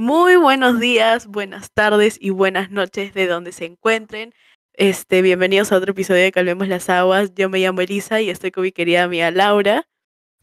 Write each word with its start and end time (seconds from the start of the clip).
Muy 0.00 0.36
buenos 0.36 0.78
días, 0.78 1.26
buenas 1.26 1.72
tardes 1.72 2.18
y 2.20 2.30
buenas 2.30 2.70
noches 2.70 3.14
de 3.14 3.26
donde 3.26 3.50
se 3.50 3.64
encuentren. 3.64 4.32
Este, 4.74 5.22
bienvenidos 5.22 5.72
a 5.72 5.76
otro 5.76 5.90
episodio 5.90 6.22
de 6.22 6.30
Calmemos 6.30 6.68
las 6.68 6.88
Aguas. 6.88 7.34
Yo 7.34 7.48
me 7.48 7.58
llamo 7.58 7.80
Elisa 7.80 8.20
y 8.20 8.30
estoy 8.30 8.52
con 8.52 8.62
mi 8.62 8.70
querida 8.70 9.02
amiga 9.02 9.32
Laura. 9.32 9.88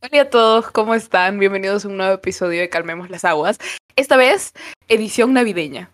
Hola 0.01 0.23
a 0.23 0.29
todos, 0.29 0.71
¿cómo 0.71 0.93
están? 0.93 1.39
Bienvenidos 1.39 1.85
a 1.85 1.87
un 1.87 1.95
nuevo 1.95 2.15
episodio 2.15 2.59
de 2.59 2.67
Calmemos 2.67 3.09
las 3.09 3.23
Aguas. 3.23 3.57
Esta 3.95 4.17
vez, 4.17 4.51
edición 4.89 5.31
navideña. 5.31 5.89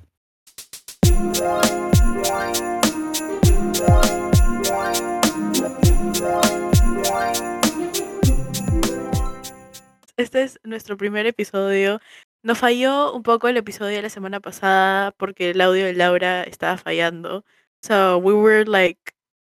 Este 10.18 10.42
es 10.42 10.60
nuestro 10.64 10.98
primer 10.98 11.28
episodio. 11.28 12.00
Nos 12.44 12.58
falló 12.58 13.14
un 13.14 13.24
poco 13.24 13.48
el 13.48 13.58
episodio 13.58 13.96
de 13.98 14.02
la 14.02 14.10
semana 14.10 14.40
pasada 14.40 15.12
porque 15.12 15.52
el 15.52 15.62
audio 15.62 15.86
de 15.86 15.94
Laura 15.94 16.44
estaba 16.44 16.78
fallando. 16.78 17.46
So 17.84 18.18
we 18.18 18.34
were 18.34 18.66
like, 18.66 19.00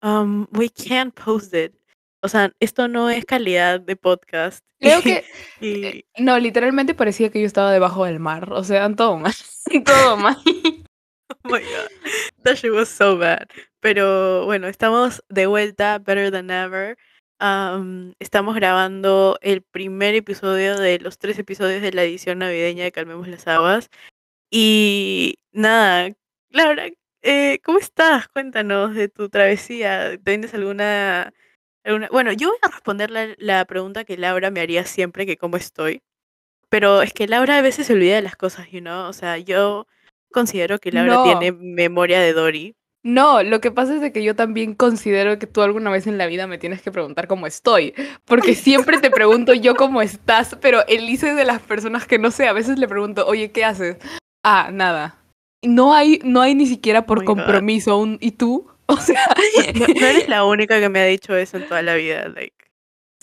um, 0.01 0.47
we 0.51 0.69
can't 0.69 1.13
post 1.13 1.53
it. 1.53 1.73
O 2.21 2.27
sea, 2.29 2.51
esto 2.59 2.87
no 2.87 3.09
es 3.09 3.25
calidad 3.25 3.79
de 3.79 3.95
podcast. 3.95 4.63
Creo 4.79 5.01
que. 5.01 5.23
Y- 5.61 5.85
eh, 5.85 6.05
No, 6.17 6.37
literalmente 6.39 6.93
parecía 6.93 7.29
que 7.31 7.39
yo 7.39 7.47
estaba 7.47 7.71
debajo 7.71 8.05
del 8.05 8.19
mar. 8.19 8.51
O 8.51 8.63
sea, 8.63 8.93
todo 8.95 9.17
mal. 9.17 9.33
todo 9.85 10.17
mal. 10.17 10.37
Oh 11.45 11.49
my 11.49 11.59
god, 11.59 11.89
that 12.43 12.55
shit 12.57 12.71
was 12.71 12.87
so 12.89 13.17
bad. 13.17 13.47
Pero 13.81 14.45
bueno, 14.45 14.67
estamos 14.67 15.23
de 15.29 15.45
vuelta, 15.47 15.97
better 15.99 16.31
than 16.31 16.49
ever. 16.51 16.97
Am, 17.45 18.13
estamos 18.19 18.55
grabando 18.55 19.37
el 19.41 19.63
primer 19.63 20.15
episodio 20.15 20.77
de 20.79 20.97
los 20.99 21.17
tres 21.17 21.37
episodios 21.37 21.81
de 21.81 21.91
la 21.91 22.03
edición 22.03 22.39
navideña 22.39 22.85
de 22.85 22.93
Calmemos 22.93 23.27
las 23.27 23.45
Aguas. 23.49 23.89
Y 24.49 25.39
nada, 25.51 26.09
Laura, 26.51 26.87
eh, 27.21 27.59
¿cómo 27.65 27.79
estás? 27.79 28.29
Cuéntanos 28.29 28.95
de 28.95 29.09
tu 29.09 29.27
travesía. 29.27 30.17
¿Tienes 30.23 30.53
alguna, 30.53 31.33
alguna... 31.83 32.07
Bueno, 32.13 32.31
yo 32.31 32.47
voy 32.47 32.57
a 32.61 32.69
responder 32.69 33.11
la, 33.11 33.35
la 33.37 33.65
pregunta 33.65 34.05
que 34.05 34.15
Laura 34.15 34.49
me 34.49 34.61
haría 34.61 34.85
siempre, 34.85 35.25
que 35.25 35.35
cómo 35.35 35.57
estoy. 35.57 36.01
Pero 36.69 37.01
es 37.01 37.11
que 37.11 37.27
Laura 37.27 37.57
a 37.57 37.61
veces 37.61 37.87
se 37.87 37.93
olvida 37.93 38.15
de 38.15 38.21
las 38.21 38.37
cosas, 38.37 38.71
you 38.71 38.79
know? 38.79 39.09
O 39.09 39.13
sea, 39.13 39.37
yo 39.37 39.85
considero 40.31 40.79
que 40.79 40.93
Laura 40.93 41.15
No. 41.15 41.23
tiene 41.23 41.51
memoria 41.51 42.21
de 42.21 42.31
Dory. 42.31 42.77
No, 43.03 43.43
lo 43.43 43.59
que 43.59 43.69
pasa 43.69 43.95
es 43.95 44.01
de 44.01 44.13
que 44.13 44.23
yo 44.23 44.33
también 44.33 44.75
considero 44.75 45.37
que 45.37 45.45
tú 45.45 45.61
alguna 45.61 45.91
vez 45.91 46.07
en 46.07 46.17
la 46.17 46.25
vida 46.25 46.47
me 46.47 46.57
tienes 46.57 46.81
que 46.81 46.91
preguntar 46.91 47.27
cómo 47.27 47.45
estoy. 47.45 47.93
Porque 48.23 48.55
siempre 48.55 48.97
te 48.99 49.11
pregunto 49.11 49.53
yo 49.53 49.75
cómo 49.75 50.01
estás, 50.01 50.57
pero 50.61 50.87
Elise 50.87 51.31
es 51.31 51.35
de 51.35 51.43
las 51.43 51.61
personas 51.61 52.07
que 52.07 52.17
no 52.17 52.31
sé, 52.31 52.47
a 52.47 52.53
veces 52.53 52.79
le 52.79 52.87
pregunto, 52.87 53.27
oye, 53.27 53.51
¿qué 53.51 53.65
haces? 53.65 53.97
Ah, 54.43 54.69
nada. 54.71 55.17
No 55.61 55.93
hay, 55.93 56.19
no 56.23 56.41
hay 56.41 56.55
ni 56.55 56.65
siquiera 56.65 57.05
por 57.05 57.23
Oh 57.23 57.25
compromiso 57.25 57.97
un 57.97 58.17
¿y 58.21 58.31
tú? 58.31 58.67
O 58.85 58.97
sea, 58.97 59.25
No, 59.75 59.87
no 59.87 60.07
eres 60.07 60.27
la 60.27 60.43
única 60.43 60.79
que 60.79 60.89
me 60.89 60.99
ha 60.99 61.05
dicho 61.05 61.35
eso 61.35 61.57
en 61.57 61.67
toda 61.67 61.81
la 61.81 61.95
vida. 61.95 62.27
Like, 62.27 62.53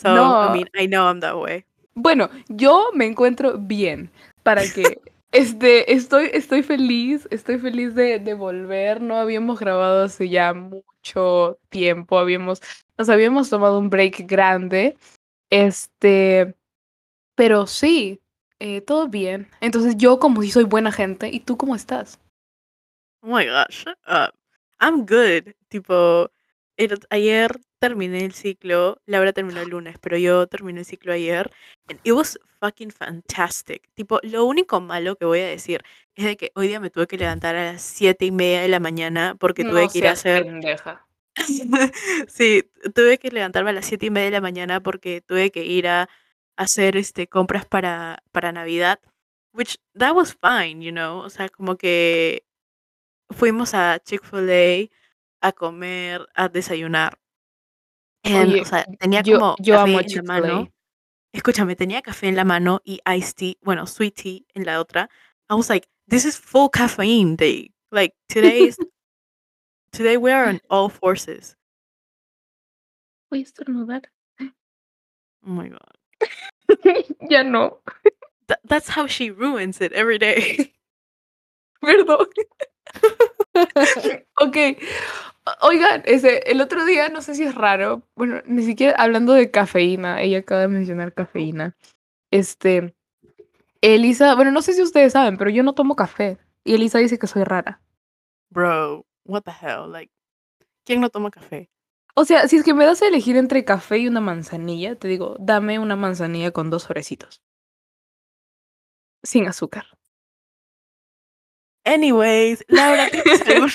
so, 0.00 0.14
No. 0.14 0.48
I 0.48 0.52
mean, 0.52 0.68
I 0.74 0.86
know 0.88 1.06
I'm 1.06 1.20
that 1.20 1.36
way. 1.36 1.64
Bueno, 1.94 2.30
yo 2.48 2.88
me 2.94 3.04
encuentro 3.04 3.58
bien. 3.58 4.10
Para 4.42 4.62
que 4.62 4.98
este, 5.32 5.92
estoy, 5.92 6.30
estoy 6.32 6.62
feliz, 6.62 7.28
estoy 7.30 7.58
feliz 7.58 7.94
de, 7.94 8.18
de 8.18 8.34
volver. 8.34 9.00
No 9.00 9.16
habíamos 9.16 9.60
grabado 9.60 10.04
hace 10.04 10.28
ya 10.28 10.52
mucho 10.52 11.58
tiempo. 11.68 12.18
Habíamos, 12.18 12.60
nos 12.98 13.08
habíamos 13.08 13.50
tomado 13.50 13.78
un 13.78 13.90
break 13.90 14.26
grande. 14.26 14.96
Este, 15.50 16.54
pero 17.34 17.66
sí, 17.66 18.20
eh, 18.58 18.80
todo 18.80 19.08
bien. 19.08 19.48
Entonces 19.60 19.96
yo 19.96 20.18
como 20.18 20.42
si 20.42 20.50
soy 20.50 20.64
buena 20.64 20.92
gente, 20.92 21.28
¿y 21.28 21.40
tú 21.40 21.56
cómo 21.56 21.74
estás? 21.74 22.20
Oh 23.22 23.28
my 23.28 23.46
gosh, 23.46 23.84
up. 24.06 24.34
I'm 24.80 25.04
good. 25.06 25.54
Tipo, 25.68 26.30
el- 26.80 27.06
ayer 27.10 27.60
terminé 27.78 28.24
el 28.24 28.32
ciclo. 28.32 29.00
Laura 29.06 29.32
terminó 29.32 29.60
el 29.60 29.68
lunes, 29.70 29.96
pero 30.00 30.16
yo 30.16 30.46
terminé 30.46 30.80
el 30.80 30.86
ciclo 30.86 31.12
ayer. 31.12 31.50
And 31.88 32.00
it 32.04 32.12
was 32.12 32.38
fucking 32.60 32.90
fantastic. 32.90 33.88
Tipo, 33.94 34.20
lo 34.22 34.44
único 34.44 34.80
malo 34.80 35.16
que 35.16 35.24
voy 35.24 35.40
a 35.40 35.46
decir 35.46 35.82
es 36.14 36.24
de 36.24 36.36
que 36.36 36.52
hoy 36.54 36.68
día 36.68 36.80
me 36.80 36.90
tuve 36.90 37.06
que 37.06 37.16
levantar 37.18 37.56
a 37.56 37.72
las 37.72 37.82
siete 37.82 38.26
y 38.26 38.30
media 38.30 38.62
de 38.62 38.68
la 38.68 38.80
mañana 38.80 39.34
porque 39.38 39.64
tuve 39.64 39.88
que 39.88 39.98
ir 39.98 40.06
a 40.06 40.16
seas 40.16 40.18
hacer 40.20 40.44
pendeja. 40.44 41.06
sí, 42.28 42.70
tuve 42.94 43.18
que 43.18 43.30
levantarme 43.30 43.70
a 43.70 43.74
las 43.74 43.86
siete 43.86 44.06
y 44.06 44.10
media 44.10 44.26
de 44.26 44.32
la 44.32 44.40
mañana 44.40 44.80
porque 44.80 45.20
tuve 45.20 45.50
que 45.50 45.64
ir 45.64 45.88
a 45.88 46.08
hacer 46.56 46.96
este 46.96 47.26
compras 47.28 47.64
para, 47.66 48.22
para 48.32 48.52
Navidad. 48.52 49.00
Which 49.52 49.78
that 49.98 50.14
was 50.14 50.34
fine, 50.34 50.82
you 50.82 50.92
know. 50.92 51.18
O 51.18 51.30
sea, 51.30 51.48
como 51.48 51.76
que 51.76 52.44
fuimos 53.30 53.74
a 53.74 53.98
Chick-fil-A 54.04 54.90
a 55.40 55.52
comer, 55.52 56.26
a 56.34 56.48
desayunar. 56.48 57.18
And, 58.24 58.52
Oye, 58.52 58.60
o 58.60 58.64
sea, 58.64 58.84
tenía 58.98 59.22
Yo, 59.22 59.38
como 59.38 59.56
yo 59.58 59.74
café 59.76 59.90
amo 59.90 60.00
en 60.00 60.14
la 60.14 60.22
mano. 60.22 60.68
Escúchame, 61.32 61.76
tenía 61.76 62.02
café 62.02 62.28
en 62.28 62.36
la 62.36 62.44
mano 62.44 62.80
y 62.84 63.00
iced 63.06 63.34
tea, 63.36 63.54
bueno, 63.62 63.86
sweet 63.86 64.14
tea 64.16 64.40
en 64.54 64.64
la 64.64 64.80
otra. 64.80 65.08
I 65.48 65.54
was 65.54 65.68
like, 65.70 65.88
this 66.08 66.24
is 66.24 66.36
full 66.38 66.68
caffeine 66.68 67.36
day. 67.36 67.72
Like 67.90 68.14
today 68.28 68.66
is 68.68 68.76
today 69.92 70.16
we 70.16 70.32
are 70.32 70.48
on 70.48 70.60
all 70.68 70.88
forces. 70.88 71.56
Voy 73.30 73.40
a 73.40 73.42
estornudar. 73.44 74.02
Oh 74.40 75.50
my 75.50 75.68
god. 75.68 75.96
ya 77.30 77.42
no. 77.42 77.78
Tha- 78.48 78.58
that's 78.64 78.88
how 78.88 79.06
she 79.06 79.30
ruins 79.30 79.80
it 79.80 79.92
every 79.92 80.18
day. 80.18 80.74
Perdón. 81.82 82.26
ok. 84.40 84.56
Oigan, 85.62 86.02
ese, 86.04 86.38
el 86.50 86.60
otro 86.60 86.84
día, 86.84 87.08
no 87.08 87.22
sé 87.22 87.34
si 87.34 87.44
es 87.44 87.54
raro, 87.54 88.02
bueno, 88.14 88.40
ni 88.46 88.62
siquiera 88.62 88.94
hablando 89.02 89.32
de 89.32 89.50
cafeína, 89.50 90.22
ella 90.22 90.38
acaba 90.38 90.60
de 90.62 90.68
mencionar 90.68 91.12
cafeína. 91.12 91.76
Este, 92.30 92.94
Elisa, 93.80 94.34
bueno, 94.34 94.50
no 94.50 94.62
sé 94.62 94.74
si 94.74 94.82
ustedes 94.82 95.12
saben, 95.12 95.36
pero 95.36 95.50
yo 95.50 95.62
no 95.62 95.74
tomo 95.74 95.96
café. 95.96 96.38
Y 96.64 96.74
Elisa 96.74 96.98
dice 96.98 97.18
que 97.18 97.26
soy 97.26 97.44
rara. 97.44 97.80
Bro, 98.50 99.06
what 99.24 99.42
the 99.42 99.50
hell? 99.50 99.90
Like, 99.90 100.12
¿quién 100.84 101.00
no 101.00 101.08
toma 101.08 101.30
café? 101.30 101.70
O 102.14 102.24
sea, 102.24 102.46
si 102.48 102.56
es 102.56 102.64
que 102.64 102.74
me 102.74 102.84
das 102.84 103.02
a 103.02 103.08
elegir 103.08 103.36
entre 103.36 103.64
café 103.64 103.98
y 103.98 104.08
una 104.08 104.20
manzanilla, 104.20 104.96
te 104.96 105.08
digo, 105.08 105.36
dame 105.38 105.78
una 105.78 105.96
manzanilla 105.96 106.50
con 106.50 106.68
dos 106.68 106.82
sobrecitos. 106.84 107.40
Sin 109.22 109.46
azúcar. 109.46 109.86
Anyways, 111.84 112.64
Laura, 112.68 113.08
¿tienes 113.10 113.40
alguna, 113.48 113.72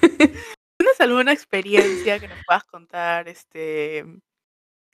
¿tienes 0.00 1.00
alguna 1.00 1.32
experiencia 1.32 2.18
que 2.18 2.28
nos 2.28 2.38
puedas 2.46 2.64
contar, 2.64 3.28
este, 3.28 4.04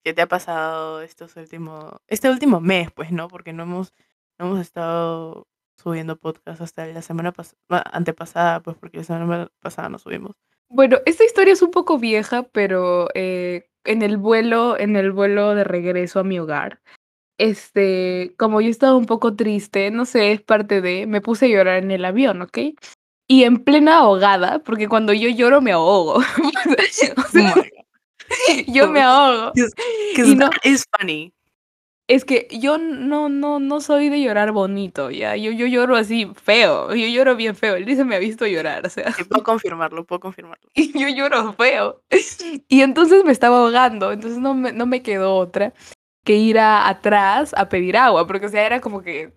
que 0.04 0.12
te 0.14 0.22
ha 0.22 0.26
pasado 0.28 1.02
estos 1.02 1.36
últimos, 1.36 1.92
este 2.06 2.30
último 2.30 2.60
mes, 2.60 2.90
pues, 2.92 3.10
¿no? 3.10 3.28
Porque 3.28 3.52
no 3.52 3.64
hemos, 3.64 3.92
no 4.38 4.46
hemos 4.46 4.60
estado 4.60 5.46
subiendo 5.76 6.16
podcast 6.16 6.60
hasta 6.60 6.86
la 6.86 7.02
semana 7.02 7.32
pas- 7.32 7.56
antepasada, 7.68 8.60
pues, 8.60 8.76
porque 8.78 8.98
la 8.98 9.04
semana 9.04 9.48
pasada 9.60 9.88
no 9.88 9.98
subimos. 9.98 10.36
Bueno, 10.68 10.98
esta 11.06 11.24
historia 11.24 11.52
es 11.52 11.62
un 11.62 11.70
poco 11.70 11.98
vieja, 11.98 12.44
pero 12.44 13.08
eh, 13.14 13.68
en 13.84 14.02
el 14.02 14.16
vuelo, 14.16 14.78
en 14.78 14.96
el 14.96 15.12
vuelo 15.12 15.54
de 15.54 15.64
regreso 15.64 16.20
a 16.20 16.24
mi 16.24 16.38
hogar, 16.38 16.80
este, 17.38 18.34
como 18.38 18.60
yo 18.60 18.68
estaba 18.68 18.96
un 18.96 19.06
poco 19.06 19.34
triste, 19.34 19.90
no 19.90 20.04
sé, 20.04 20.32
es 20.32 20.40
parte 20.42 20.80
de, 20.80 21.06
me 21.06 21.20
puse 21.20 21.46
a 21.46 21.48
llorar 21.48 21.82
en 21.82 21.90
el 21.90 22.04
avión, 22.04 22.42
¿ok? 22.42 22.58
Y 23.26 23.44
en 23.44 23.58
plena 23.64 23.98
ahogada, 24.00 24.58
porque 24.60 24.88
cuando 24.88 25.12
yo 25.12 25.28
lloro 25.30 25.60
me 25.60 25.72
ahogo. 25.72 26.16
O 27.16 27.28
sea, 27.28 27.54
yo 28.68 28.88
me 28.90 29.00
ahogo. 29.00 29.52
Y 30.16 30.34
no- 30.34 30.50
is 30.62 30.84
funny. 30.98 31.32
Es 32.06 32.26
que 32.26 32.48
yo 32.50 32.76
no, 32.76 33.30
no, 33.30 33.58
no 33.60 33.80
soy 33.80 34.10
de 34.10 34.20
llorar 34.20 34.52
bonito, 34.52 35.10
ya. 35.10 35.36
Yo, 35.36 35.52
yo 35.52 35.66
lloro 35.66 35.96
así 35.96 36.30
feo. 36.34 36.94
Yo 36.94 37.06
lloro 37.08 37.34
bien 37.34 37.56
feo. 37.56 37.76
Él 37.76 37.86
dice 37.86 38.04
me 38.04 38.14
ha 38.16 38.18
visto 38.18 38.46
llorar, 38.46 38.86
o 38.86 38.90
sea. 38.90 39.10
Sí, 39.12 39.24
puedo 39.24 39.42
confirmarlo, 39.42 40.04
puedo 40.04 40.20
confirmarlo. 40.20 40.68
y 40.74 40.92
yo 40.92 41.08
lloro 41.08 41.54
feo. 41.54 42.02
Y 42.68 42.82
entonces 42.82 43.24
me 43.24 43.32
estaba 43.32 43.58
ahogando, 43.58 44.12
entonces 44.12 44.38
no 44.38 44.52
me, 44.52 44.72
no 44.72 44.84
me 44.84 45.02
quedó 45.02 45.34
otra 45.36 45.72
que 46.24 46.34
ir 46.34 46.58
a, 46.58 46.88
atrás 46.88 47.54
a 47.56 47.68
pedir 47.68 47.96
agua, 47.96 48.26
porque 48.26 48.46
o 48.46 48.48
sea, 48.48 48.66
era 48.66 48.80
como 48.80 49.02
que, 49.02 49.32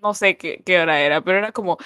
no 0.00 0.14
sé 0.14 0.36
qué, 0.36 0.62
qué 0.64 0.80
hora 0.80 1.00
era, 1.00 1.20
pero 1.20 1.38
era 1.38 1.52
como 1.52 1.78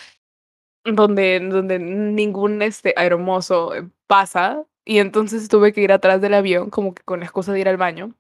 donde, 0.84 1.40
donde 1.40 1.78
ningún 1.78 2.62
este 2.62 2.94
aeromozo 2.96 3.74
eh, 3.74 3.88
pasa, 4.06 4.64
y 4.84 4.98
entonces 4.98 5.48
tuve 5.48 5.72
que 5.72 5.80
ir 5.80 5.92
atrás 5.92 6.20
del 6.20 6.34
avión, 6.34 6.70
como 6.70 6.94
que 6.94 7.02
con 7.04 7.20
la 7.20 7.26
excusa 7.26 7.52
de 7.52 7.60
ir 7.60 7.68
al 7.68 7.76
baño, 7.76 8.14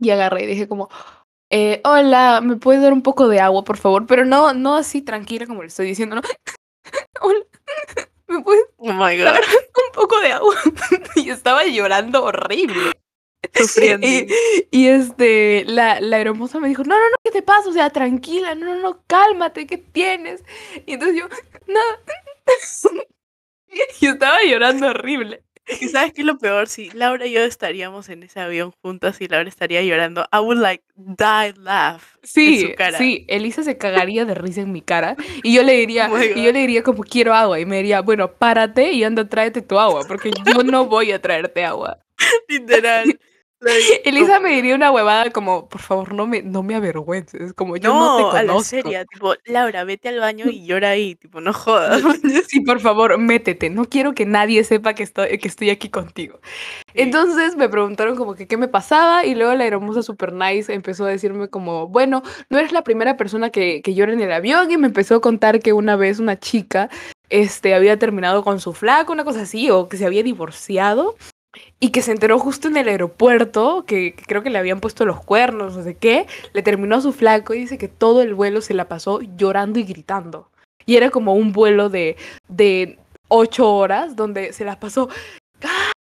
y 0.00 0.10
agarré 0.10 0.44
y 0.44 0.46
dije 0.46 0.68
como, 0.68 0.88
eh, 1.50 1.80
hola, 1.84 2.40
¿me 2.42 2.56
puedes 2.56 2.82
dar 2.82 2.92
un 2.92 3.02
poco 3.02 3.28
de 3.28 3.40
agua, 3.40 3.64
por 3.64 3.78
favor? 3.78 4.06
Pero 4.06 4.24
no, 4.24 4.52
no 4.54 4.76
así 4.76 5.02
tranquila 5.02 5.46
como 5.46 5.62
le 5.62 5.68
estoy 5.68 5.86
diciendo, 5.86 6.16
¿no? 6.16 6.22
hola, 7.20 7.44
¿me 8.28 8.42
puedes 8.42 8.64
Oh 8.76 8.92
my 8.92 9.16
god. 9.16 9.24
dar 9.24 9.40
un 9.42 9.92
poco 9.92 10.20
de 10.20 10.32
agua? 10.32 10.54
y 11.16 11.30
estaba 11.30 11.64
llorando 11.64 12.24
horrible. 12.24 12.92
Sufriendo. 13.54 14.06
Y, 14.08 14.26
y, 14.70 14.86
este, 14.88 15.64
la, 15.66 16.00
la 16.00 16.18
hermosa 16.18 16.60
me 16.60 16.68
dijo, 16.68 16.82
no, 16.84 16.94
no, 16.94 17.10
no, 17.10 17.16
¿qué 17.22 17.30
te 17.30 17.42
pasa? 17.42 17.68
O 17.68 17.72
sea, 17.72 17.90
tranquila, 17.90 18.54
no, 18.54 18.66
no, 18.66 18.80
no, 18.80 19.02
cálmate, 19.06 19.66
¿qué 19.66 19.78
tienes? 19.78 20.42
Y 20.86 20.94
entonces 20.94 21.18
yo, 21.18 21.28
no. 21.66 21.80
yo 24.00 24.10
estaba 24.10 24.38
llorando 24.44 24.88
horrible. 24.88 25.42
¿Y 25.80 25.88
sabes 25.88 26.12
qué 26.12 26.22
es 26.22 26.26
lo 26.26 26.38
peor? 26.38 26.66
Si 26.68 26.90
Laura 26.90 27.26
y 27.26 27.32
yo 27.32 27.42
estaríamos 27.42 28.08
en 28.08 28.22
ese 28.22 28.40
avión 28.40 28.72
juntas 28.82 29.20
y 29.20 29.28
Laura 29.28 29.48
estaría 29.48 29.82
llorando, 29.82 30.26
I 30.32 30.38
would 30.38 30.58
like 30.58 30.82
die 30.96 31.52
laugh. 31.60 32.02
Sí, 32.22 32.62
en 32.62 32.70
su 32.70 32.74
cara. 32.74 32.98
sí, 32.98 33.26
Elisa 33.28 33.62
se 33.62 33.76
cagaría 33.76 34.24
de 34.24 34.34
risa 34.34 34.62
en 34.62 34.72
mi 34.72 34.80
cara 34.80 35.16
y 35.42 35.54
yo 35.54 35.62
le 35.62 35.74
diría, 35.74 36.08
Oh 36.10 36.18
y 36.18 36.42
yo 36.42 36.52
le 36.52 36.60
diría 36.60 36.82
como 36.82 37.02
quiero 37.02 37.34
agua 37.34 37.60
y 37.60 37.66
me 37.66 37.76
diría, 37.76 38.00
bueno, 38.00 38.32
párate 38.32 38.92
y 38.92 39.04
anda 39.04 39.28
tráete 39.28 39.60
tu 39.60 39.78
agua 39.78 40.04
porque 40.08 40.30
yo 40.46 40.62
no 40.62 40.86
voy 40.86 41.12
a 41.12 41.20
traerte 41.20 41.64
agua. 41.64 41.98
Literal. 42.48 43.18
Like, 43.60 44.02
Elisa 44.04 44.38
me 44.38 44.50
diría 44.50 44.74
una 44.74 44.92
huevada 44.92 45.30
como, 45.30 45.68
por 45.68 45.80
favor, 45.80 46.14
no 46.14 46.26
me, 46.26 46.42
no 46.42 46.62
me 46.62 46.74
avergüences, 46.76 47.52
como 47.54 47.76
yo 47.76 47.92
no, 47.92 48.18
no, 48.18 48.30
te 48.30 48.38
a 48.38 48.42
la 48.42 48.48
conozco. 48.52 48.64
seria, 48.64 49.04
tipo, 49.04 49.34
Laura, 49.46 49.84
vete 49.84 50.08
al 50.08 50.20
baño 50.20 50.46
y 50.48 50.64
llora 50.66 50.90
ahí, 50.90 51.16
tipo, 51.16 51.40
no 51.40 51.52
jodas. 51.52 52.02
Sí, 52.48 52.60
por 52.60 52.80
favor, 52.80 53.18
métete. 53.18 53.68
No 53.68 53.84
quiero 53.84 54.14
que 54.14 54.24
nadie 54.24 54.62
sepa 54.64 54.94
que 54.94 55.02
estoy, 55.02 55.38
que 55.38 55.48
estoy 55.48 55.70
aquí 55.70 55.88
contigo. 55.88 56.40
Sí. 56.42 56.92
Entonces 56.94 57.56
me 57.56 57.68
preguntaron 57.68 58.16
como 58.16 58.34
que 58.34 58.46
qué 58.46 58.56
me 58.56 58.68
pasaba 58.68 59.24
y 59.26 59.34
luego 59.34 59.54
la 59.54 59.66
hermosa 59.66 60.02
super 60.02 60.32
nice 60.32 60.72
empezó 60.72 61.04
a 61.04 61.08
decirme 61.08 61.48
como, 61.48 61.88
bueno, 61.88 62.22
no 62.48 62.58
eres 62.58 62.72
la 62.72 62.82
primera 62.82 63.16
persona 63.16 63.50
que, 63.50 63.82
que 63.82 63.94
llora 63.94 64.12
en 64.12 64.20
el 64.20 64.32
avión 64.32 64.70
y 64.70 64.76
me 64.76 64.86
empezó 64.86 65.16
a 65.16 65.20
contar 65.20 65.60
que 65.60 65.72
una 65.72 65.96
vez 65.96 66.18
una 66.20 66.38
chica 66.38 66.88
este, 67.28 67.74
había 67.74 67.98
terminado 67.98 68.42
con 68.42 68.60
su 68.60 68.72
flaco, 68.72 69.12
una 69.12 69.24
cosa 69.24 69.42
así, 69.42 69.70
o 69.70 69.88
que 69.88 69.96
se 69.96 70.06
había 70.06 70.22
divorciado 70.22 71.16
y 71.80 71.90
que 71.90 72.02
se 72.02 72.12
enteró 72.12 72.38
justo 72.38 72.68
en 72.68 72.76
el 72.76 72.88
aeropuerto, 72.88 73.84
que, 73.86 74.14
creo 74.14 74.42
que 74.42 74.50
le 74.50 74.58
habían 74.58 74.80
puesto 74.80 75.04
los 75.04 75.22
cuernos, 75.22 75.76
no 75.76 75.82
sé 75.82 75.96
qué, 75.96 76.26
le 76.52 76.62
terminó 76.62 76.96
a 76.96 77.00
su 77.00 77.12
flaco 77.12 77.54
y 77.54 77.60
dice 77.60 77.78
que 77.78 77.88
todo 77.88 78.22
el 78.22 78.34
vuelo 78.34 78.60
se 78.60 78.74
la 78.74 78.88
pasó 78.88 79.20
llorando 79.36 79.78
y 79.78 79.84
gritando. 79.84 80.48
Y 80.86 80.96
era 80.96 81.10
como 81.10 81.34
un 81.34 81.52
vuelo 81.52 81.88
de, 81.88 82.16
de 82.48 82.98
ocho 83.28 83.72
horas 83.74 84.16
donde 84.16 84.52
se 84.52 84.64
las 84.64 84.76
pasó. 84.76 85.08
¡Ah! 85.62 85.92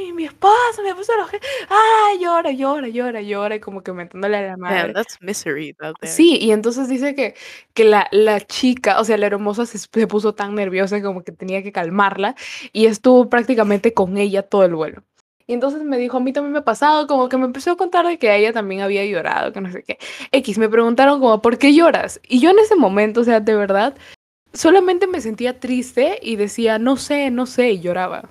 Mi, 0.00 0.14
mi 0.14 0.24
esposo, 0.24 0.82
mi 0.82 0.88
esposo, 0.88 1.12
los 1.18 1.28
¡ah! 1.68 2.12
Llora, 2.18 2.50
llora, 2.52 2.88
llora, 2.88 3.20
llora, 3.20 3.56
y 3.56 3.60
como 3.60 3.82
que 3.82 3.92
mentándole 3.92 4.38
a 4.38 4.42
la 4.42 4.56
madre. 4.56 4.84
Man, 4.84 4.92
that's 4.94 5.18
misery 5.20 5.76
out 5.80 5.96
there. 6.00 6.10
Sí, 6.10 6.38
y 6.40 6.52
entonces 6.52 6.88
dice 6.88 7.14
que, 7.14 7.34
que 7.74 7.84
la, 7.84 8.08
la 8.10 8.40
chica, 8.40 8.98
o 8.98 9.04
sea, 9.04 9.18
la 9.18 9.26
hermosa 9.26 9.66
se, 9.66 9.76
se 9.76 10.06
puso 10.06 10.34
tan 10.34 10.54
nerviosa 10.54 11.02
como 11.02 11.22
que 11.22 11.32
tenía 11.32 11.62
que 11.62 11.70
calmarla 11.70 12.34
y 12.72 12.86
estuvo 12.86 13.28
prácticamente 13.28 13.92
con 13.92 14.16
ella 14.16 14.42
todo 14.42 14.64
el 14.64 14.74
vuelo. 14.74 15.02
Y 15.46 15.52
entonces 15.52 15.82
me 15.82 15.98
dijo, 15.98 16.16
a 16.16 16.20
mí 16.20 16.32
también 16.32 16.52
me 16.52 16.60
ha 16.60 16.64
pasado, 16.64 17.06
como 17.06 17.28
que 17.28 17.36
me 17.36 17.44
empezó 17.44 17.72
a 17.72 17.76
contar 17.76 18.06
de 18.06 18.18
que 18.18 18.34
ella 18.34 18.54
también 18.54 18.80
había 18.80 19.04
llorado, 19.04 19.52
que 19.52 19.60
no 19.60 19.70
sé 19.70 19.82
qué. 19.82 19.98
X, 20.32 20.56
me 20.56 20.70
preguntaron 20.70 21.20
como, 21.20 21.42
¿por 21.42 21.58
qué 21.58 21.74
lloras? 21.74 22.20
Y 22.26 22.40
yo 22.40 22.50
en 22.50 22.58
ese 22.60 22.74
momento, 22.76 23.20
o 23.20 23.24
sea, 23.24 23.40
de 23.40 23.54
verdad, 23.54 23.94
solamente 24.54 25.06
me 25.06 25.20
sentía 25.20 25.60
triste 25.60 26.18
y 26.22 26.36
decía, 26.36 26.78
no 26.78 26.96
sé, 26.96 27.30
no 27.30 27.44
sé, 27.44 27.72
y 27.72 27.80
lloraba. 27.80 28.30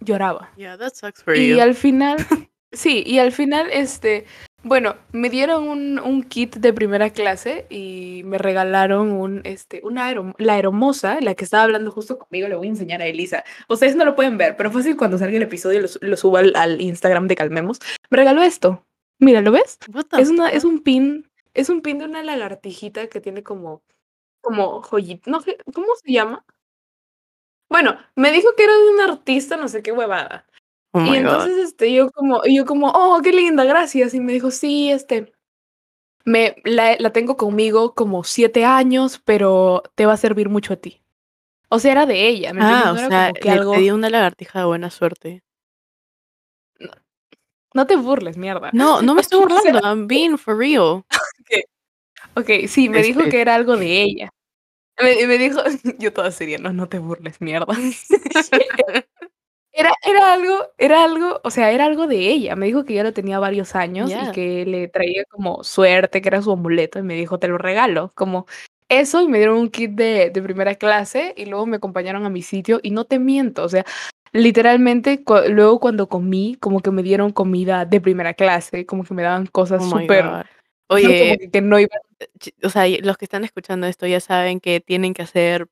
Lloraba. 0.00 0.50
Yeah, 0.56 0.76
that 0.78 0.94
sucks 0.94 1.22
for 1.22 1.34
Y 1.34 1.56
you. 1.56 1.60
al 1.60 1.74
final, 1.74 2.16
sí, 2.72 3.02
y 3.06 3.18
al 3.18 3.32
final, 3.32 3.68
este, 3.72 4.24
bueno, 4.62 4.96
me 5.12 5.30
dieron 5.30 5.68
un, 5.68 5.98
un 5.98 6.22
kit 6.22 6.56
de 6.56 6.72
primera 6.72 7.10
clase 7.10 7.66
y 7.70 8.22
me 8.24 8.38
regalaron 8.38 9.12
un, 9.12 9.40
este, 9.44 9.80
una 9.84 10.12
la 10.38 10.58
hermosa, 10.58 11.20
la 11.20 11.34
que 11.34 11.44
estaba 11.44 11.64
hablando 11.64 11.90
justo 11.90 12.18
conmigo, 12.18 12.48
le 12.48 12.56
voy 12.56 12.66
a 12.66 12.70
enseñar 12.70 13.02
a 13.02 13.06
Elisa. 13.06 13.44
Ustedes 13.68 13.96
no 13.96 14.04
lo 14.04 14.14
pueden 14.14 14.38
ver, 14.38 14.56
pero 14.56 14.70
fácil 14.70 14.96
cuando 14.96 15.18
salga 15.18 15.36
el 15.36 15.42
episodio 15.42 15.80
lo, 15.80 15.88
lo 16.00 16.16
subo 16.16 16.36
al, 16.38 16.52
al 16.56 16.80
Instagram 16.80 17.26
de 17.28 17.36
Calmemos. 17.36 17.78
Me 18.10 18.16
regaló 18.18 18.42
esto. 18.42 18.84
Mira, 19.18 19.42
¿lo 19.42 19.52
ves? 19.52 19.78
Es 20.18 20.30
una, 20.30 20.48
es 20.48 20.64
un 20.64 20.82
pin, 20.82 21.30
es 21.52 21.68
un 21.68 21.82
pin 21.82 21.98
de 21.98 22.06
una 22.06 22.22
lagartijita 22.22 23.06
que 23.08 23.20
tiene 23.20 23.42
como, 23.42 23.82
como 24.40 24.82
joyita, 24.82 25.30
no 25.30 25.40
¿cómo 25.74 25.88
se 26.02 26.12
llama? 26.12 26.44
Bueno, 27.70 27.96
me 28.16 28.32
dijo 28.32 28.48
que 28.56 28.64
era 28.64 28.76
de 28.76 28.88
un 28.90 29.00
artista, 29.00 29.56
no 29.56 29.68
sé 29.68 29.82
qué 29.82 29.92
huevada. 29.92 30.44
Oh 30.92 31.00
Y 31.04 31.08
god. 31.08 31.14
entonces 31.14 31.58
este, 31.58 31.92
yo 31.92 32.10
como, 32.10 32.42
yo 32.44 32.66
como, 32.66 32.88
oh, 32.90 33.20
qué 33.22 33.32
linda, 33.32 33.64
gracias. 33.64 34.12
Y 34.12 34.20
me 34.20 34.32
dijo, 34.32 34.50
sí, 34.50 34.90
este, 34.90 35.32
me, 36.24 36.56
la, 36.64 36.96
la 36.98 37.12
tengo 37.12 37.36
conmigo 37.36 37.94
como 37.94 38.24
siete 38.24 38.64
años, 38.64 39.20
pero 39.24 39.84
te 39.94 40.04
va 40.04 40.14
a 40.14 40.18
servir 40.18 40.48
mucho 40.48 40.72
a 40.74 40.76
ti. 40.76 41.00
O 41.68 41.78
sea, 41.78 41.92
era 41.92 42.06
de 42.06 42.26
ella, 42.26 42.52
¿me? 42.52 42.60
Ah, 42.64 42.90
o 42.90 42.94
No 43.00 43.08
sea, 43.08 43.32
que 43.32 43.48
le 43.48 43.54
algo... 43.54 43.72
pedí 43.74 43.92
una 43.92 44.10
lagartija 44.10 44.58
de 44.58 44.64
buena 44.64 44.90
suerte. 44.90 45.44
No 47.72 47.86
te 47.86 47.94
burles, 47.94 48.36
mierda. 48.36 48.70
No, 48.72 49.00
no 49.00 49.14
me 49.14 49.20
estoy 49.20 49.38
burlando. 49.42 49.80
I'm 49.84 50.08
being 50.08 50.36
for 50.36 50.56
real. 50.58 51.04
Ok, 52.36 52.48
sí, 52.68 52.88
me 52.88 53.02
dijo 53.02 53.20
Este- 53.20 53.30
que 53.32 53.40
era 53.40 53.56
algo 53.56 53.76
de 53.76 54.02
ella. 54.02 54.30
Me, 55.02 55.26
me 55.26 55.38
dijo, 55.38 55.60
yo 55.98 56.12
toda 56.12 56.30
seria, 56.30 56.58
no, 56.58 56.72
no 56.72 56.88
te 56.88 56.98
burles, 56.98 57.40
mierda. 57.40 57.74
Era, 59.72 59.92
era 60.04 60.32
algo, 60.32 60.54
era 60.78 61.04
algo, 61.04 61.40
o 61.44 61.50
sea, 61.50 61.70
era 61.70 61.84
algo 61.86 62.08
de 62.08 62.16
ella. 62.28 62.56
Me 62.56 62.66
dijo 62.66 62.84
que 62.84 62.94
ya 62.94 63.04
lo 63.04 63.12
tenía 63.12 63.38
varios 63.38 63.76
años 63.76 64.10
Yeah. 64.10 64.28
y 64.28 64.32
que 64.32 64.66
le 64.66 64.88
traía 64.88 65.24
como 65.26 65.62
suerte, 65.62 66.20
que 66.20 66.28
era 66.28 66.42
su 66.42 66.50
amuleto, 66.50 66.98
y 66.98 67.02
me 67.02 67.14
dijo, 67.14 67.38
te 67.38 67.46
lo 67.46 67.56
regalo. 67.56 68.10
Como 68.16 68.46
eso, 68.88 69.22
y 69.22 69.28
me 69.28 69.38
dieron 69.38 69.58
un 69.58 69.70
kit 69.70 69.92
de, 69.92 70.30
de 70.30 70.42
primera 70.42 70.74
clase, 70.74 71.34
y 71.36 71.46
luego 71.46 71.66
me 71.66 71.76
acompañaron 71.76 72.26
a 72.26 72.30
mi 72.30 72.42
sitio, 72.42 72.80
y 72.82 72.90
no 72.90 73.04
te 73.04 73.20
miento, 73.20 73.62
o 73.62 73.68
sea, 73.68 73.84
literalmente, 74.32 75.22
cu- 75.22 75.48
luego 75.48 75.78
cuando 75.78 76.08
comí, 76.08 76.56
como 76.60 76.80
que 76.80 76.90
me 76.90 77.04
dieron 77.04 77.30
comida 77.30 77.84
de 77.84 78.00
primera 78.00 78.34
clase, 78.34 78.84
como 78.86 79.04
que 79.04 79.14
me 79.14 79.22
daban 79.22 79.46
cosas 79.46 79.82
Oh 79.84 79.88
súper, 80.00 80.24
god. 80.24 80.32
no, 80.32 80.42
Oye, 80.88 81.18
como 81.18 81.38
que, 81.38 81.50
que 81.50 81.60
no 81.60 81.78
iba 81.78 81.88
ch- 81.96 82.09
o 82.62 82.70
sea, 82.70 82.86
los 83.02 83.16
que 83.16 83.24
están 83.24 83.44
escuchando 83.44 83.86
esto 83.86 84.06
ya 84.06 84.20
saben 84.20 84.60
que 84.60 84.80
tienen 84.80 85.14
que 85.14 85.22
hacer 85.22 85.68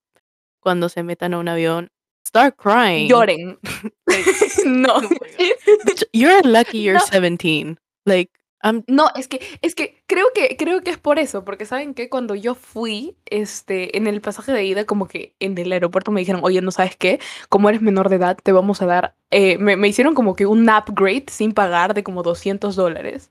cuando 0.61 0.89
se 0.89 1.03
metan 1.03 1.35
a 1.35 1.39
un 1.39 1.49
avión. 1.49 1.91
Start 2.27 2.57
crying. 2.57 3.09
lloren. 3.09 3.59
no. 4.67 4.97
Oh 4.97 5.03
You're 6.13 6.43
lucky 6.43 6.83
you're 6.83 6.99
No. 6.99 7.05
17. 7.11 7.79
Like, 8.05 8.31
I'm 8.63 8.85
No, 8.89 9.09
es 9.15 9.29
que, 9.29 9.41
es 9.63 9.75
que 9.75 10.03
creo 10.07 10.27
que, 10.35 10.57
creo 10.57 10.83
que 10.83 10.91
es 10.91 10.99
por 10.99 11.19
eso, 11.19 11.45
porque 11.45 11.65
saben 11.65 11.95
que 11.95 12.09
cuando 12.09 12.35
yo 12.35 12.55
fui, 12.55 13.17
este, 13.27 13.97
en 13.97 14.07
el 14.07 14.21
pasaje 14.21 14.53
de 14.53 14.65
ida, 14.65 14.85
como 14.85 15.07
que 15.07 15.35
en 15.41 15.57
el 15.57 15.73
aeropuerto 15.73 16.11
me 16.11 16.21
dijeron, 16.21 16.41
oye, 16.45 16.61
no 16.61 16.71
sabes 16.71 16.97
qué, 16.97 17.21
como 17.49 17.69
eres 17.69 17.83
menor 17.83 18.09
de 18.09 18.17
edad, 18.17 18.37
te 18.43 18.53
vamos 18.53 18.83
a 18.83 18.87
dar, 18.87 19.15
eh, 19.31 19.59
me, 19.59 19.77
me 19.77 19.89
hicieron 19.89 20.15
como 20.15 20.35
que 20.35 20.47
un 20.47 20.69
upgrade 20.69 21.27
sin 21.29 21.53
pagar 21.53 21.95
de 21.95 22.03
como 22.03 22.23
200 22.23 22.75
dólares. 22.77 23.31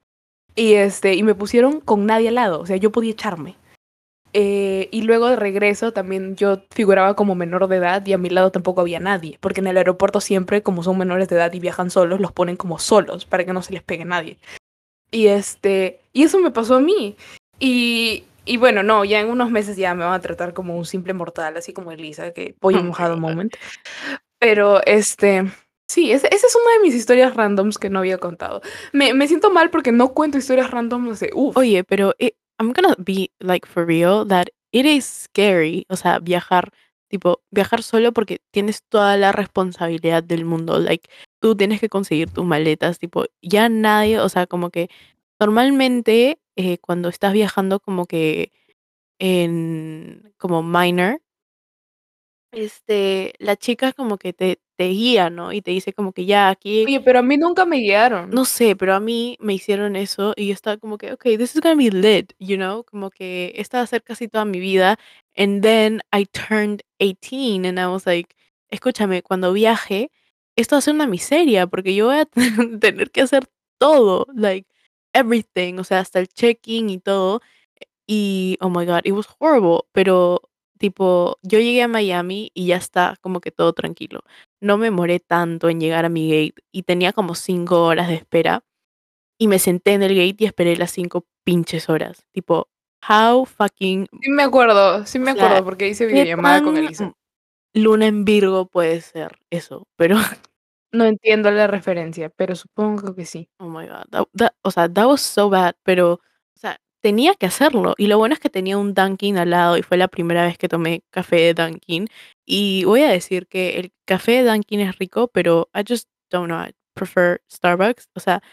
Y 0.57 0.73
este, 0.73 1.13
y 1.13 1.21
me 1.21 1.35
pusieron 1.35 1.79
con 1.79 2.07
nadie 2.07 2.29
al 2.29 2.35
lado, 2.35 2.59
o 2.59 2.65
sea, 2.65 2.77
yo 2.77 2.91
podía 2.91 3.11
echarme. 3.11 3.55
Eh, 4.33 4.89
y 4.91 5.03
luego 5.03 5.29
de 5.29 5.35
regreso 5.35 5.93
también 5.93 6.35
yo 6.35 6.63
figuraba 6.71 7.15
como 7.15 7.35
menor 7.35 7.67
de 7.67 7.77
edad 7.77 8.05
y 8.05 8.13
a 8.13 8.17
mi 8.17 8.29
lado 8.29 8.51
tampoco 8.51 8.81
había 8.81 8.99
nadie, 8.99 9.37
porque 9.39 9.61
en 9.61 9.67
el 9.67 9.77
aeropuerto 9.77 10.19
siempre, 10.19 10.63
como 10.63 10.81
son 10.81 10.97
menores 10.97 11.29
de 11.29 11.35
edad 11.35 11.53
y 11.53 11.59
viajan 11.59 11.91
solos, 11.91 12.19
los 12.19 12.31
ponen 12.31 12.57
como 12.57 12.79
solos 12.79 13.25
para 13.25 13.45
que 13.45 13.53
no 13.53 13.61
se 13.61 13.71
les 13.71 13.83
pegue 13.83 14.03
nadie. 14.03 14.39
Y 15.11 15.27
este, 15.27 16.01
y 16.11 16.23
eso 16.23 16.39
me 16.39 16.49
pasó 16.49 16.75
a 16.75 16.79
mí. 16.81 17.15
Y, 17.59 18.25
y 18.43 18.57
bueno, 18.57 18.81
no, 18.81 19.05
ya 19.05 19.19
en 19.19 19.29
unos 19.29 19.51
meses 19.51 19.77
ya 19.77 19.93
me 19.93 20.05
van 20.05 20.15
a 20.15 20.21
tratar 20.21 20.55
como 20.55 20.75
un 20.75 20.85
simple 20.85 21.13
mortal, 21.13 21.55
así 21.55 21.71
como 21.71 21.91
Elisa, 21.91 22.33
que 22.33 22.55
pollo 22.59 22.83
mojado 22.83 23.15
moment. 23.15 23.55
Pero 24.39 24.83
este, 24.85 25.51
sí, 25.87 26.11
esa 26.11 26.27
es 26.27 26.55
una 26.55 26.73
de 26.73 26.79
mis 26.83 26.95
historias 26.95 27.35
randoms 27.35 27.77
que 27.77 27.89
no 27.89 27.99
había 27.99 28.17
contado. 28.17 28.61
Me, 28.93 29.13
me 29.13 29.27
siento 29.27 29.51
mal 29.51 29.69
porque 29.69 29.91
no 29.91 30.13
cuento 30.13 30.37
historias 30.37 30.71
randoms 30.71 31.19
de. 31.19 31.31
Oye, 31.33 31.83
pero 31.83 32.13
it, 32.19 32.35
I'm 32.59 32.73
gonna 32.73 32.95
be 32.97 33.31
like 33.39 33.67
for 33.67 33.85
real 33.85 34.27
that 34.27 34.49
it 34.71 34.85
is 34.85 35.05
scary, 35.05 35.85
o 35.89 35.95
sea, 35.95 36.19
viajar, 36.19 36.71
tipo, 37.09 37.41
viajar 37.51 37.83
solo 37.83 38.11
porque 38.13 38.39
tienes 38.51 38.83
toda 38.89 39.17
la 39.17 39.31
responsabilidad 39.31 40.23
del 40.23 40.45
mundo, 40.45 40.79
like, 40.79 41.09
tú 41.39 41.55
tienes 41.55 41.79
que 41.79 41.89
conseguir 41.89 42.29
tus 42.31 42.45
maletas, 42.45 42.99
tipo, 42.99 43.25
ya 43.41 43.69
nadie, 43.69 44.19
o 44.19 44.29
sea, 44.29 44.47
como 44.47 44.69
que 44.71 44.89
normalmente 45.39 46.39
eh, 46.55 46.77
cuando 46.79 47.09
estás 47.09 47.33
viajando 47.33 47.79
como 47.79 48.05
que 48.07 48.51
en, 49.19 50.33
como 50.37 50.63
minor, 50.63 51.21
este, 52.51 53.33
la 53.39 53.55
chica 53.57 53.93
como 53.93 54.17
que 54.17 54.33
te, 54.33 54.59
te 54.77 54.87
guía, 54.89 55.29
¿no? 55.29 55.51
Y 55.53 55.61
te 55.61 55.71
dice 55.71 55.93
como 55.93 56.13
que 56.13 56.25
ya 56.25 56.49
aquí 56.49 56.85
Oye, 56.85 57.01
pero 57.01 57.19
a 57.19 57.21
mí 57.21 57.37
nunca 57.37 57.65
me 57.65 57.77
guiaron. 57.77 58.29
no 58.29 58.45
sé, 58.45 58.75
pero 58.75 58.93
a 58.95 58.99
mí 58.99 59.37
me 59.39 59.53
hicieron 59.53 59.95
eso 59.95 60.33
y 60.35 60.47
yo 60.47 60.53
estaba 60.53 60.77
como 60.77 60.97
que, 60.97 61.11
okay, 61.13 61.37
this 61.37 61.55
is 61.55 61.61
gonna 61.61 61.75
be 61.75 61.89
lit, 61.91 62.33
you 62.39 62.55
know, 62.57 62.83
como 62.85 63.09
que 63.09 63.53
esta 63.55 63.77
va 63.79 63.83
a 63.83 63.87
ser 63.87 64.03
casi 64.03 64.27
toda 64.27 64.45
mi 64.45 64.59
vida. 64.59 64.97
And 65.35 65.61
then 65.61 66.01
I 66.13 66.25
turned 66.25 66.83
18 66.99 67.65
and 67.65 67.79
I 67.79 67.87
was 67.87 68.05
like, 68.05 68.35
escúchame, 68.69 69.21
cuando 69.23 69.53
viaje, 69.53 70.11
esto 70.55 70.75
va 70.75 70.79
a 70.79 70.81
ser 70.81 70.93
una 70.95 71.07
miseria 71.07 71.67
porque 71.67 71.93
yo 71.95 72.07
voy 72.07 72.17
a 72.19 72.25
tener 72.81 73.11
que 73.11 73.21
hacer 73.21 73.47
todo, 73.79 74.25
like 74.33 74.67
everything, 75.13 75.79
o 75.79 75.83
sea, 75.83 75.99
hasta 75.99 76.19
el 76.19 76.27
check-in 76.27 76.89
y 76.89 76.99
todo. 76.99 77.41
Y, 78.07 78.57
oh 78.61 78.69
my 78.69 78.85
God, 78.85 79.01
it 79.05 79.13
was 79.13 79.27
horrible, 79.39 79.81
pero 79.91 80.41
tipo, 80.77 81.37
yo 81.41 81.59
llegué 81.59 81.83
a 81.83 81.87
Miami 81.87 82.51
y 82.53 82.67
ya 82.67 82.77
está 82.77 83.15
como 83.21 83.41
que 83.41 83.51
todo 83.51 83.73
tranquilo. 83.73 84.21
No 84.61 84.77
me 84.77 84.91
moré 84.91 85.19
tanto 85.19 85.69
en 85.69 85.79
llegar 85.79 86.05
a 86.05 86.09
mi 86.09 86.29
gate 86.29 86.61
y 86.71 86.83
tenía 86.83 87.13
como 87.13 87.35
cinco 87.35 87.83
horas 87.85 88.07
de 88.07 88.15
espera 88.15 88.63
y 89.39 89.47
me 89.47 89.59
senté 89.59 89.93
en 89.93 90.03
el 90.03 90.15
gate 90.15 90.43
y 90.43 90.45
esperé 90.45 90.75
las 90.77 90.91
cinco 90.91 91.25
pinches 91.43 91.89
horas. 91.89 92.25
Tipo, 92.31 92.69
how 93.07 93.45
fucking... 93.45 94.07
Sí 94.21 94.29
me 94.31 94.43
acuerdo, 94.43 95.05
sí 95.05 95.19
me 95.19 95.31
O 95.31 95.35
sea, 95.35 95.45
acuerdo 95.45 95.65
porque 95.65 95.87
hice 95.87 96.07
¿qué 96.07 96.13
videollamada 96.13 96.63
con 96.63 96.77
Elisa. 96.77 97.13
Luna 97.73 98.07
en 98.07 98.25
Virgo 98.25 98.67
puede 98.67 99.01
ser 99.01 99.37
eso, 99.51 99.87
pero 99.97 100.15
No 100.93 101.03
entiendo 101.05 101.51
la 101.51 101.67
referencia, 101.67 102.29
pero 102.29 102.55
supongo 102.55 103.13
que 103.13 103.25
sí. 103.25 103.49
Oh 103.59 103.67
my 103.69 103.87
god. 103.87 104.05
that- 104.09 104.29
that- 104.35 104.55
o 104.61 104.71
sea, 104.71 104.87
that 104.91 105.05
was 105.05 105.21
so 105.21 105.49
bad, 105.49 105.75
pero, 105.83 106.21
tenía 107.07 107.35
que 107.35 107.45
hacerlo. 107.45 107.95
Y 107.97 108.07
lo 108.07 108.17
bueno 108.17 108.33
es 108.33 108.41
que 108.41 108.49
tenía 108.49 108.77
un 108.77 108.93
Dunkin' 108.93 109.37
al 109.37 109.51
lado 109.51 109.77
y 109.77 109.81
fue 109.81 109.95
la 109.95 110.09
primera 110.09 110.43
vez 110.43 110.57
que 110.57 110.67
tomé 110.67 111.03
café 111.09 111.37
de 111.37 111.53
Dunkin'. 111.53 112.09
Y 112.45 112.83
voy 112.83 113.03
a 113.03 113.09
decir 113.09 113.47
que 113.47 113.79
el 113.79 113.93
café 114.05 114.43
de 114.43 114.51
Dunkin' 114.51 114.81
es 114.81 114.97
rico, 114.97 115.29
pero 115.29 115.69
I 115.73 115.83
just 115.87 116.09
don't 116.29 116.47
know. 116.47 116.59
I 116.61 116.75
prefer 116.95 117.41
Starbucks. 117.49 118.09
O 118.13 118.19
sea, 118.19 118.43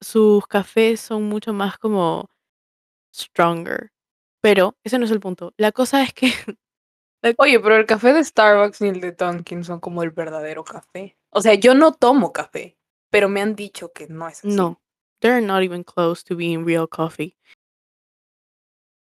sus 0.00 0.44
cafés 0.48 1.00
son 1.00 1.28
mucho 1.28 1.52
más 1.52 1.78
como 1.78 2.30
stronger. 3.14 3.92
Pero 4.40 4.76
ese 4.82 4.98
no 4.98 5.04
es 5.04 5.12
el 5.12 5.20
punto. 5.20 5.54
La 5.56 5.70
cosa 5.70 6.02
es 6.02 6.12
que 6.12 6.32
Oye, 7.38 7.60
pero 7.60 7.76
el 7.76 7.86
café 7.86 8.12
de 8.12 8.24
Starbucks 8.24 8.80
y 8.80 8.88
el 8.88 9.00
de 9.00 9.12
Dunkin' 9.12 9.62
son 9.62 9.78
como 9.78 10.02
el 10.02 10.10
verdadero 10.10 10.64
café. 10.64 11.16
O 11.30 11.40
sea, 11.40 11.54
yo 11.54 11.76
no 11.76 11.92
tomo 11.92 12.32
café, 12.32 12.76
pero 13.08 13.28
me 13.28 13.40
han 13.40 13.54
dicho 13.54 13.92
que 13.92 14.08
no 14.08 14.26
es 14.26 14.44
así. 14.44 14.48
no, 14.48 14.82
they're 15.22 15.40
not 15.40 15.62
even 15.64 15.84
close 15.84 16.22
to 16.24 16.36
being 16.36 16.64
real 16.64 16.86
coffee. 16.86 17.36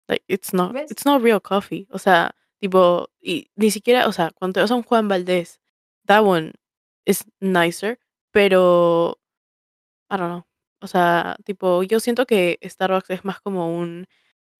Like, 0.09 0.25
it's 0.29 0.53
not, 0.53 0.73
¿Ves? 0.75 0.91
it's 0.91 1.05
not 1.05 1.23
real 1.23 1.41
coffee. 1.41 1.87
O 1.91 1.99
sea, 1.99 2.33
tipo, 2.61 3.09
y 3.21 3.51
ni 3.57 3.71
siquiera, 3.71 4.07
o 4.09 4.13
sea, 4.13 4.31
cuando 4.35 4.55
te 4.55 4.61
vas 4.61 4.71
a 4.71 4.75
un 4.75 4.83
Juan 4.83 5.09
Valdez, 5.09 5.61
that 6.07 6.25
one 6.25 6.53
is 7.07 7.25
nicer, 7.41 7.99
pero, 8.33 9.19
I 10.11 10.17
don't 10.19 10.31
know. 10.31 10.47
O 10.83 10.87
sea, 10.89 11.37
tipo, 11.45 11.83
yo 11.85 12.01
siento 12.01 12.27
que 12.27 12.59
Starbucks 12.65 13.11
es 13.11 13.25
más 13.25 13.41
como 13.41 13.77
un 13.77 14.07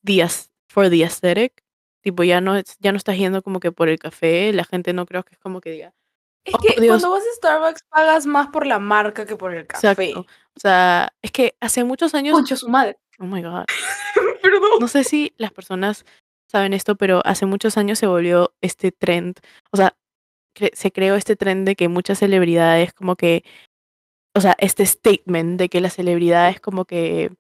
the 0.05 0.23
aes- 0.25 0.51
for 0.69 0.91
the 0.91 1.05
aesthetic. 1.05 1.65
Tipo, 2.03 2.25
ya 2.25 2.41
no, 2.43 2.61
ya 2.81 2.93
no 2.93 2.99
estás 2.99 3.19
yendo 3.19 3.43
como 3.43 3.61
que 3.61 3.73
por 3.73 3.89
el 3.91 3.99
café, 3.99 4.53
la 4.55 4.65
gente 4.65 4.93
no 4.95 5.07
creo 5.07 5.25
que 5.25 5.35
es 5.35 5.41
como 5.41 5.61
que 5.63 5.71
diga, 5.73 5.95
Es 6.45 6.55
Oh, 6.55 6.59
que 6.59 6.81
Dios. 6.81 7.01
cuando 7.01 7.11
vas 7.11 7.23
a 7.23 7.37
Starbucks 7.37 7.83
pagas 7.91 8.27
más 8.27 8.49
por 8.49 8.67
la 8.67 8.79
marca 8.79 9.27
que 9.27 9.37
por 9.37 9.55
el 9.55 9.67
café. 9.67 9.91
exacto. 9.93 10.21
O 10.57 10.61
sea, 10.61 11.13
es 11.23 11.31
que 11.33 11.55
hace 11.61 11.85
muchos 11.85 12.15
años, 12.15 12.35
Concha 12.35 12.57
su 12.57 12.69
madre. 12.69 12.97
oh 13.19 13.25
my 13.25 13.43
god, 13.43 13.65
Perdón. 14.43 14.81
no 14.81 14.89
sé 14.89 15.05
si 15.05 15.33
las 15.37 15.53
personas 15.53 16.05
saben 16.51 16.73
esto, 16.73 16.97
pero 16.97 17.21
hace 17.25 17.47
muchos 17.47 17.77
años 17.77 17.99
se 17.99 18.07
volvió 18.07 18.53
este 18.61 18.91
trend, 18.91 19.39
o 19.71 19.77
sea, 19.77 19.95
cre- 20.57 20.75
se 20.75 20.91
creó 20.91 21.15
este 21.15 21.37
trend 21.37 21.67
de 21.67 21.77
que 21.77 21.89
muchas 21.89 22.19
celebridades 22.19 22.93
como 22.93 23.15
que, 23.17 23.45
o 24.35 24.41
sea, 24.41 24.57
este 24.59 24.85
statement 24.87 25.59
de 25.59 25.69
que 25.69 25.81
las 25.81 25.95
celebridades 25.95 26.61
como 26.61 26.85
que 26.87 27.31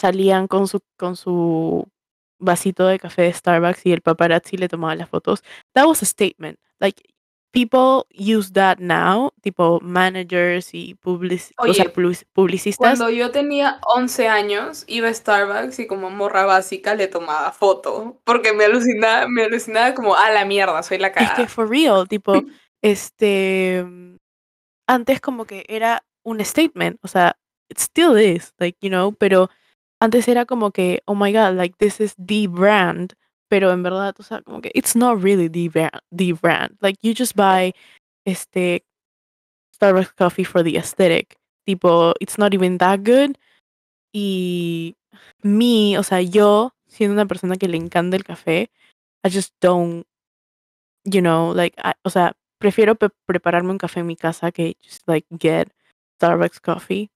salían 0.00 0.48
con 0.48 0.66
su, 0.68 0.80
con 0.98 1.16
su 1.16 1.86
vasito 2.40 2.86
de 2.86 2.98
café 2.98 3.22
de 3.22 3.32
Starbucks 3.32 3.86
y 3.86 3.92
el 3.92 4.02
paparazzi 4.02 4.56
le 4.56 4.68
tomaba 4.68 4.94
las 4.94 5.08
fotos. 5.08 5.42
That 5.74 5.86
was 5.86 6.02
a 6.02 6.06
statement. 6.06 6.58
Like, 6.80 7.02
people 7.52 8.06
use 8.10 8.52
that 8.52 8.78
now, 8.78 9.32
tipo 9.42 9.80
managers 9.80 10.74
y 10.74 10.94
public, 10.94 11.40
o 11.58 11.72
sea, 11.72 11.84
Oye, 11.84 11.90
public- 11.90 12.26
publicistas. 12.32 12.78
Cuando 12.78 13.08
yo 13.10 13.30
tenía 13.30 13.78
11 13.96 14.28
años, 14.28 14.84
iba 14.86 15.08
a 15.08 15.14
Starbucks 15.14 15.78
y 15.78 15.86
como 15.86 16.10
morra 16.10 16.44
básica 16.44 16.94
le 16.94 17.08
tomaba 17.08 17.52
foto. 17.52 18.20
Porque 18.24 18.52
me 18.52 18.64
alucinaba, 18.66 19.26
me 19.28 19.44
alucinaba 19.44 19.94
como, 19.94 20.14
a 20.14 20.30
la 20.30 20.44
mierda, 20.44 20.82
soy 20.82 20.98
la 20.98 21.08
Es 21.08 21.30
que 21.32 21.46
for 21.46 21.68
real, 21.68 22.06
tipo, 22.08 22.34
este, 22.82 23.86
antes 24.86 25.20
como 25.20 25.46
que 25.46 25.64
era 25.68 26.04
un 26.24 26.44
statement, 26.44 26.98
o 27.02 27.08
sea, 27.08 27.36
it 27.70 27.78
still 27.78 28.16
is, 28.18 28.52
like, 28.58 28.76
you 28.80 28.90
know, 28.90 29.12
pero 29.12 29.48
antes 30.00 30.28
era 30.28 30.44
como 30.44 30.72
que, 30.72 31.02
oh 31.06 31.14
my 31.14 31.32
god, 31.32 31.54
like, 31.54 31.76
this 31.78 32.00
is 32.00 32.14
the 32.16 32.46
brand, 32.48 33.14
pero 33.48 33.70
en 33.72 33.82
verdad, 33.82 34.14
o 34.18 34.22
sea, 34.22 34.42
como 34.42 34.60
que 34.60 34.70
it's 34.74 34.96
not 34.96 35.22
really 35.22 35.48
the 35.48 35.68
brand, 35.68 36.00
the 36.10 36.32
brand, 36.32 36.76
like, 36.80 36.98
you 37.02 37.14
just 37.16 37.34
buy, 37.36 37.72
este, 38.26 38.84
Starbucks 39.74 40.14
coffee 40.16 40.44
for 40.44 40.62
the 40.62 40.76
aesthetic, 40.76 41.36
tipo, 41.66 42.14
it's 42.20 42.38
not 42.38 42.54
even 42.54 42.78
that 42.78 43.00
good, 43.04 43.36
y 44.12 44.96
me, 45.42 45.98
o 45.98 46.02
sea, 46.02 46.20
yo, 46.22 46.72
siendo 46.88 47.14
una 47.14 47.26
persona 47.26 47.56
que 47.56 47.68
le 47.68 47.76
encanta 47.76 48.16
el 48.16 48.24
café, 48.24 48.70
I 49.24 49.30
just 49.30 49.54
don't 49.60 50.06
you 51.04 51.20
know, 51.22 51.52
like, 51.54 51.74
I- 51.78 51.94
o 52.04 52.10
sea, 52.10 52.36
prefiero 52.58 52.94
pe- 52.96 53.10
prepararme 53.26 53.70
un 53.70 53.78
café 53.78 54.00
en 54.00 54.06
mi 54.06 54.16
casa 54.16 54.50
que 54.52 54.76
just 54.82 55.02
like 55.06 55.26
get 55.38 55.68
Starbucks 56.20 56.60
coffee. 56.60 57.10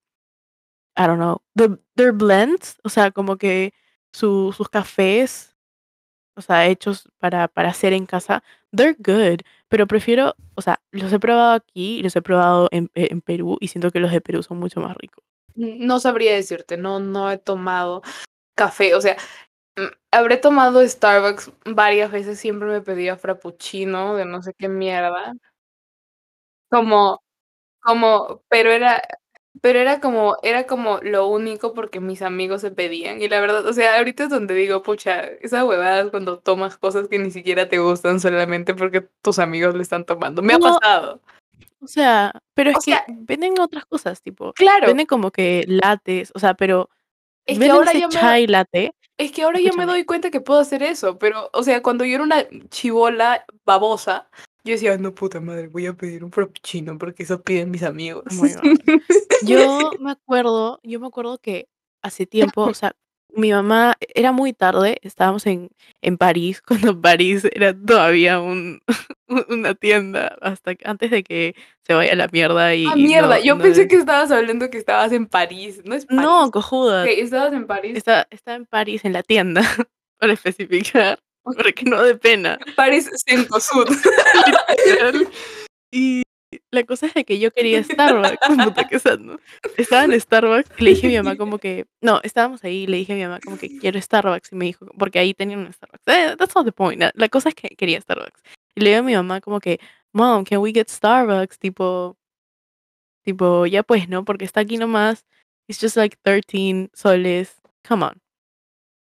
I 0.97 1.07
don't 1.07 1.19
know. 1.19 1.41
The, 1.57 1.79
their 1.97 2.13
blends, 2.13 2.77
o 2.85 2.89
sea, 2.89 3.11
como 3.11 3.37
que 3.37 3.73
su- 4.13 4.53
sus 4.57 4.69
cafés, 4.69 5.50
o 6.35 6.43
sea, 6.43 6.67
hechos 6.67 7.09
para, 7.19 7.49
para 7.49 7.71
hacer 7.71 7.93
en 7.93 8.07
casa, 8.07 8.43
they're 8.75 8.97
good, 8.99 9.41
pero 9.69 9.87
prefiero, 9.87 10.35
o 10.55 10.63
sea, 10.63 10.81
los 10.91 11.13
he 11.13 11.19
probado 11.19 11.53
aquí 11.53 12.03
los 12.03 12.17
he 12.17 12.23
probado 12.23 12.69
en, 12.73 12.91
en 12.95 13.21
Perú 13.21 13.57
y 13.61 13.69
siento 13.69 13.91
que 13.91 14.01
los 14.01 14.11
de 14.11 14.21
Perú 14.21 14.43
son 14.43 14.59
mucho 14.59 14.81
más 14.81 14.97
ricos. 14.97 15.25
No 15.55 16.01
sabría 16.01 16.35
decirte, 16.35 16.77
no, 16.77 17.01
no 17.01 17.31
he 17.31 17.39
tomado 17.39 18.03
café. 18.55 18.95
O 18.95 19.01
sea, 19.01 19.17
mm, 19.77 19.87
habré 20.13 20.37
tomado 20.37 20.87
Starbucks 20.87 21.53
varias 21.67 22.11
veces, 22.13 22.39
siempre 22.41 22.69
me 22.69 22.81
pedía 22.83 23.17
frappuccino 23.17 24.17
de 24.17 24.25
no 24.27 24.43
sé 24.43 24.55
qué 24.59 24.69
mierda. 24.69 25.35
Como, 26.71 27.23
como, 27.81 28.43
pero 28.49 28.71
era, 28.71 29.03
pero 29.61 29.79
era 29.79 30.00
como, 30.00 30.37
era 30.43 30.67
como 30.67 30.99
lo 31.02 31.26
único 31.29 31.75
porque 31.75 32.00
mis 32.00 32.23
amigos 32.23 32.62
se 32.62 32.71
pedían. 32.71 33.21
Y 33.21 33.29
la 33.29 33.40
verdad, 33.40 33.67
o 33.67 33.73
sea, 33.73 33.99
ahorita 33.99 34.25
es 34.25 34.31
donde 34.31 34.55
digo, 34.55 34.83
pucha, 34.83 35.23
esa 35.43 35.64
huevada 35.64 36.00
es 36.00 36.11
cuando 36.11 36.38
tomas 36.38 36.76
cosas 36.79 37.09
que 37.09 37.19
ni 37.19 37.31
siquiera 37.31 37.69
te 37.69 37.79
gustan 37.79 38.21
solamente 38.21 38.75
porque 38.75 39.02
tus 39.23 39.38
amigos 39.38 39.75
le 39.75 39.83
están 39.83 40.05
tomando. 40.05 40.43
Me 40.43 40.55
ha 40.55 40.59
pasado. 40.59 41.21
O 41.83 41.87
sea, 41.87 42.33
pero 42.55 42.71
es 42.71 42.76
O 42.76 42.81
que 42.81 42.93
sea, 42.93 43.05
venden 43.09 43.59
otras 43.59 43.87
cosas, 43.87 44.21
tipo, 44.21 44.52
claro, 44.52 44.87
venden 44.87 45.07
como 45.07 45.31
que 45.31 45.64
lates, 45.67 46.31
o 46.35 46.38
sea, 46.38 46.52
pero 46.52 46.90
es 47.47 47.59
que 47.59 47.71
ahora 47.71 47.93
yo 47.95 48.09
me, 48.09 48.47
latte, 48.47 48.93
Es 49.17 49.33
que 49.33 49.43
ahora 49.43 49.59
yo 49.59 49.64
me 49.64 49.69
escúchame, 49.71 49.93
doy 49.93 50.05
cuenta 50.05 50.31
que 50.31 50.43
puedo 50.43 50.61
hacer 50.61 50.83
eso, 50.83 51.19
pero, 51.19 51.49
o 51.55 51.62
sea, 51.62 51.83
cuando 51.83 52.05
yo 52.05 52.17
era 52.17 52.25
una 52.25 52.45
chivola 52.69 53.47
babosa, 53.64 54.29
yo 54.64 54.73
decía, 54.73 54.97
no 54.99 55.14
puta 55.14 55.40
madre, 55.40 55.69
voy 55.69 55.87
a 55.87 55.95
pedir 55.95 56.23
un 56.25 56.33
frappuccino 56.33 56.99
porque 56.99 57.23
eso 57.23 57.43
piden 57.43 57.71
mis 57.71 57.83
amigos. 57.83 58.25
oh. 58.29 58.33
Yo 59.43 59.90
me 60.00 60.11
acuerdo, 60.12 60.81
yo 60.83 61.00
me 61.00 61.07
acuerdo 61.07 61.38
que 61.38 61.67
hace 62.02 62.26
tiempo, 62.26 62.62
o 62.64 62.75
sea, 62.75 62.95
mi 63.35 63.52
mamá, 63.52 63.95
era 64.14 64.33
muy 64.33 64.52
tarde, 64.52 64.99
estábamos 65.02 65.47
en, 65.47 65.71
en 66.02 66.19
París, 66.19 66.61
cuando 66.67 67.00
París 67.00 67.47
era 67.52 67.73
todavía 67.75 68.40
un, 68.40 68.81
una 69.49 69.75
tienda, 69.75 70.37
hasta 70.43 70.75
que- 70.75 70.87
antes 70.87 71.11
de 71.11 71.23
que 71.23 71.55
se 71.87 71.95
vaya 71.95 72.12
a 72.12 72.17
la 72.17 72.29
mierda 72.29 72.75
y, 72.75 72.87
Ah, 72.87 72.95
y 72.97 73.02
mierda, 73.02 73.38
no, 73.38 73.45
yo 73.45 73.57
no 73.57 73.62
pensé 73.62 73.83
es- 73.83 73.88
que 73.88 73.97
estabas 73.97 74.31
hablando 74.31 74.69
que 74.69 74.79
estabas 74.79 75.12
en 75.12 75.26
París, 75.26 75.81
no 75.85 75.95
es 75.95 76.05
París. 76.07 76.21
No, 76.23 76.50
cojuda, 76.50 77.05
Ok, 77.05 77.11
estabas 77.17 77.52
en 77.55 77.67
París. 77.67 77.97
está, 77.97 78.26
está 78.31 78.55
en 78.57 78.67
París, 78.67 79.05
en 79.05 79.12
la 79.14 79.23
tienda, 79.23 79.62
para 80.19 80.33
especificar, 80.35 81.19
para 81.57 81.73
que 81.73 81.85
no 81.85 82.02
dé 82.02 82.16
pena. 82.16 82.59
París 82.76 83.11
Cencosud. 83.26 83.88
literal. 84.76 85.28
Y 85.90 86.23
la 86.71 86.85
cosa 86.85 87.07
es 87.07 87.14
de 87.14 87.25
que 87.25 87.38
yo 87.38 87.52
quería 87.52 87.83
Starbucks, 87.83 88.64
puta 88.64 88.88
que 88.88 88.99
sad, 88.99 89.19
¿no? 89.19 89.38
Estaba 89.76 90.04
en 90.04 90.21
Starbucks 90.21 90.71
y 90.78 90.85
le 90.85 90.90
dije 90.90 91.07
a 91.07 91.11
mi 91.11 91.16
mamá 91.16 91.37
como 91.37 91.59
que, 91.59 91.87
no, 92.00 92.21
estábamos 92.23 92.64
ahí 92.64 92.83
y 92.83 92.87
le 92.87 92.97
dije 92.99 93.12
a 93.12 93.16
mi 93.16 93.23
mamá 93.23 93.40
como 93.40 93.57
que 93.57 93.78
quiero 93.78 94.00
Starbucks 94.00 94.52
y 94.52 94.57
me 94.57 94.64
dijo, 94.66 94.87
porque 94.99 95.19
ahí 95.19 95.35
tenían 95.35 95.61
un 95.61 95.73
Starbucks. 95.73 96.02
Eh, 96.07 96.37
that's 96.37 96.54
not 96.54 96.64
the 96.64 96.73
point. 96.73 97.00
La, 97.00 97.12
la 97.14 97.28
cosa 97.28 97.50
es 97.50 97.54
que 97.54 97.69
quería 97.76 98.00
Starbucks. 98.00 98.42
Y 98.75 98.80
le 98.80 98.90
digo 98.90 99.00
a 99.00 99.02
mi 99.02 99.14
mamá 99.14 99.40
como 99.40 99.61
que, 99.61 99.78
mom, 100.12 100.45
can 100.45 100.59
we 100.59 100.73
get 100.73 100.88
Starbucks? 100.88 101.59
Tipo, 101.59 102.16
tipo, 103.23 103.66
ya 103.66 103.83
pues, 103.83 104.09
¿no? 104.09 104.25
Porque 104.25 104.45
está 104.45 104.61
aquí 104.61 104.76
nomás. 104.76 105.25
It's 105.69 105.80
just 105.80 105.97
like 105.97 106.16
13 106.25 106.90
soles. 106.95 107.61
Come 107.87 108.04
on. 108.04 108.21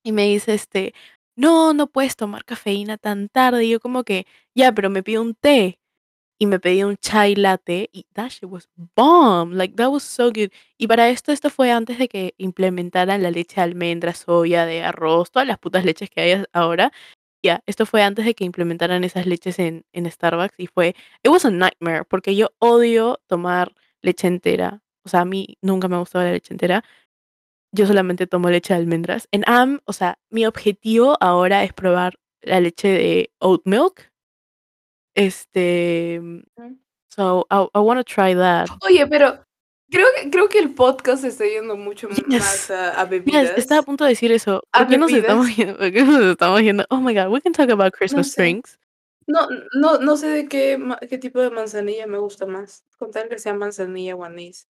Y 0.03 0.11
me 0.11 0.23
dice 0.27 0.53
este, 0.53 0.93
no, 1.37 1.73
no 1.73 1.87
puedes 1.87 2.15
tomar 2.17 2.43
cafeína 2.45 2.97
tan 2.97 3.29
tarde. 3.29 3.65
Y 3.65 3.69
yo 3.71 3.79
como 3.79 4.03
que, 4.03 4.25
ya, 4.55 4.73
pero 4.73 4.89
me 4.89 5.03
pido 5.03 5.21
un 5.21 5.35
té. 5.35 5.79
Y 6.39 6.45
me 6.47 6.59
pedí 6.59 6.83
un 6.83 6.97
chai 6.97 7.35
latte 7.35 7.89
y 7.93 8.05
that 8.13 8.29
shit 8.29 8.45
was 8.49 8.69
bomb. 8.95 9.53
Like, 9.53 9.75
that 9.77 9.89
was 9.89 10.03
so 10.03 10.27
good. 10.27 10.51
Y 10.77 10.87
para 10.87 11.09
esto, 11.09 11.31
esto 11.31 11.49
fue 11.49 11.71
antes 11.71 11.97
de 11.99 12.07
que 12.09 12.35
implementaran 12.37 13.23
la 13.23 13.31
leche 13.31 13.55
de 13.57 13.61
almendras, 13.63 14.19
soya, 14.19 14.65
de 14.65 14.83
arroz, 14.83 15.31
todas 15.31 15.47
las 15.47 15.59
putas 15.59 15.85
leches 15.85 16.09
que 16.11 16.21
hay 16.21 16.43
ahora. 16.53 16.91
Ya, 17.43 17.63
esto 17.67 17.85
fue 17.85 18.03
antes 18.03 18.25
de 18.25 18.35
que 18.35 18.45
implementaran 18.45 19.03
esas 19.03 19.25
leches 19.27 19.59
en, 19.59 19.85
en 19.93 20.09
Starbucks 20.11 20.59
y 20.59 20.67
fue, 20.67 20.95
it 21.23 21.29
was 21.31 21.45
a 21.45 21.51
nightmare, 21.51 22.03
porque 22.05 22.35
yo 22.35 22.49
odio 22.59 23.19
tomar 23.27 23.73
leche 24.01 24.27
entera. 24.27 24.81
O 25.03 25.09
sea, 25.09 25.21
a 25.21 25.25
mí 25.25 25.57
nunca 25.61 25.87
me 25.87 25.95
ha 25.95 25.99
gustado 25.99 26.25
la 26.25 26.31
leche 26.33 26.53
entera. 26.53 26.83
Yo 27.71 27.85
solamente 27.85 28.27
tomo 28.27 28.49
leche 28.49 28.73
de 28.73 28.79
almendras. 28.79 29.27
En 29.31 29.43
AM, 29.47 29.79
o 29.85 29.93
sea, 29.93 30.17
mi 30.29 30.45
objetivo 30.45 31.17
ahora 31.19 31.63
es 31.63 31.73
probar 31.73 32.17
la 32.41 32.59
leche 32.59 32.87
de 32.87 33.31
oat 33.39 33.61
milk. 33.65 34.11
Este, 35.15 36.19
Ujú. 36.21 36.77
so 37.09 37.47
I, 37.49 37.67
I 37.75 37.79
want 37.79 37.99
to 37.99 38.03
try 38.03 38.35
that. 38.35 38.67
Oye, 38.83 39.05
pero 39.07 39.43
creo 39.89 40.05
que, 40.15 40.29
creo 40.29 40.47
que 40.49 40.59
el 40.59 40.73
podcast 40.75 41.21
se 41.23 41.29
está 41.29 41.45
yendo 41.45 41.75
mucho 41.75 42.07
Yes. 42.09 42.27
más 42.39 42.71
a, 42.71 43.01
a 43.01 43.03
Yes, 43.03 43.09
bebidas. 43.09 43.57
estaba 43.57 43.81
a 43.81 43.83
punto 43.83 44.03
de 44.03 44.11
decir 44.11 44.31
eso. 44.31 44.63
¿A 44.71 44.79
¿Por 44.79 44.87
qué 44.89 44.97
nos 44.97 45.11
estamos 45.11 45.55
yendo? 45.55 45.77
¿Por 45.77 45.91
qué 45.91 46.03
nos 46.03 46.21
estamos 46.23 46.61
yendo? 46.61 46.85
Oh 46.89 46.97
my 47.01 47.13
god, 47.13 47.27
we 47.31 47.41
can 47.41 47.51
talk 47.53 47.69
about 47.69 47.93
Christmas 47.93 48.31
sé. 48.31 48.41
drinks. 48.43 48.79
No, 49.25 49.47
no, 49.73 49.97
no 49.97 50.15
sé 50.15 50.27
de 50.27 50.47
qué, 50.47 50.79
qué 51.09 51.17
tipo 51.17 51.41
de 51.41 51.49
manzanilla 51.49 52.07
me 52.07 52.17
gusta 52.17 52.45
más. 52.45 52.85
Con 52.97 53.11
tal 53.11 53.27
que 53.27 53.39
sea 53.39 53.53
manzanilla 53.53 54.15
o 54.15 54.23
anís. 54.23 54.67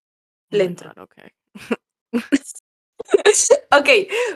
Oh 0.52 0.58
Lento. 0.58 0.86
God, 0.96 1.04
okay. 1.04 1.30
Ok, 3.72 3.90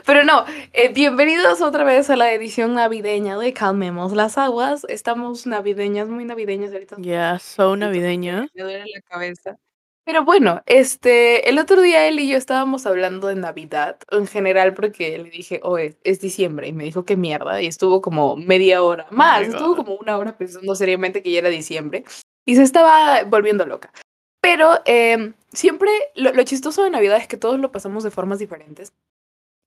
pero 0.04 0.24
no, 0.24 0.44
eh, 0.72 0.92
bienvenidos 0.92 1.60
otra 1.60 1.84
vez 1.84 2.10
a 2.10 2.16
la 2.16 2.32
edición 2.32 2.74
navideña 2.74 3.38
de 3.38 3.52
Calmemos 3.52 4.12
las 4.12 4.38
Aguas. 4.38 4.84
Estamos 4.88 5.46
navideñas, 5.46 6.08
muy 6.08 6.24
navideñas 6.24 6.72
ahorita. 6.72 6.96
Yeah, 6.96 7.38
so 7.38 7.74
que 7.74 7.76
navideña. 7.76 8.48
Me 8.54 8.62
duele 8.62 8.84
la 8.94 9.00
cabeza. 9.02 9.56
Pero 10.04 10.24
bueno, 10.24 10.62
este, 10.66 11.48
el 11.48 11.58
otro 11.58 11.80
día 11.80 12.08
él 12.08 12.18
y 12.18 12.28
yo 12.28 12.36
estábamos 12.36 12.86
hablando 12.86 13.28
de 13.28 13.36
Navidad 13.36 13.98
en 14.10 14.26
general 14.26 14.74
porque 14.74 15.16
le 15.18 15.30
dije, 15.30 15.60
oh, 15.62 15.78
es, 15.78 15.96
es 16.02 16.20
diciembre 16.20 16.66
y 16.66 16.72
me 16.72 16.84
dijo 16.84 17.04
qué 17.04 17.16
mierda 17.16 17.62
y 17.62 17.66
estuvo 17.66 18.02
como 18.02 18.36
media 18.36 18.82
hora, 18.82 19.06
Oh 19.10 19.14
más, 19.14 19.42
estuvo 19.42 19.76
como 19.76 19.94
una 19.94 20.18
hora 20.18 20.36
pensando 20.36 20.74
seriamente 20.74 21.22
que 21.22 21.30
ya 21.30 21.38
era 21.38 21.50
diciembre 21.50 22.04
y 22.44 22.56
se 22.56 22.64
estaba 22.64 23.22
volviendo 23.24 23.64
loca. 23.64 23.92
Pero 24.40 24.80
em, 24.86 25.34
siempre 25.52 25.90
lo, 26.14 26.32
lo 26.32 26.42
chistoso 26.44 26.84
de 26.84 26.90
Navidad 26.90 27.18
es 27.18 27.28
que 27.28 27.36
todos 27.36 27.58
lo 27.60 27.72
pasamos 27.72 28.04
de 28.04 28.10
formas 28.10 28.38
diferentes. 28.38 28.92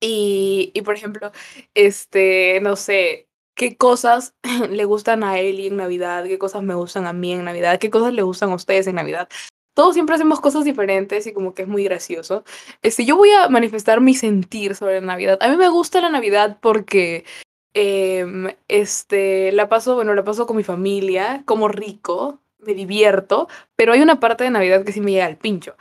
Y, 0.02 0.72
y 0.74 0.82
por 0.82 0.96
ejemplo, 0.96 1.32
este, 1.74 2.60
no 2.62 2.76
sé, 2.76 3.28
qué 3.56 3.78
cosas 3.78 4.36
le 4.70 4.86
gustan 4.86 5.24
a 5.24 5.40
Eli 5.40 5.68
en 5.68 5.78
Navidad, 5.78 6.26
qué 6.26 6.38
cosas 6.38 6.64
me 6.64 6.76
gustan 6.76 7.08
a 7.08 7.14
mí 7.14 7.34
en 7.34 7.46
Navidad, 7.46 7.80
qué 7.80 7.90
cosas 7.90 8.14
le 8.14 8.22
gustan 8.22 8.52
a 8.52 8.56
ustedes 8.56 8.88
en 8.88 8.96
Navidad. 8.96 9.30
Todos 9.74 9.94
siempre 9.94 10.16
hacemos 10.16 10.40
cosas 10.40 10.64
diferentes 10.64 11.28
y 11.28 11.34
como 11.34 11.54
que 11.54 11.64
es 11.64 11.68
muy 11.68 11.84
gracioso. 11.84 12.44
Este, 12.82 13.06
yo 13.06 13.18
voy 13.18 13.32
a 13.32 13.50
manifestar 13.50 14.00
mi 14.02 14.14
sentir 14.14 14.76
sobre 14.76 15.02
Navidad. 15.02 15.38
A 15.42 15.50
mí 15.50 15.58
me 15.58 15.70
gusta 15.70 16.02
la 16.02 16.10
Navidad 16.10 16.60
porque 16.62 17.26
em, 17.74 18.50
este, 18.68 19.52
la 19.52 19.68
paso, 19.70 19.96
bueno, 19.96 20.14
la 20.14 20.24
paso 20.24 20.48
con 20.48 20.58
mi 20.58 20.64
familia, 20.64 21.44
como 21.46 21.68
rico, 21.68 22.42
me 22.66 22.74
divierto, 22.74 23.48
pero 23.76 23.94
hay 23.94 24.02
una 24.02 24.20
parte 24.20 24.44
de 24.44 24.50
Navidad 24.50 24.84
que 24.84 24.92
sí 24.92 25.02
me 25.02 25.12
llega 25.12 25.26
al 25.26 25.38
pincho 25.38 25.76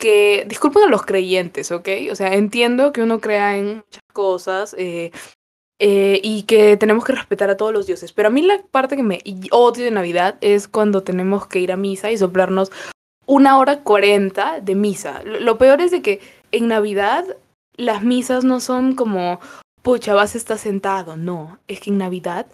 que 0.00 0.46
disculpen 0.48 0.84
a 0.84 0.88
los 0.88 1.04
creyentes, 1.04 1.70
¿ok? 1.70 1.88
O 2.10 2.16
sea, 2.16 2.34
entiendo 2.34 2.90
que 2.92 3.02
uno 3.02 3.20
crea 3.20 3.56
en 3.56 3.76
muchas 3.76 4.02
cosas 4.12 4.74
eh, 4.78 5.12
eh, 5.78 6.20
y 6.24 6.42
que 6.44 6.76
tenemos 6.76 7.04
que 7.04 7.12
respetar 7.12 7.50
a 7.50 7.56
todos 7.56 7.72
los 7.72 7.86
dioses, 7.86 8.12
pero 8.12 8.28
a 8.28 8.30
mí 8.32 8.42
la 8.42 8.60
parte 8.70 8.96
que 8.96 9.02
me 9.04 9.22
odio 9.52 9.84
de 9.84 9.90
Navidad 9.90 10.36
es 10.40 10.66
cuando 10.66 11.02
tenemos 11.02 11.46
que 11.46 11.60
ir 11.60 11.70
a 11.70 11.76
misa 11.76 12.10
y 12.10 12.18
soplarnos 12.18 12.72
una 13.26 13.58
hora 13.58 13.82
cuarenta 13.84 14.60
de 14.60 14.74
misa. 14.74 15.22
Lo, 15.24 15.56
peor 15.56 15.80
es 15.80 15.92
de 15.92 16.02
que 16.02 16.20
en 16.50 16.66
Navidad 16.66 17.24
las 17.76 18.02
misas 18.02 18.42
no 18.42 18.58
son 18.58 18.94
como, 18.96 19.38
pucha, 19.82 20.14
vas 20.14 20.34
a 20.34 20.38
estar 20.38 20.58
sentado, 20.58 21.16
no, 21.16 21.60
es 21.68 21.80
que 21.80 21.90
en 21.90 21.98
Navidad 21.98 22.46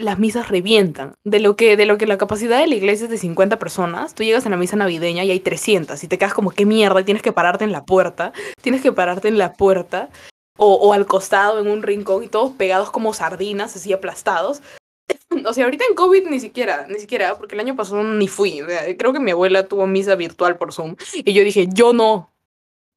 las 0.00 0.18
misas 0.18 0.48
revientan. 0.48 1.14
De 1.24 1.40
lo 1.40 1.56
que 1.56 1.76
de 1.76 1.86
lo 1.86 1.98
que 1.98 2.06
la 2.06 2.18
capacidad 2.18 2.58
de 2.58 2.66
la 2.66 2.74
iglesia 2.74 3.04
es 3.04 3.10
de 3.10 3.18
50 3.18 3.58
personas, 3.58 4.14
tú 4.14 4.22
llegas 4.22 4.46
a 4.46 4.50
la 4.50 4.56
misa 4.56 4.76
navideña 4.76 5.24
y 5.24 5.30
hay 5.30 5.40
300 5.40 6.02
y 6.02 6.08
te 6.08 6.18
quedas 6.18 6.34
como 6.34 6.50
qué 6.50 6.66
mierda, 6.66 7.00
y 7.00 7.04
tienes 7.04 7.22
que 7.22 7.32
pararte 7.32 7.64
en 7.64 7.72
la 7.72 7.84
puerta, 7.84 8.32
tienes 8.62 8.82
que 8.82 8.92
pararte 8.92 9.28
en 9.28 9.38
la 9.38 9.52
puerta 9.52 10.08
o, 10.56 10.74
o 10.74 10.92
al 10.92 11.06
costado 11.06 11.60
en 11.60 11.68
un 11.68 11.82
rincón 11.82 12.24
y 12.24 12.28
todos 12.28 12.52
pegados 12.52 12.90
como 12.90 13.14
sardinas, 13.14 13.76
así 13.76 13.92
aplastados. 13.92 14.62
O 15.46 15.52
sea, 15.52 15.64
ahorita 15.64 15.84
en 15.88 15.94
COVID 15.94 16.28
ni 16.28 16.40
siquiera, 16.40 16.86
ni 16.88 16.98
siquiera, 16.98 17.36
porque 17.36 17.54
el 17.54 17.60
año 17.60 17.76
pasado 17.76 18.02
ni 18.02 18.28
fui. 18.28 18.62
Creo 18.98 19.12
que 19.12 19.20
mi 19.20 19.30
abuela 19.30 19.66
tuvo 19.66 19.86
misa 19.86 20.14
virtual 20.14 20.56
por 20.56 20.72
Zoom 20.72 20.96
y 21.12 21.32
yo 21.32 21.44
dije, 21.44 21.68
yo 21.72 21.92
no, 21.92 22.32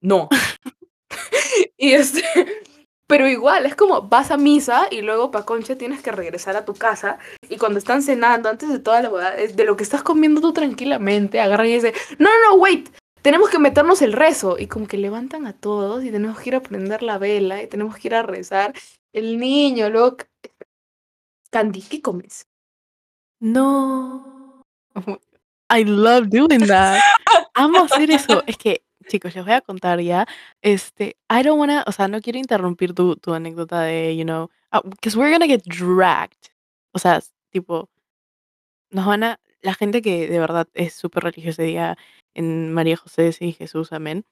no. 0.01 0.29
y 1.77 1.93
este, 1.93 2.23
pero 3.07 3.27
igual, 3.27 3.65
es 3.65 3.75
como 3.75 4.03
vas 4.03 4.31
a 4.31 4.37
misa 4.37 4.87
y 4.89 5.01
luego 5.01 5.31
pa' 5.31 5.45
concha 5.45 5.77
tienes 5.77 6.01
que 6.01 6.11
regresar 6.11 6.55
a 6.55 6.65
tu 6.65 6.73
casa 6.73 7.19
y 7.49 7.57
cuando 7.57 7.79
están 7.79 8.01
cenando, 8.01 8.49
antes 8.49 8.69
de 8.69 8.79
toda 8.79 9.01
la 9.01 9.09
boda, 9.09 9.31
de 9.31 9.65
lo 9.65 9.75
que 9.75 9.83
estás 9.83 10.03
comiendo 10.03 10.41
tú 10.41 10.53
tranquilamente, 10.53 11.39
agarran 11.39 11.67
y 11.67 11.73
dicen, 11.73 11.93
no, 12.17 12.29
no, 12.29 12.49
no, 12.49 12.55
wait, 12.55 12.89
tenemos 13.23 13.49
que 13.49 13.57
meternos 13.57 14.01
el 14.03 14.13
rezo. 14.13 14.59
Y 14.59 14.67
como 14.67 14.85
que 14.85 14.97
levantan 14.97 15.47
a 15.47 15.53
todos 15.53 16.03
y 16.03 16.11
tenemos 16.11 16.39
que 16.39 16.49
ir 16.49 16.55
a 16.55 16.61
prender 16.61 17.01
la 17.01 17.17
vela 17.17 17.63
y 17.63 17.67
tenemos 17.67 17.95
que 17.95 18.09
ir 18.09 18.15
a 18.15 18.21
rezar. 18.21 18.73
El 19.11 19.39
niño, 19.39 19.89
luego... 19.89 20.17
Candy, 21.49 21.81
¿qué 21.81 22.01
comes? 22.01 22.47
No. 23.39 24.65
I 25.69 25.85
love 25.85 26.27
doing 26.29 26.67
that. 26.67 26.99
Amo 27.55 27.85
hacer 27.85 28.11
eso. 28.11 28.43
Es 28.45 28.57
que, 28.57 28.83
chicos, 29.03 29.35
les 29.35 29.43
voy 29.43 29.53
a 29.53 29.61
contar 29.61 29.99
ya. 30.01 30.25
Este, 30.61 31.17
I 31.29 31.43
don't 31.43 31.59
wanna, 31.59 31.83
o 31.87 31.91
sea, 31.91 32.07
no 32.07 32.21
quiero 32.21 32.39
interrumpir 32.39 32.93
tu, 32.93 33.15
tu 33.15 33.33
anécdota 33.33 33.81
de, 33.81 34.15
you 34.15 34.23
know, 34.23 34.49
because 34.83 35.17
we're 35.17 35.31
gonna 35.31 35.47
get 35.47 35.63
dragged. 35.65 36.51
O 36.93 36.99
sea, 36.99 37.21
tipo, 37.51 37.89
nos 38.89 39.05
van 39.05 39.23
a, 39.23 39.39
la 39.61 39.73
gente 39.73 40.01
que 40.01 40.27
de 40.27 40.39
verdad 40.39 40.67
es 40.73 40.93
súper 40.93 41.23
religiosa 41.23 41.63
día 41.63 41.97
en 42.33 42.73
María 42.73 42.97
José 42.97 43.35
y 43.39 43.53
Jesús, 43.53 43.91
amén. 43.91 44.25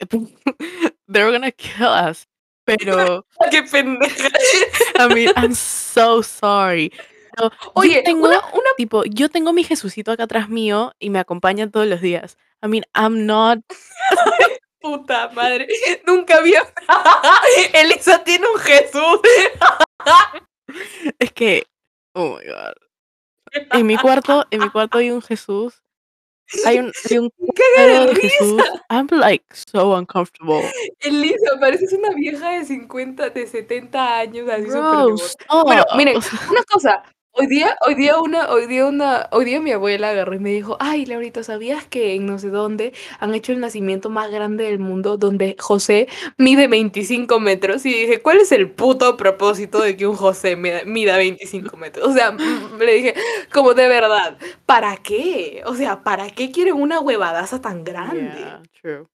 They're 1.06 1.30
gonna 1.30 1.52
kill 1.52 1.88
us. 1.88 2.26
Pero, 2.64 3.26
¡Qué 3.50 3.62
pendeja! 3.62 4.28
I 4.98 5.14
mean, 5.14 5.32
I'm 5.36 5.54
so 5.54 6.22
sorry. 6.22 6.92
Yo 7.38 7.50
Oye, 7.74 8.02
tengo, 8.02 8.26
una, 8.26 8.38
una 8.52 8.70
tipo, 8.76 9.04
yo 9.04 9.28
tengo 9.28 9.52
mi 9.52 9.64
Jesucito 9.64 10.12
acá 10.12 10.24
atrás 10.24 10.48
mío 10.48 10.92
y 10.98 11.10
me 11.10 11.18
acompaña 11.18 11.70
todos 11.70 11.86
los 11.86 12.00
días. 12.00 12.36
I 12.62 12.68
mean, 12.68 12.82
I'm 12.94 13.26
not. 13.26 13.58
puta 14.80 15.28
madre. 15.30 15.68
Nunca 16.06 16.38
había. 16.38 16.62
Elisa 17.74 18.22
tiene 18.24 18.46
un 18.48 18.58
Jesús. 18.58 19.20
Es 21.18 21.32
que, 21.32 21.66
oh 22.14 22.38
my 22.38 22.46
god. 22.46 22.74
En 23.72 23.86
mi 23.86 23.96
cuarto, 23.96 24.46
en 24.50 24.60
mi 24.60 24.70
cuarto 24.70 24.98
hay 24.98 25.10
un 25.10 25.22
Jesús. 25.22 25.82
Hay 26.66 26.78
un, 26.78 26.92
hay 27.08 27.18
un 27.18 27.30
de. 28.14 28.20
Jesús. 28.20 28.62
I'm 28.88 29.06
like 29.10 29.44
so 29.52 29.94
uncomfortable. 29.94 30.68
Elisa, 31.00 31.58
pareces 31.60 31.92
una 31.92 32.10
vieja 32.10 32.50
de 32.50 32.64
50, 32.64 33.30
de 33.30 33.46
70 33.46 34.18
años, 34.18 34.48
así 34.48 34.64
devota. 34.64 35.24
stop. 35.24 35.64
Bueno, 35.64 35.84
miren, 35.96 36.20
una 36.50 36.62
cosa. 36.64 37.02
Hoy 37.32 37.46
día, 37.46 37.76
hoy 37.86 37.94
día 37.94 38.18
una, 38.18 38.50
hoy 38.50 38.66
día 38.66 38.86
una, 38.86 39.28
hoy 39.30 39.44
día 39.44 39.60
mi 39.60 39.70
abuela 39.70 40.10
agarró 40.10 40.34
y 40.34 40.40
me 40.40 40.50
dijo, 40.50 40.76
ay, 40.80 41.06
Laurita, 41.06 41.44
¿sabías 41.44 41.86
que 41.86 42.14
en 42.14 42.26
no 42.26 42.38
sé 42.40 42.48
dónde 42.48 42.92
han 43.20 43.32
hecho 43.34 43.52
el 43.52 43.60
nacimiento 43.60 44.10
más 44.10 44.30
grande 44.30 44.64
del 44.64 44.80
mundo 44.80 45.16
donde 45.16 45.56
José 45.58 46.08
mide 46.38 46.66
25 46.66 47.38
metros? 47.38 47.86
Y 47.86 47.94
dije, 47.94 48.20
¿cuál 48.20 48.38
es 48.40 48.50
el 48.50 48.70
puto 48.70 49.16
propósito 49.16 49.80
de 49.80 49.96
que 49.96 50.08
un 50.08 50.16
José 50.16 50.56
mida, 50.56 50.84
mida 50.84 51.16
25 51.16 51.76
metros? 51.76 52.08
O 52.08 52.12
sea, 52.12 52.32
mm, 52.32 52.78
le 52.78 52.94
dije, 52.94 53.14
como 53.52 53.74
de 53.74 53.86
verdad, 53.86 54.36
¿para 54.66 54.96
qué? 54.96 55.62
O 55.66 55.76
sea, 55.76 56.02
¿para 56.02 56.30
qué 56.30 56.50
quieren 56.50 56.74
una 56.74 57.00
huevadaza 57.00 57.60
tan 57.60 57.84
grande? 57.84 58.44
true. 58.82 59.06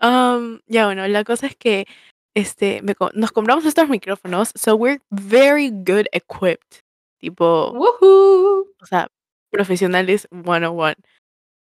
Um, 0.00 0.60
ya 0.68 0.86
bueno, 0.86 1.06
la 1.08 1.24
cosa 1.24 1.48
es 1.48 1.56
que 1.56 1.86
este, 2.34 2.82
me 2.82 2.94
nos 3.14 3.32
compramos 3.32 3.64
estos 3.64 3.88
micrófonos, 3.88 4.52
so 4.54 4.76
we're 4.76 5.00
very 5.10 5.70
good 5.70 6.06
equipped. 6.12 6.83
Tipo, 7.24 7.72
¡Woohoo! 7.72 8.66
o 8.82 8.86
sea, 8.86 9.08
profesionales 9.50 10.28
101. 10.30 10.94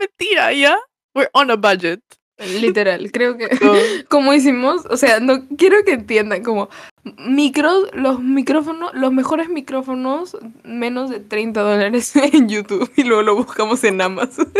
Mentira, 0.00 0.50
¿ya? 0.54 0.78
We're 1.14 1.28
on 1.34 1.50
a 1.50 1.56
budget. 1.56 2.00
Literal, 2.38 3.12
creo 3.12 3.36
que 3.36 3.50
como 4.08 4.32
hicimos, 4.32 4.86
o 4.86 4.96
sea, 4.96 5.20
no 5.20 5.46
quiero 5.58 5.84
que 5.84 5.92
entiendan 5.92 6.42
como 6.42 6.70
micros, 7.18 7.90
los 7.92 8.18
micrófonos, 8.18 8.94
los 8.94 9.12
mejores 9.12 9.50
micrófonos, 9.50 10.38
menos 10.64 11.10
de 11.10 11.20
30 11.20 11.60
dólares 11.60 12.16
en 12.32 12.48
YouTube 12.48 12.90
y 12.96 13.04
luego 13.04 13.22
lo 13.22 13.36
buscamos 13.36 13.84
en 13.84 14.00
Amazon. 14.00 14.50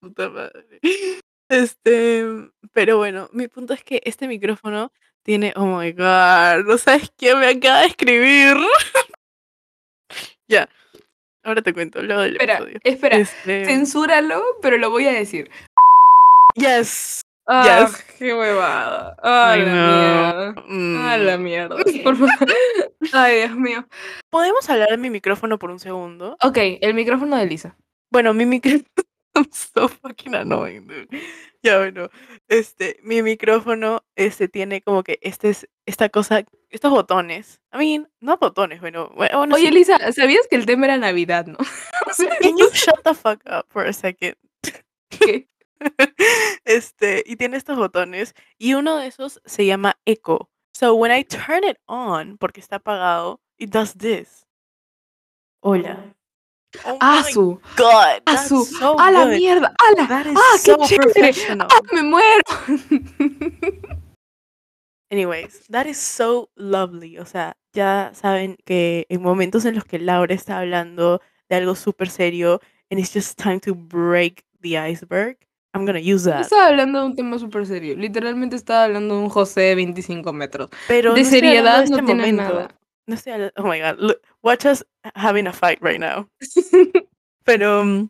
puta 0.00 0.28
madre. 0.28 0.66
Este, 1.48 2.24
pero 2.72 2.96
bueno, 2.96 3.28
mi 3.32 3.46
punto 3.46 3.74
es 3.74 3.84
que 3.84 4.02
este 4.04 4.26
micrófono 4.26 4.90
tiene, 5.22 5.52
oh 5.56 5.66
my 5.66 5.92
god, 5.92 6.64
no 6.66 6.78
sabes 6.78 7.10
quién 7.16 7.38
me 7.40 7.48
acaba 7.48 7.80
de 7.80 7.86
escribir. 7.88 8.56
ya, 10.48 10.68
ahora 11.42 11.62
te 11.62 11.72
cuento 11.72 12.02
luego 12.02 12.22
del 12.22 12.32
Espera, 12.32 12.54
episodio. 12.54 12.80
espera, 12.84 13.16
Este, 13.18 13.64
censúralo, 13.64 14.42
pero 14.60 14.76
lo 14.78 14.90
voy 14.90 15.06
a 15.06 15.12
decir. 15.12 15.50
yes. 16.54 17.20
Ah, 17.46 17.86
Yes. 17.88 18.04
qué 18.18 18.32
huevada. 18.32 19.16
Ah, 19.20 19.56
I 19.58 19.62
la 19.62 19.72
mierda. 19.72 20.54
Ah, 21.10 21.16
la 21.18 21.36
Mm. 21.38 21.42
mierda. 21.42 21.76
Por 22.04 22.16
favor. 22.16 22.30
Ay, 23.12 23.38
Dios 23.38 23.56
mío. 23.56 23.84
¿Podemos 24.30 24.70
hablar 24.70 24.90
de 24.90 24.96
mi 24.98 25.10
micrófono 25.10 25.58
por 25.58 25.70
un 25.72 25.80
segundo? 25.80 26.36
Ok, 26.40 26.56
el 26.80 26.94
micrófono 26.94 27.36
de 27.36 27.46
Lisa. 27.46 27.76
Bueno, 28.12 28.32
mi 28.32 28.46
micrófono. 28.46 28.84
I'm 29.34 29.48
so 29.50 29.88
fucking 29.88 30.34
annoying, 30.36 30.86
dude. 30.86 31.08
Ya 31.64 31.78
bueno, 31.78 32.08
este, 32.48 32.98
mi 33.02 33.22
micrófono, 33.22 34.04
este, 34.16 34.48
tiene 34.48 34.82
como 34.82 35.04
que 35.04 35.20
este 35.22 35.50
es, 35.50 35.68
esta 35.86 36.08
cosa, 36.08 36.42
estos 36.70 36.90
botones. 36.90 37.60
I 37.72 37.78
mean, 37.78 38.10
no 38.20 38.36
botones, 38.36 38.80
bueno, 38.80 39.10
bueno, 39.14 39.54
Oye, 39.54 39.68
sí. 39.68 39.70
Lisa, 39.72 40.12
¿sabías 40.12 40.48
que 40.48 40.56
el 40.56 40.66
tema 40.66 40.86
era 40.86 40.96
Navidad, 40.96 41.46
no? 41.46 41.58
Can 42.40 42.56
you 42.58 42.68
shut 42.72 43.02
the 43.04 43.14
fuck 43.14 43.40
up 43.46 43.66
for 43.68 43.86
a 43.86 43.92
second? 43.92 44.34
¿qué? 45.08 45.48
este, 46.64 47.22
y 47.26 47.36
tiene 47.36 47.56
estos 47.56 47.76
botones, 47.76 48.34
y 48.58 48.74
uno 48.74 48.96
de 48.96 49.06
esos 49.06 49.40
se 49.44 49.64
llama 49.64 49.96
Echo. 50.04 50.50
So 50.74 50.94
when 50.94 51.12
I 51.12 51.22
turn 51.24 51.64
it 51.64 51.76
on, 51.86 52.38
porque 52.38 52.60
está 52.60 52.76
apagado, 52.76 53.40
it 53.58 53.70
does 53.70 53.94
this. 53.96 54.46
Hola. 55.60 56.12
Oh 56.86 56.96
¡Ah, 57.00 57.22
su! 57.30 57.60
god, 57.76 58.22
¡Ah, 58.26 58.34
that's 58.34 58.48
so 58.48 58.96
¡Ah, 58.98 59.10
la 59.10 59.26
good. 59.26 59.34
mierda! 59.34 59.71
¡Ah, 59.84 59.92
la! 59.96 60.06
That 60.08 60.26
is 60.26 60.36
¡Ah, 60.36 60.56
qué 60.64 60.70
so 60.72 60.76
chévere! 60.86 61.12
professional. 61.12 61.68
¡Ah, 61.70 61.80
me 61.92 62.02
muero! 62.02 62.42
Anyways, 65.10 65.66
that 65.70 65.86
is 65.86 65.98
so 65.98 66.48
lovely. 66.56 67.18
O 67.18 67.26
sea, 67.26 67.56
ya 67.74 68.12
saben 68.14 68.56
que 68.64 69.06
en 69.10 69.22
momentos 69.22 69.64
en 69.66 69.74
los 69.74 69.84
que 69.84 69.98
Laura 69.98 70.34
está 70.34 70.58
hablando 70.60 71.20
de 71.50 71.56
algo 71.56 71.74
súper 71.74 72.08
serio 72.08 72.60
and 72.90 72.98
it's 72.98 73.12
just 73.12 73.38
time 73.38 73.60
to 73.60 73.74
break 73.74 74.44
the 74.60 74.78
iceberg, 74.78 75.36
I'm 75.74 75.84
gonna 75.84 75.98
use 76.00 76.24
that. 76.24 76.42
estaba 76.42 76.68
hablando 76.68 77.00
de 77.00 77.06
un 77.06 77.16
tema 77.16 77.38
súper 77.38 77.66
serio. 77.66 77.94
Literalmente 77.96 78.56
estaba 78.56 78.84
hablando 78.84 79.16
de 79.16 79.22
un 79.22 79.28
José 79.28 79.60
de 79.62 79.74
25 79.76 80.32
metros. 80.32 80.68
Pero 80.88 81.12
de 81.14 81.22
no 81.24 81.28
seriedad 81.28 81.78
de 81.78 81.84
este 81.84 81.96
no 81.96 82.06
tiene 82.06 82.20
momento. 82.32 82.42
nada. 82.42 82.68
No 83.06 83.14
estoy 83.14 83.32
hablando. 83.34 83.54
Oh 83.58 83.64
my 83.68 83.80
god, 83.80 83.98
look, 83.98 84.20
watch 84.42 84.64
us 84.64 84.84
having 85.14 85.46
a 85.46 85.52
fight 85.52 85.78
right 85.82 85.98
now. 86.00 86.26
Pero, 87.44 87.80
um, 87.82 88.08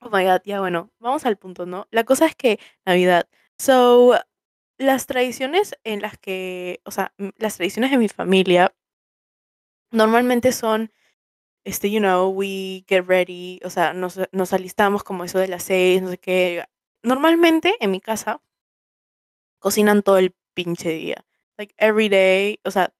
oh 0.00 0.10
my 0.10 0.24
god, 0.24 0.42
ya 0.44 0.60
bueno, 0.60 0.90
vamos 0.98 1.26
al 1.26 1.36
punto, 1.36 1.66
¿no? 1.66 1.86
La 1.90 2.04
cosa 2.04 2.26
es 2.26 2.34
que 2.36 2.58
Navidad. 2.84 3.28
So, 3.58 4.14
las 4.78 5.06
tradiciones 5.06 5.76
en 5.84 6.00
las 6.02 6.18
que, 6.18 6.80
o 6.84 6.90
sea, 6.90 7.12
las 7.36 7.56
tradiciones 7.56 7.90
de 7.90 7.98
mi 7.98 8.08
familia 8.08 8.74
normalmente 9.92 10.52
son, 10.52 10.92
este, 11.64 11.90
you 11.90 12.00
know, 12.00 12.30
we 12.30 12.84
get 12.88 13.04
ready, 13.06 13.60
o 13.64 13.70
sea, 13.70 13.92
nos, 13.94 14.18
nos 14.32 14.52
alistamos 14.52 15.04
como 15.04 15.24
eso 15.24 15.38
de 15.38 15.48
las 15.48 15.64
seis, 15.64 16.02
no 16.02 16.10
sé 16.10 16.18
qué. 16.18 16.64
Normalmente 17.02 17.76
en 17.80 17.90
mi 17.90 18.00
casa 18.00 18.42
cocinan 19.58 20.02
todo 20.02 20.18
el 20.18 20.34
pinche 20.54 20.90
día. 20.90 21.24
Like 21.58 21.74
every 21.78 22.08
day, 22.08 22.60
o 22.64 22.70
sea, 22.70 22.92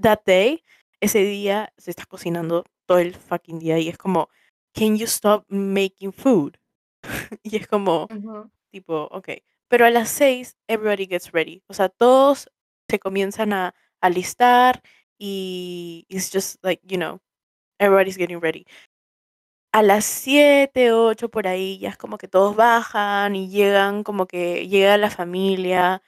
that 0.00 0.20
day, 0.26 0.64
ese 1.00 1.20
día 1.24 1.72
se 1.76 1.90
está 1.90 2.06
cocinando 2.06 2.64
todo 2.86 2.98
el 2.98 3.14
fucking 3.14 3.58
día 3.60 3.78
y 3.78 3.88
es 3.88 3.98
como, 3.98 4.28
can 4.74 4.96
you 4.96 5.06
stop 5.06 5.44
making 5.48 6.12
food? 6.12 6.58
y 7.42 7.56
es 7.56 7.66
como, 7.66 8.08
Ujú. 8.10 8.50
tipo, 8.70 9.08
ok. 9.10 9.30
Pero 9.68 9.86
a 9.86 9.90
las 9.90 10.10
seis, 10.10 10.56
everybody 10.68 11.06
gets 11.06 11.32
ready. 11.32 11.62
O 11.68 11.74
sea, 11.74 11.88
todos 11.88 12.50
se 12.88 12.98
comienzan 12.98 13.52
a 13.52 13.74
alistar 14.00 14.82
y 15.18 16.04
it's 16.08 16.30
just 16.30 16.62
like, 16.62 16.82
you 16.86 16.98
know, 16.98 17.20
everybody's 17.78 18.16
getting 18.16 18.40
ready. 18.40 18.66
A 19.72 19.82
las 19.82 20.04
siete, 20.04 20.92
ocho 20.92 21.28
por 21.28 21.48
ahí, 21.48 21.78
ya 21.78 21.88
es 21.88 21.96
como 21.96 22.18
que 22.18 22.28
todos 22.28 22.54
bajan 22.54 23.34
y 23.34 23.48
llegan, 23.48 24.04
como 24.04 24.26
que 24.26 24.68
llega 24.68 24.96
la 24.98 25.10
familia, 25.10 26.02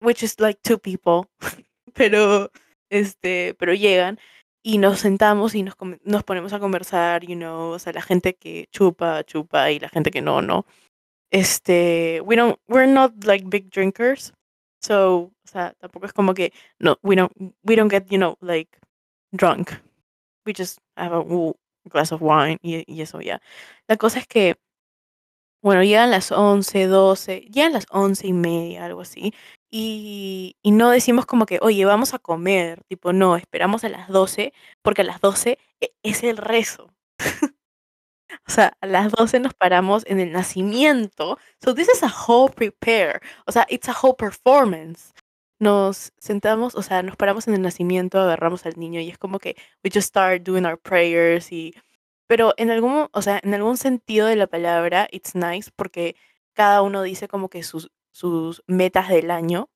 which 0.00 0.22
is 0.22 0.40
like 0.40 0.60
two 0.62 0.78
people, 0.78 1.28
pero, 1.94 2.50
este, 2.88 3.54
pero 3.58 3.74
llegan 3.74 4.18
y 4.62 4.78
nos 4.78 5.00
sentamos 5.00 5.54
y 5.54 5.62
nos, 5.62 5.74
nos 6.04 6.24
ponemos 6.24 6.52
a 6.52 6.60
conversar, 6.60 7.24
you 7.24 7.36
know, 7.36 7.70
o 7.70 7.78
sea, 7.78 7.92
la 7.92 8.02
gente 8.02 8.34
que 8.34 8.66
chupa, 8.70 9.24
chupa 9.24 9.70
y 9.70 9.78
la 9.78 9.88
gente 9.88 10.10
que 10.10 10.22
no, 10.22 10.42
no 10.42 10.66
este, 11.30 12.20
we 12.22 12.36
don't, 12.36 12.58
we're 12.68 12.86
not 12.86 13.12
like 13.24 13.48
big 13.48 13.70
drinkers, 13.70 14.32
so, 14.82 15.30
o 15.44 15.48
sea, 15.48 15.74
tampoco 15.80 16.06
es 16.06 16.12
como 16.12 16.34
que, 16.34 16.52
no, 16.78 16.98
we 17.02 17.16
don't, 17.16 17.32
we 17.62 17.76
don't 17.76 17.90
get, 17.90 18.06
you 18.10 18.18
know, 18.18 18.36
like, 18.40 18.78
drunk. 19.32 19.72
We 20.46 20.52
just 20.52 20.78
have 20.96 21.12
a 21.12 21.22
w- 21.22 21.54
glass 21.88 22.12
of 22.12 22.22
wine 22.22 22.58
y, 22.62 22.84
y 22.86 23.02
eso 23.02 23.20
ya. 23.20 23.40
La 23.88 23.96
cosa 23.96 24.18
es 24.18 24.26
que, 24.26 24.56
bueno, 25.62 25.84
llegan 25.84 26.10
las 26.10 26.32
11, 26.32 26.86
12, 26.86 27.40
llegan 27.50 27.74
las 27.74 27.86
once 27.90 28.26
y 28.26 28.32
media, 28.32 28.86
algo 28.86 29.02
así, 29.02 29.34
y, 29.70 30.56
y 30.62 30.72
no 30.72 30.90
decimos 30.90 31.26
como 31.26 31.46
que, 31.46 31.58
oye, 31.62 31.84
vamos 31.84 32.14
a 32.14 32.18
comer, 32.18 32.82
tipo, 32.88 33.12
no, 33.12 33.36
esperamos 33.36 33.84
a 33.84 33.88
las 33.88 34.08
12, 34.08 34.52
porque 34.82 35.02
a 35.02 35.04
las 35.04 35.20
12 35.20 35.58
e- 35.80 35.92
es 36.02 36.22
el 36.24 36.36
rezo. 36.38 36.92
O 38.46 38.50
sea, 38.50 38.76
a 38.80 38.86
las 38.86 39.10
12 39.12 39.40
nos 39.40 39.54
paramos 39.54 40.04
en 40.06 40.20
el 40.20 40.32
nacimiento. 40.32 41.38
So 41.62 41.74
this 41.74 41.88
is 41.88 42.02
a 42.02 42.08
whole 42.08 42.52
prepare. 42.52 43.20
O 43.46 43.52
sea, 43.52 43.66
it's 43.68 43.88
a 43.88 43.92
whole 44.00 44.14
performance. 44.16 45.12
Nos 45.58 46.12
sentamos, 46.18 46.74
o 46.74 46.82
sea, 46.82 47.02
nos 47.02 47.16
paramos 47.16 47.46
en 47.48 47.54
el 47.54 47.62
nacimiento, 47.62 48.18
agarramos 48.20 48.64
al 48.66 48.74
niño 48.78 49.00
y 49.00 49.10
es 49.10 49.18
como 49.18 49.38
que 49.38 49.56
we 49.84 49.90
just 49.92 50.08
start 50.08 50.42
doing 50.42 50.64
our 50.66 50.78
prayers 50.78 51.52
y 51.52 51.74
pero 52.28 52.54
en 52.56 52.70
algún, 52.70 53.08
o 53.12 53.22
sea, 53.22 53.40
en 53.42 53.54
algún 53.54 53.76
sentido 53.76 54.26
de 54.28 54.36
la 54.36 54.46
palabra 54.46 55.08
it's 55.10 55.34
nice 55.34 55.70
porque 55.76 56.16
cada 56.54 56.82
uno 56.82 57.02
dice 57.02 57.28
como 57.28 57.48
que 57.50 57.62
sus 57.64 57.90
sus 58.12 58.62
metas 58.66 59.08
del 59.08 59.30
año 59.30 59.70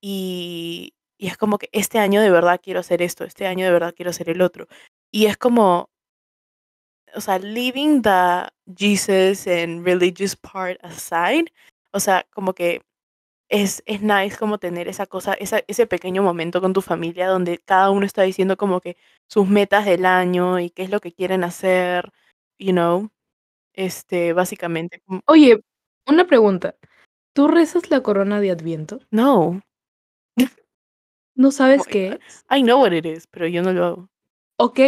y 0.00 0.94
y 1.18 1.28
es 1.28 1.36
como 1.38 1.58
que 1.58 1.68
este 1.72 1.98
año 1.98 2.20
de 2.22 2.30
verdad 2.30 2.60
quiero 2.62 2.80
hacer 2.80 3.02
esto, 3.02 3.24
este 3.24 3.46
año 3.46 3.66
de 3.66 3.72
verdad 3.72 3.94
quiero 3.96 4.10
hacer 4.10 4.30
el 4.30 4.42
otro. 4.42 4.66
Y 5.10 5.26
es 5.26 5.36
como 5.38 5.88
o 7.14 7.20
sea, 7.20 7.38
leaving 7.38 8.02
the 8.02 8.48
Jesus 8.76 9.46
and 9.46 9.84
religious 9.84 10.36
part 10.36 10.78
aside, 10.84 11.46
o 11.92 12.00
sea, 12.00 12.26
como 12.32 12.52
que 12.54 12.82
es, 13.50 13.82
es 13.86 14.02
nice 14.02 14.38
como 14.38 14.58
tener 14.58 14.88
esa 14.88 15.06
cosa, 15.06 15.34
esa, 15.34 15.60
ese 15.68 15.86
pequeño 15.86 16.22
momento 16.22 16.60
con 16.60 16.72
tu 16.74 16.82
familia 16.82 17.28
donde 17.28 17.58
cada 17.58 17.90
uno 17.90 18.06
está 18.06 18.22
diciendo 18.22 18.56
como 18.56 18.80
que 18.80 18.96
sus 19.28 19.48
metas 19.48 19.86
del 19.86 20.06
año 20.06 20.60
y 20.60 20.70
qué 20.70 20.82
es 20.84 20.90
lo 20.90 21.00
que 21.00 21.12
quieren 21.12 21.44
hacer, 21.44 22.12
you 22.58 22.72
know, 22.72 23.10
este, 23.74 24.32
básicamente. 24.34 25.02
Oye, 25.26 25.62
una 26.06 26.26
pregunta. 26.26 26.76
¿Tú 27.36 27.48
rezas 27.48 27.90
la 27.90 28.02
corona 28.02 28.40
de 28.40 28.50
Adviento? 28.50 29.00
No, 29.10 29.60
¿No 31.36 31.50
sabes 31.50 31.82
qué 31.86 32.18
es? 32.26 32.46
I 32.50 32.62
know 32.62 32.80
what 32.80 32.92
it 32.92 33.04
is, 33.04 33.26
pero 33.26 33.46
yo 33.46 33.62
no 33.62 33.74
lo 33.74 33.84
hago. 33.84 34.08
Ok, 34.58 34.80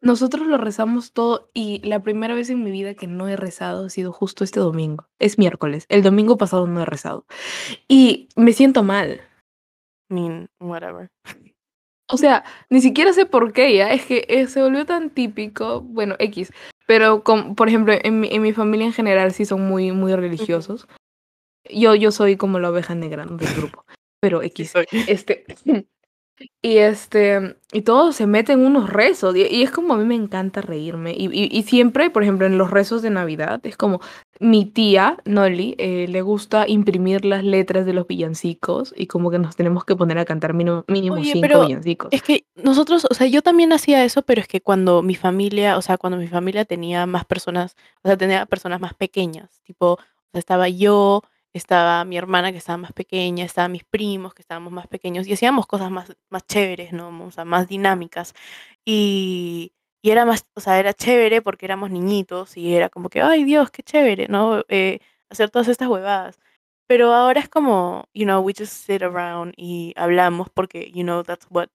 nosotros 0.00 0.46
lo 0.46 0.56
rezamos 0.56 1.12
todo 1.12 1.50
y 1.52 1.80
la 1.84 2.04
primera 2.04 2.36
vez 2.36 2.48
en 2.48 2.62
mi 2.62 2.70
vida 2.70 2.94
que 2.94 3.08
no 3.08 3.26
he 3.26 3.34
rezado 3.34 3.86
ha 3.86 3.90
sido 3.90 4.12
justo 4.12 4.44
este 4.44 4.60
domingo. 4.60 5.08
Es 5.18 5.36
miércoles. 5.36 5.84
El 5.88 6.04
domingo 6.04 6.38
pasado 6.38 6.68
no 6.68 6.80
he 6.80 6.84
rezado. 6.84 7.26
Y 7.88 8.28
me 8.36 8.52
siento 8.52 8.84
mal. 8.84 9.20
I 10.08 10.14
mean, 10.14 10.48
whatever. 10.60 11.08
O 12.08 12.18
sea, 12.18 12.44
ni 12.70 12.80
siquiera 12.80 13.12
sé 13.12 13.26
por 13.26 13.52
qué 13.52 13.74
ya. 13.74 13.92
Es 13.92 14.06
que 14.06 14.26
eh, 14.28 14.46
se 14.46 14.62
volvió 14.62 14.86
tan 14.86 15.10
típico. 15.10 15.80
Bueno, 15.80 16.14
X. 16.20 16.52
Pero, 16.86 17.24
con, 17.24 17.56
por 17.56 17.66
ejemplo, 17.66 17.94
en 18.00 18.20
mi, 18.20 18.28
en 18.28 18.42
mi 18.42 18.52
familia 18.52 18.86
en 18.86 18.92
general 18.92 19.32
sí 19.32 19.44
son 19.44 19.66
muy, 19.66 19.90
muy 19.90 20.14
religiosos. 20.14 20.86
Yo, 21.70 21.94
yo 21.94 22.10
soy 22.10 22.36
como 22.36 22.58
la 22.58 22.70
oveja 22.70 22.94
negra 22.94 23.24
del 23.26 23.54
grupo. 23.54 23.84
Pero 24.20 24.42
X. 24.42 24.74
Este. 25.06 25.44
Y 26.60 26.78
este, 26.78 27.56
y 27.72 27.82
todos 27.82 28.16
se 28.16 28.26
meten 28.26 28.60
unos 28.60 28.90
rezos, 28.90 29.34
y, 29.34 29.46
y 29.46 29.62
es 29.62 29.70
como 29.70 29.94
a 29.94 29.96
mí 29.96 30.04
me 30.04 30.14
encanta 30.14 30.60
reírme. 30.60 31.12
Y, 31.12 31.28
y, 31.32 31.48
y 31.50 31.62
siempre, 31.62 32.10
por 32.10 32.22
ejemplo, 32.22 32.46
en 32.46 32.58
los 32.58 32.70
rezos 32.70 33.00
de 33.00 33.08
Navidad, 33.08 33.64
es 33.64 33.76
como 33.78 34.00
mi 34.38 34.66
tía, 34.66 35.16
Nolly, 35.24 35.74
eh, 35.78 36.06
le 36.08 36.20
gusta 36.20 36.68
imprimir 36.68 37.24
las 37.24 37.42
letras 37.42 37.86
de 37.86 37.94
los 37.94 38.06
villancicos 38.06 38.92
y 38.96 39.06
como 39.06 39.30
que 39.30 39.38
nos 39.38 39.56
tenemos 39.56 39.84
que 39.84 39.96
poner 39.96 40.18
a 40.18 40.26
cantar 40.26 40.52
mínimo, 40.52 40.84
mínimo 40.88 41.14
Oye, 41.14 41.32
cinco 41.32 41.40
pero 41.40 41.66
villancicos. 41.66 42.08
Es 42.12 42.22
que 42.22 42.44
nosotros, 42.54 43.06
o 43.08 43.14
sea, 43.14 43.26
yo 43.26 43.40
también 43.40 43.72
hacía 43.72 44.04
eso, 44.04 44.20
pero 44.22 44.42
es 44.42 44.48
que 44.48 44.60
cuando 44.60 45.02
mi 45.02 45.14
familia, 45.14 45.78
o 45.78 45.82
sea, 45.82 45.96
cuando 45.96 46.18
mi 46.18 46.28
familia 46.28 46.66
tenía 46.66 47.06
más 47.06 47.24
personas, 47.24 47.76
o 48.02 48.08
sea, 48.08 48.16
tenía 48.18 48.44
personas 48.44 48.80
más 48.80 48.92
pequeñas, 48.92 49.62
tipo, 49.62 49.92
o 49.92 49.98
sea, 50.32 50.40
estaba 50.40 50.68
yo, 50.68 51.22
estaba 51.58 52.04
mi 52.04 52.16
hermana 52.16 52.52
que 52.52 52.58
estaba 52.58 52.76
más 52.78 52.92
pequeña, 52.92 53.44
estaban 53.44 53.72
mis 53.72 53.84
primos 53.84 54.34
que 54.34 54.42
estábamos 54.42 54.72
más 54.72 54.86
pequeños 54.88 55.26
y 55.26 55.32
hacíamos 55.32 55.66
cosas 55.66 55.90
más, 55.90 56.16
más 56.30 56.46
chéveres, 56.46 56.92
¿no? 56.92 57.08
O 57.24 57.30
sea, 57.30 57.44
más 57.44 57.68
dinámicas. 57.68 58.34
Y, 58.84 59.72
y 60.02 60.10
era 60.10 60.24
más, 60.24 60.46
o 60.54 60.60
sea, 60.60 60.78
era 60.78 60.94
chévere 60.94 61.42
porque 61.42 61.66
éramos 61.66 61.90
niñitos 61.90 62.56
y 62.56 62.74
era 62.74 62.88
como 62.88 63.08
que, 63.10 63.22
ay 63.22 63.44
Dios, 63.44 63.70
qué 63.70 63.82
chévere, 63.82 64.28
¿no? 64.28 64.64
Eh, 64.68 65.00
hacer 65.30 65.50
todas 65.50 65.68
estas 65.68 65.88
huevadas. 65.88 66.38
Pero 66.88 67.12
ahora 67.12 67.40
es 67.40 67.48
como, 67.48 68.04
you 68.14 68.24
know, 68.24 68.40
we 68.40 68.52
just 68.56 68.72
sit 68.72 69.02
around 69.02 69.54
y 69.56 69.92
hablamos 69.96 70.48
porque, 70.50 70.90
you 70.94 71.02
know, 71.02 71.22
that's 71.24 71.46
what 71.50 71.68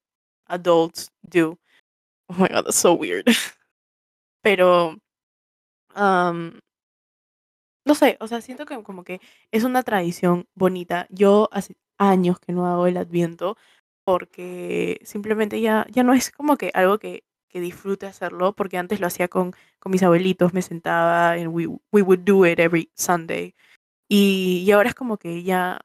adults 0.48 1.12
do. 1.24 1.58
Oh 2.30 2.36
my 2.36 2.48
god, 2.48 2.64
that's 2.66 2.78
so 2.78 2.94
weird. 2.94 3.26
Pero, 4.44 4.98
um, 5.96 6.60
no 7.86 7.96
sé, 7.96 8.18
o 8.20 8.28
sea, 8.28 8.42
siento 8.42 8.66
que 8.66 8.82
como 8.84 9.04
que 9.04 9.22
es 9.52 9.64
una 9.64 9.84
tradición 9.84 10.48
bonita. 10.56 11.08
Yo 11.10 11.50
hace 11.52 11.76
años 11.98 12.40
que 12.40 12.54
no 12.54 12.68
hago 12.68 12.88
el 12.88 12.98
adviento 12.98 13.58
porque 14.06 15.00
simplemente 15.04 15.62
ya, 15.62 15.86
ya 15.92 16.04
no 16.04 16.14
es 16.14 16.32
como 16.32 16.58
que 16.58 16.72
algo 16.74 17.00
que, 17.00 17.24
que 17.50 17.60
disfrute 17.62 18.06
hacerlo, 18.08 18.54
porque 18.54 18.78
antes 18.78 19.00
lo 19.00 19.08
hacía 19.08 19.28
con, 19.28 19.54
con 19.80 19.92
mis 19.92 20.04
abuelitos, 20.04 20.54
me 20.54 20.62
sentaba 20.62 21.32
and 21.34 21.48
we, 21.50 21.68
we 21.92 22.02
would 22.02 22.22
do 22.22 22.46
it 22.46 22.60
every 22.60 22.92
Sunday. 22.96 23.56
Y, 24.10 24.64
y 24.66 24.72
ahora 24.72 24.90
es 24.90 24.96
como 24.96 25.18
que 25.18 25.44
ya, 25.44 25.80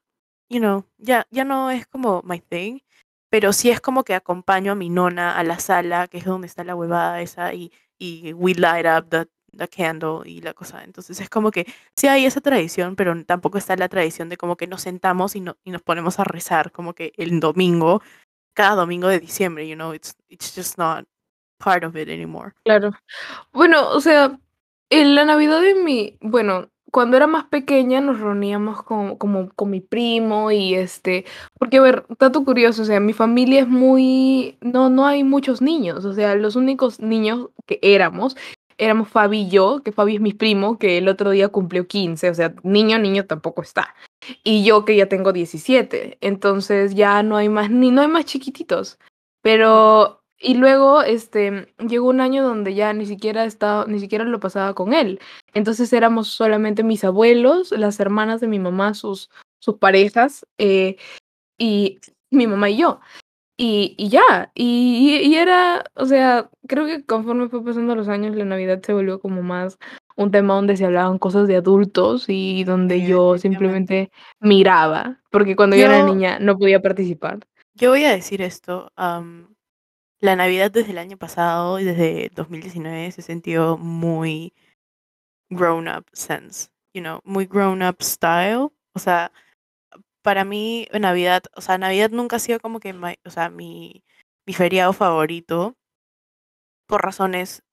you 0.49 0.59
know, 0.59 0.85
ya, 0.97 1.27
ya 1.31 1.45
no 1.45 1.71
es 1.71 1.87
como 1.87 2.21
my 2.23 2.39
thing, 2.39 2.79
pero 3.29 3.53
sí 3.53 3.69
es 3.69 3.81
como 3.81 4.03
que 4.03 4.15
acompaño 4.15 4.71
a 4.73 4.75
mi 4.75 4.89
nona 4.89 5.37
a 5.37 5.43
la 5.43 5.59
sala, 5.59 6.07
que 6.07 6.17
es 6.19 6.25
donde 6.25 6.47
está 6.47 6.63
la 6.63 6.75
huevada 6.75 7.21
esa, 7.21 7.53
y, 7.53 7.71
y 7.99 8.33
we 8.33 8.53
light 8.55 8.85
up 8.85 9.09
the, 9.09 9.27
candle 9.65 10.19
y 10.25 10.41
la 10.41 10.53
cosa. 10.53 10.83
Entonces 10.83 11.19
es 11.19 11.29
como 11.29 11.49
que 11.49 11.65
sí 11.95 12.07
hay 12.07 12.25
esa 12.25 12.41
tradición, 12.41 12.95
pero 12.95 13.15
tampoco 13.25 13.57
está 13.57 13.75
la 13.75 13.89
tradición 13.89 14.29
de 14.29 14.37
como 14.37 14.57
que 14.57 14.67
nos 14.67 14.83
sentamos 14.83 15.35
y, 15.35 15.41
no, 15.41 15.57
y 15.63 15.71
nos 15.71 15.81
ponemos 15.81 16.19
a 16.19 16.23
rezar, 16.23 16.71
como 16.71 16.93
que 16.93 17.13
el 17.17 17.39
domingo, 17.39 18.03
cada 18.53 18.75
domingo 18.75 19.07
de 19.07 19.19
diciembre, 19.19 19.67
you 19.67 19.75
know, 19.75 19.93
it's, 19.93 20.15
it's 20.29 20.53
just 20.55 20.77
not 20.77 21.05
part 21.57 21.83
of 21.83 21.95
it 21.95 22.09
anymore. 22.09 22.53
Claro. 22.63 22.91
Bueno, 23.53 23.89
o 23.89 24.01
sea, 24.01 24.39
en 24.89 25.15
la 25.15 25.25
Navidad 25.25 25.61
de 25.61 25.75
mi, 25.75 26.17
bueno, 26.21 26.69
cuando 26.91 27.17
era 27.17 27.27
más 27.27 27.45
pequeña 27.45 28.01
nos 28.01 28.19
reuníamos 28.19 28.81
con, 28.83 29.17
como 29.17 29.49
con 29.53 29.69
mi 29.69 29.81
primo 29.81 30.51
y 30.51 30.75
este, 30.75 31.25
porque 31.59 31.77
a 31.77 31.81
ver, 31.81 32.05
dato 32.19 32.43
curioso, 32.43 32.83
o 32.83 32.85
sea, 32.85 32.99
mi 32.99 33.13
familia 33.13 33.61
es 33.61 33.67
muy, 33.67 34.57
no, 34.61 34.89
no 34.89 35.05
hay 35.05 35.23
muchos 35.23 35.61
niños, 35.61 36.05
o 36.05 36.13
sea, 36.13 36.35
los 36.35 36.55
únicos 36.55 36.99
niños 36.99 37.49
que 37.65 37.79
éramos, 37.81 38.37
éramos 38.77 39.09
Fabi 39.09 39.41
y 39.41 39.49
yo, 39.49 39.81
que 39.83 39.91
Fabi 39.91 40.15
es 40.15 40.21
mi 40.21 40.33
primo, 40.33 40.77
que 40.77 40.97
el 40.97 41.07
otro 41.07 41.31
día 41.31 41.49
cumplió 41.49 41.87
15, 41.87 42.29
o 42.29 42.33
sea, 42.33 42.53
niño, 42.63 42.99
niño 42.99 43.25
tampoco 43.25 43.61
está. 43.61 43.95
Y 44.43 44.63
yo 44.63 44.85
que 44.85 44.95
ya 44.95 45.07
tengo 45.07 45.33
17, 45.33 46.17
entonces 46.21 46.95
ya 46.95 47.23
no 47.23 47.37
hay 47.37 47.49
más, 47.49 47.69
ni 47.69 47.91
no 47.91 48.01
hay 48.01 48.07
más 48.07 48.25
chiquititos. 48.25 48.99
Pero 49.41 50.21
y 50.39 50.53
luego, 50.53 51.01
este, 51.01 51.73
llegó 51.79 52.09
un 52.09 52.21
año 52.21 52.43
donde 52.43 52.75
ya 52.75 52.93
ni 52.93 53.07
siquiera 53.07 53.45
estaba, 53.45 53.85
ni 53.87 53.99
siquiera 53.99 54.23
lo 54.23 54.39
pasaba 54.39 54.75
con 54.75 54.93
él. 54.93 55.19
Entonces 55.53 55.91
éramos 55.93 56.27
solamente 56.27 56.83
mis 56.83 57.03
abuelos, 57.03 57.71
las 57.71 57.99
hermanas 57.99 58.39
de 58.39 58.47
mi 58.47 58.59
mamá, 58.59 58.93
sus, 58.93 59.31
sus 59.59 59.77
parejas, 59.77 60.45
eh, 60.59 60.97
y 61.57 61.99
mi 62.29 62.45
mamá 62.45 62.69
y 62.69 62.77
yo. 62.77 62.99
Y, 63.59 63.95
y 63.97 64.09
ya, 64.09 64.51
y, 64.53 65.19
y, 65.23 65.35
era, 65.35 65.83
o 65.95 66.05
sea, 66.05 66.47
creo 66.67 66.85
que 66.85 67.03
conforme 67.03 67.49
fue 67.49 67.65
pasando 67.65 67.95
los 67.95 68.07
años, 68.07 68.35
la 68.35 68.45
Navidad 68.45 68.83
se 68.83 68.93
volvió 68.93 69.19
como 69.19 69.41
más 69.41 69.79
un 70.15 70.29
tema 70.29 70.53
donde 70.53 70.77
se 70.77 70.85
hablaban 70.85 71.17
cosas 71.17 71.47
de 71.47 71.55
adultos 71.55 72.25
y 72.27 72.63
donde 72.65 73.05
yo 73.05 73.37
simplemente 73.39 74.11
miraba, 74.39 75.19
porque 75.31 75.55
cuando 75.55 75.75
yo, 75.75 75.85
era 75.85 76.05
niña 76.05 76.37
no 76.39 76.57
podía 76.57 76.81
participar. 76.81 77.39
Yo 77.73 77.89
voy 77.89 78.03
a 78.03 78.11
decir 78.11 78.43
esto, 78.43 78.91
la 78.95 80.35
Navidad 80.35 80.71
desde 80.71 80.91
el 80.91 80.97
año 80.99 81.17
pasado 81.17 81.79
y 81.79 81.83
desde 81.83 82.31
2019 82.35 83.11
se 83.11 83.21
sintió 83.23 83.77
muy 83.77 84.53
grown 85.49 85.87
up 85.87 86.05
sense, 86.13 86.69
you 86.93 87.01
know, 87.01 87.21
muy 87.23 87.45
grown 87.45 87.81
up 87.81 87.97
style. 88.01 88.69
O 88.93 88.99
sea, 88.99 89.31
para 90.27 90.43
mí 90.43 90.89
Navidad, 90.91 91.43
o 91.55 91.61
sea, 91.61 91.77
Navidad 91.77 92.09
nunca 92.09 92.35
ha 92.35 92.39
sido 92.39 92.59
como 92.59 92.81
que, 92.81 92.93
o 93.23 93.29
sea, 93.29 93.49
mi, 93.49 94.03
mi 94.45 94.53
feriado 94.53 94.91
favorito 94.91 95.77
por 96.85 97.01
razones 97.01 97.63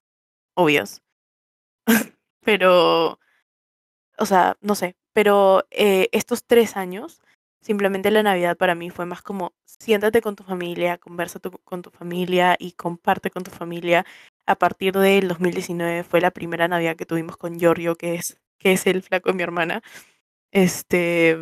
obvias. 0.54 1.02
pero, 2.44 3.18
o 4.18 4.24
sea, 4.24 4.56
no 4.60 4.76
sé, 4.76 4.94
pero 5.12 5.66
eh, 5.72 6.08
estos 6.12 6.44
tres 6.44 6.76
años 6.76 7.20
Simplemente 7.60 8.12
la 8.12 8.22
Navidad 8.22 8.56
para 8.56 8.76
mí 8.76 8.90
fue 8.90 9.04
más 9.06 9.22
como 9.22 9.52
siéntate 9.64 10.20
con 10.20 10.36
tu 10.36 10.44
familia, 10.44 10.98
conversa 10.98 11.40
con 11.64 11.82
tu 11.82 11.90
familia 11.90 12.56
y 12.58 12.72
comparte 12.72 13.30
con 13.30 13.42
tu 13.42 13.50
familia. 13.50 14.04
A 14.46 14.54
partir 14.54 14.92
del 14.92 15.26
2019 15.26 16.04
fue 16.04 16.20
la 16.20 16.30
primera 16.30 16.68
Navidad 16.68 16.94
que 16.94 17.06
tuvimos 17.06 17.36
con 17.36 17.58
Giorgio, 17.58 17.96
que 17.96 18.14
es, 18.16 18.38
que 18.58 18.72
es 18.72 18.86
el 18.86 19.02
flaco 19.02 19.30
de 19.30 19.36
mi 19.36 19.42
hermana. 19.42 19.82
Este, 20.52 21.38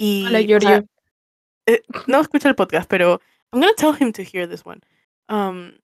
y, 0.00 0.26
Hola, 0.26 0.40
Giorgio. 0.40 0.86
Eh, 1.66 1.82
no 2.06 2.20
escucha 2.20 2.48
el 2.48 2.54
podcast, 2.54 2.88
pero 2.88 3.20
I'm 3.52 3.60
gonna 3.60 3.74
tell 3.76 3.94
him 3.94 4.12
to 4.12 4.22
hear 4.22 4.48
this 4.48 4.64
one. 4.64 4.80
Um, 5.28 5.78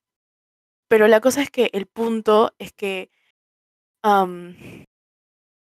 pero 0.89 1.07
la 1.07 1.21
cosa 1.21 1.43
es 1.43 1.51
que 1.51 1.69
el 1.75 1.87
punto 1.87 2.55
es 2.59 2.73
que 2.73 3.11
um, 4.03 4.55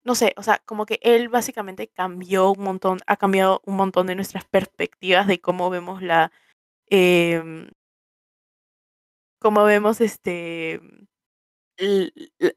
no 0.05 0.15
sé, 0.15 0.35
o 0.37 0.43
sea, 0.43 0.63
como 0.65 0.87
que 0.87 1.01
él 1.03 1.29
básicamente 1.29 1.89
cambió 1.89 2.53
un 2.53 2.63
montón, 2.63 3.01
ha 3.07 3.17
cambiado 3.17 3.61
un 3.67 3.77
montón 3.77 4.07
de 4.07 4.15
nuestras 4.15 4.45
perspectivas 4.45 5.27
de 5.27 5.41
cómo 5.41 5.69
vemos 5.69 6.01
la, 6.01 6.31
eh, 6.91 7.69
cómo 9.41 9.65
vemos 9.65 10.01
este, 10.01 10.81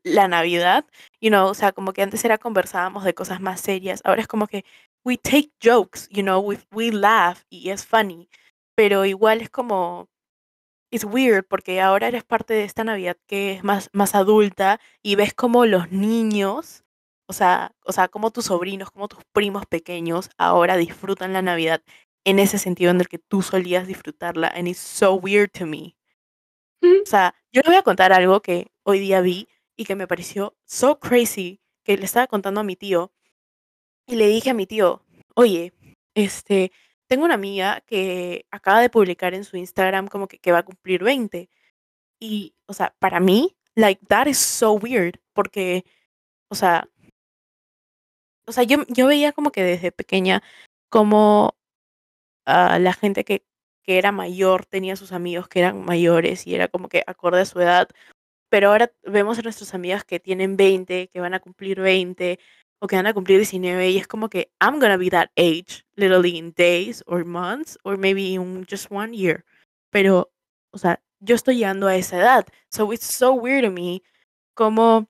la 0.04 0.28
Navidad, 0.28 0.86
you 1.22 1.30
know, 1.30 1.48
o 1.50 1.54
sea, 1.54 1.72
como 1.72 1.94
que 1.94 2.02
antes 2.02 2.24
era 2.26 2.38
conversábamos 2.38 3.04
de 3.04 3.14
cosas 3.14 3.42
más 3.42 3.62
serias, 3.62 4.02
ahora 4.04 4.22
es 4.22 4.28
como 4.28 4.48
que 4.48 4.66
we 5.06 5.18
take 5.18 5.52
jokes, 5.64 6.08
you 6.10 6.24
know, 6.24 6.40
we, 6.42 6.60
we 6.72 6.92
laugh 6.92 7.40
y 7.50 7.70
es 7.70 7.86
funny, 7.86 8.30
pero 8.76 9.06
igual 9.06 9.42
es 9.42 9.50
como, 9.50 10.10
it's 10.92 11.06
weird 11.06 11.46
porque 11.48 11.82
ahora 11.82 12.08
eres 12.08 12.24
parte 12.24 12.54
de 12.54 12.64
esta 12.66 12.84
Navidad 12.84 13.18
que 13.28 13.54
es 13.54 13.64
más, 13.64 13.90
más 13.94 14.16
adulta 14.16 14.80
y 15.04 15.16
ves 15.16 15.34
como 15.34 15.66
los 15.66 15.92
niños 15.92 16.84
o 17.28 17.34
sea, 17.34 17.74
o 17.86 17.94
sea, 17.94 18.10
como 18.10 18.32
tus 18.32 18.46
sobrinos, 18.46 18.92
como 18.92 19.08
tus 19.08 19.24
primos 19.32 19.66
pequeños 19.66 20.30
ahora 20.38 20.76
disfrutan 20.78 21.32
la 21.34 21.42
Navidad 21.42 21.82
en 22.26 22.40
ese 22.40 22.58
sentido 22.60 22.92
en 22.92 23.00
el 23.00 23.08
que 23.08 23.20
tú 23.20 23.42
solías 23.42 23.88
disfrutarla. 23.88 24.50
And 24.50 24.68
it's 24.68 24.80
so 24.80 25.14
weird 25.16 25.50
to 25.58 25.66
me. 25.66 25.96
O 26.84 27.06
sea, 27.06 27.34
yo 27.52 27.62
le 27.64 27.70
voy 27.70 27.78
a 27.78 27.84
contar 27.84 28.12
algo 28.14 28.42
que 28.42 28.72
hoy 28.84 29.00
día 29.00 29.22
vi 29.22 29.48
y 29.76 29.86
que 29.86 29.96
me 29.96 30.08
pareció 30.08 30.56
so 30.66 31.00
crazy 31.00 31.60
que 31.84 31.98
le 31.98 32.06
estaba 32.06 32.28
contando 32.28 32.62
a 32.62 32.64
mi 32.64 32.76
tío. 32.76 33.12
Y 34.08 34.16
le 34.16 34.28
dije 34.28 34.50
a 34.52 34.54
mi 34.54 34.66
tío, 34.68 35.04
oye, 35.36 35.74
este, 36.16 36.72
tengo 37.08 37.26
una 37.26 37.36
amiga 37.36 37.82
que 37.82 38.46
acaba 38.52 38.82
de 38.82 38.90
publicar 38.90 39.34
en 39.34 39.44
su 39.44 39.58
Instagram 39.58 40.08
como 40.08 40.28
que, 40.28 40.40
que 40.40 40.52
va 40.52 40.60
a 40.60 40.66
cumplir 40.66 41.04
20. 41.04 41.50
Y, 42.20 42.56
o 42.68 42.74
sea, 42.74 42.96
para 43.00 43.20
mí, 43.20 43.56
like, 43.76 44.06
that 44.08 44.28
is 44.28 44.38
so 44.40 44.74
weird. 44.74 45.20
Porque, 45.34 45.86
o 46.50 46.56
sea, 46.56 46.88
o 48.48 48.52
sea, 48.52 48.64
yo, 48.64 48.80
yo 48.88 49.08
veía 49.08 49.32
como 49.32 49.52
que 49.52 49.64
desde 49.64 49.92
pequeña 49.92 50.44
como 50.90 51.56
uh, 52.48 52.80
la 52.80 52.94
gente 52.94 53.24
que, 53.24 53.46
que 53.84 53.98
era 53.98 54.12
mayor 54.12 54.66
tenía 54.66 54.96
sus 54.96 55.12
amigos 55.12 55.48
que 55.48 55.60
eran 55.60 55.86
mayores 55.86 56.48
y 56.48 56.56
era 56.56 56.68
como 56.68 56.90
que 56.90 57.04
acorde 57.08 57.42
a 57.42 57.46
su 57.46 57.60
edad. 57.62 57.90
Pero 58.52 58.68
ahora 58.68 58.92
vemos 59.04 59.40
a 59.40 59.44
nuestras 59.44 59.74
amigas 59.74 60.04
que 60.04 60.20
tienen 60.20 60.58
20, 60.58 61.08
que 61.08 61.22
van 61.22 61.34
a 61.34 61.40
cumplir 61.40 61.80
20 61.80 62.38
o 62.80 62.88
que 62.88 62.98
van 62.98 63.08
a 63.08 63.14
cumplir 63.14 63.38
19 63.38 63.92
y 63.92 63.98
es 63.98 64.08
como 64.08 64.30
que 64.30 64.52
I'm 64.60 64.80
gonna 64.80 64.98
be 64.98 65.10
that 65.10 65.30
age, 65.38 65.86
literally 65.96 66.38
in 66.38 66.54
days 66.58 67.02
or 67.08 67.24
months 67.24 67.80
or 67.84 67.98
maybe 67.98 68.34
in 68.34 68.66
just 68.70 68.92
one 68.92 69.16
year. 69.16 69.46
Pero, 69.90 70.34
o 70.72 70.78
sea, 70.78 71.02
yo 71.22 71.36
estoy 71.36 71.60
llegando 71.60 71.88
a 71.88 71.96
esa 71.96 72.18
edad. 72.18 72.46
So 72.70 72.92
it's 72.92 73.06
so 73.06 73.32
weird 73.34 73.64
to 73.64 73.72
me 73.72 74.04
como 74.54 75.08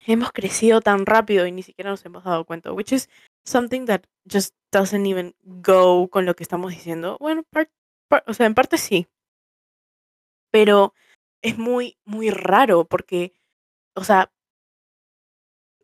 hemos 0.00 0.30
crecido 0.32 0.82
tan 0.82 1.06
rápido 1.06 1.46
y 1.46 1.52
ni 1.52 1.62
siquiera 1.62 1.90
nos 1.90 2.04
hemos 2.04 2.24
dado 2.24 2.44
cuenta, 2.44 2.72
which 2.72 2.92
is 2.92 3.08
something 3.46 3.86
that 3.86 4.02
just 4.30 4.54
doesn't 4.70 5.06
even 5.06 5.34
go 5.42 6.08
con 6.10 6.26
lo 6.26 6.34
que 6.36 6.42
estamos 6.42 6.72
diciendo. 6.72 7.16
Bueno, 7.20 7.44
o 8.26 8.34
sea, 8.34 8.44
en 8.44 8.54
parte 8.54 8.76
sí. 8.76 9.06
Pero 10.50 10.92
es 11.42 11.58
muy, 11.58 11.98
muy 12.04 12.30
raro 12.30 12.84
porque, 12.86 13.32
o 13.94 14.04
sea, 14.04 14.30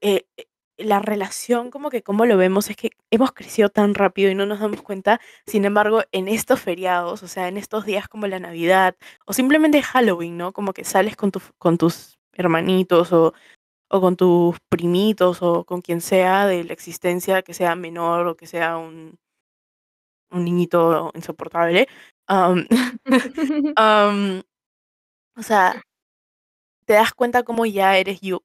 eh, 0.01 0.27
eh, 0.37 0.47
la 0.77 0.99
relación, 1.01 1.71
como 1.71 1.89
que 1.91 2.03
como 2.03 2.27
lo 2.27 2.37
vemos, 2.37 2.69
es 2.71 2.77
que 2.77 2.91
hemos 3.11 3.33
crecido 3.33 3.69
tan 3.71 3.95
rápido 3.95 4.31
y 4.31 4.35
no 4.35 4.47
nos 4.47 4.61
damos 4.61 4.83
cuenta. 4.83 5.21
Sin 5.47 5.65
embargo, 5.65 6.03
en 6.13 6.29
estos 6.29 6.61
feriados, 6.61 7.23
o 7.23 7.29
sea, 7.29 7.49
en 7.49 7.57
estos 7.59 7.87
días 7.87 8.09
como 8.09 8.27
la 8.27 8.41
Navidad 8.41 8.97
o 9.27 9.33
simplemente 9.33 9.83
Halloween, 9.83 10.37
¿no? 10.37 10.53
Como 10.53 10.73
que 10.73 10.85
sales 10.85 11.17
con, 11.17 11.31
tu, 11.31 11.41
con 11.59 11.79
tus 11.79 12.19
hermanitos 12.35 13.13
o 13.13 13.35
o 13.91 14.01
con 14.01 14.17
tus 14.17 14.57
primitos 14.69 15.43
o 15.43 15.65
con 15.65 15.81
quien 15.81 16.01
sea 16.01 16.47
de 16.47 16.65
la 16.65 16.73
existencia, 16.73 17.43
que 17.43 17.55
sea 17.55 17.77
menor 17.77 18.27
o 18.27 18.37
que 18.37 18.47
sea 18.47 18.77
un, 18.77 19.19
un 20.31 20.45
niñito 20.45 21.11
insoportable. 21.15 21.89
o 25.37 25.43
sea, 25.43 25.83
te 26.87 26.95
das 26.95 27.13
cuenta 27.15 27.43
como 27.43 27.67
ya 27.67 27.97
eres 27.99 28.21
you, 28.21 28.43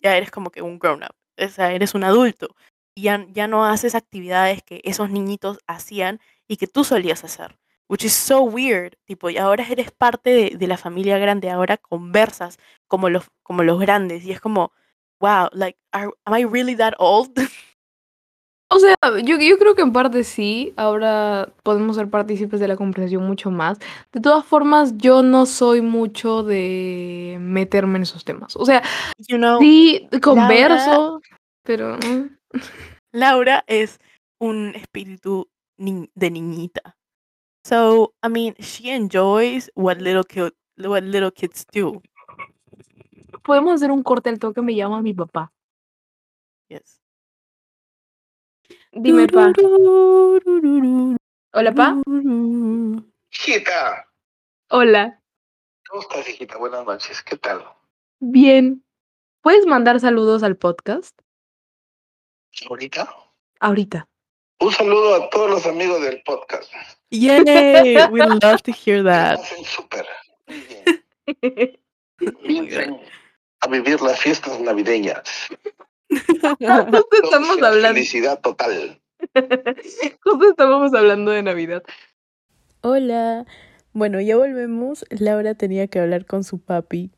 ya 0.00 0.16
eres 0.16 0.30
como 0.30 0.50
que 0.50 0.62
un 0.62 0.78
grown 0.78 1.02
up, 1.04 1.14
o 1.38 1.48
sea, 1.48 1.72
eres 1.72 1.94
un 1.94 2.04
adulto 2.04 2.48
y 2.94 3.02
ya, 3.04 3.26
ya 3.30 3.48
no 3.48 3.64
haces 3.66 3.94
actividades 3.94 4.62
que 4.62 4.80
esos 4.84 5.10
niñitos 5.10 5.58
hacían 5.66 6.20
y 6.48 6.56
que 6.58 6.66
tú 6.66 6.84
solías 6.84 7.24
hacer 7.24 7.58
which 7.88 8.04
is 8.04 8.12
so 8.12 8.42
weird. 8.42 8.96
Tipo, 9.06 9.30
y 9.30 9.36
ahora 9.36 9.66
eres 9.68 9.90
parte 9.92 10.30
de, 10.30 10.56
de, 10.56 10.66
la 10.66 10.76
familia 10.76 11.18
grande, 11.18 11.50
ahora 11.50 11.76
conversas 11.76 12.58
como 12.88 13.08
los, 13.08 13.24
como 13.42 13.62
los 13.62 13.78
grandes 13.80 14.24
y 14.24 14.32
es 14.32 14.40
como, 14.40 14.72
wow, 15.20 15.48
like, 15.52 15.78
are, 15.92 16.10
am 16.24 16.34
I 16.34 16.44
really 16.44 16.76
that 16.76 16.94
old? 16.98 17.36
O 18.68 18.78
sea, 18.78 18.96
yo, 19.22 19.38
yo 19.38 19.58
creo 19.58 19.74
que 19.74 19.82
en 19.82 19.92
parte 19.92 20.24
sí, 20.24 20.72
ahora 20.76 21.52
podemos 21.62 21.96
ser 21.96 22.08
partícipes 22.10 22.58
de 22.60 22.66
la 22.66 22.76
conversación 22.76 23.24
mucho 23.24 23.50
más. 23.50 23.78
De 24.10 24.20
todas 24.20 24.44
formas, 24.44 24.96
yo 24.96 25.22
no 25.22 25.46
soy 25.46 25.80
mucho 25.80 26.42
de 26.42 27.36
meterme 27.40 27.96
en 27.96 28.02
esos 28.02 28.24
temas. 28.24 28.56
O 28.56 28.64
sea, 28.64 28.82
you 29.28 29.36
know, 29.36 29.60
sí 29.60 30.08
converso, 30.20 30.90
Laura, 30.90 31.20
pero... 31.62 31.98
Laura 33.12 33.64
es 33.68 34.00
un 34.40 34.72
espíritu 34.74 35.48
ni- 35.78 36.10
de 36.14 36.30
niñita. 36.30 36.96
So, 37.64 38.12
I 38.24 38.28
mean, 38.28 38.54
she 38.58 38.90
enjoys 38.92 39.70
what 39.76 39.98
little 39.98 40.24
ki- 40.24 40.52
what 40.86 41.02
little 41.04 41.30
kids 41.30 41.64
do. 41.72 42.02
Podemos 43.44 43.74
hacer 43.74 43.90
un 43.92 44.02
corte 44.02 44.30
al 44.30 44.38
toque, 44.38 44.62
me 44.62 44.74
llama 44.74 45.00
mi 45.00 45.14
papá. 45.14 45.52
Yes. 46.68 47.00
Dime, 48.96 49.26
pa. 49.26 49.52
Hola, 51.52 51.74
pa. 51.74 51.96
Hijita, 53.32 54.06
Hola. 54.70 55.20
¿cómo 55.88 56.02
estás, 56.02 56.28
hijita? 56.28 56.56
Buenas 56.58 56.86
noches, 56.86 57.20
¿qué 57.22 57.36
tal? 57.36 57.64
Bien. 58.20 58.84
¿Puedes 59.42 59.66
mandar 59.66 59.98
saludos 59.98 60.44
al 60.44 60.56
podcast? 60.56 61.18
¿Ahorita? 62.68 63.12
Ahorita. 63.58 64.08
Un 64.60 64.70
saludo 64.70 65.16
a 65.16 65.30
todos 65.30 65.50
los 65.50 65.66
amigos 65.66 66.00
del 66.00 66.22
podcast. 66.22 66.72
Yay! 67.10 67.96
We 68.10 68.20
love 68.20 68.62
to 68.62 68.72
hear 68.72 69.02
that. 69.02 69.40
súper. 69.64 70.06
A 73.60 73.66
vivir 73.68 74.00
las 74.00 74.20
fiestas 74.20 74.60
navideñas. 74.60 75.48
Justo 76.90 77.16
estamos 77.22 77.62
hablando. 77.62 77.88
Felicidad 77.88 78.40
total. 78.40 79.00
Justo 80.22 80.50
estábamos 80.50 80.94
hablando 80.94 81.30
de 81.30 81.42
Navidad. 81.42 81.82
Hola. 82.82 83.46
Bueno, 83.92 84.20
ya 84.20 84.36
volvemos. 84.36 85.04
Laura 85.10 85.54
tenía 85.54 85.86
que 85.86 86.00
hablar 86.00 86.26
con 86.26 86.44
su 86.44 86.58
papi. 86.60 87.10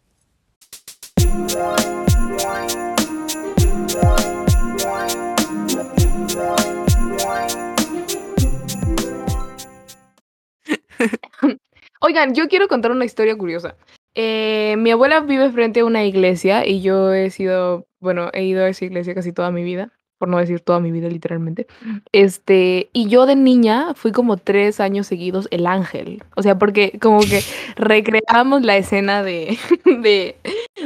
Oigan, 12.01 12.35
yo 12.35 12.49
quiero 12.49 12.69
contar 12.69 12.91
una 12.91 13.05
historia 13.05 13.37
curiosa. 13.37 13.77
Eh, 14.19 14.77
mi 14.79 14.91
abuela 14.91 15.21
vive 15.21 15.51
frente 15.51 15.81
a 15.81 15.85
una 15.85 16.03
iglesia 16.05 16.67
y 16.67 16.81
yo 16.81 17.13
he 17.13 17.29
sido, 17.31 17.87
bueno, 18.01 18.31
he 18.33 18.45
ido 18.45 18.65
a 18.65 18.69
esa 18.71 18.87
iglesia 18.87 19.15
casi 19.15 19.31
toda 19.33 19.51
mi 19.51 19.63
vida, 19.63 19.93
por 20.17 20.29
no 20.29 20.39
decir 20.39 20.61
toda 20.61 20.81
mi 20.81 20.91
vida 20.91 21.09
literalmente. 21.09 21.67
Este, 22.13 22.89
y 22.95 23.09
yo 23.09 23.27
de 23.27 23.37
niña 23.37 23.93
fui 23.95 24.13
como 24.13 24.39
tres 24.39 24.81
años 24.81 25.07
seguidos 25.07 25.49
el 25.51 25.67
ángel. 25.67 26.23
O 26.35 26.43
sea, 26.43 26.59
porque 26.59 26.99
como 26.99 27.21
que 27.21 27.41
recreamos 27.77 28.63
la 28.63 28.79
escena 28.79 29.23
de, 29.23 29.59
de, 29.85 30.37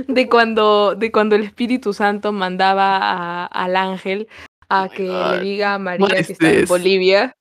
de 0.09 0.29
cuando, 0.29 0.97
de 0.97 1.13
cuando 1.13 1.37
el 1.37 1.45
Espíritu 1.45 1.93
Santo 1.93 2.33
mandaba 2.33 2.97
a- 2.99 3.47
al 3.47 3.77
ángel 3.77 4.27
a 4.69 4.87
Oh 4.87 4.91
que 4.91 5.05
le 5.05 5.41
diga 5.41 5.75
a 5.75 5.79
María 5.79 6.09
que 6.09 6.33
está 6.33 6.51
en? 6.53 6.67
Bolivia. 6.67 7.37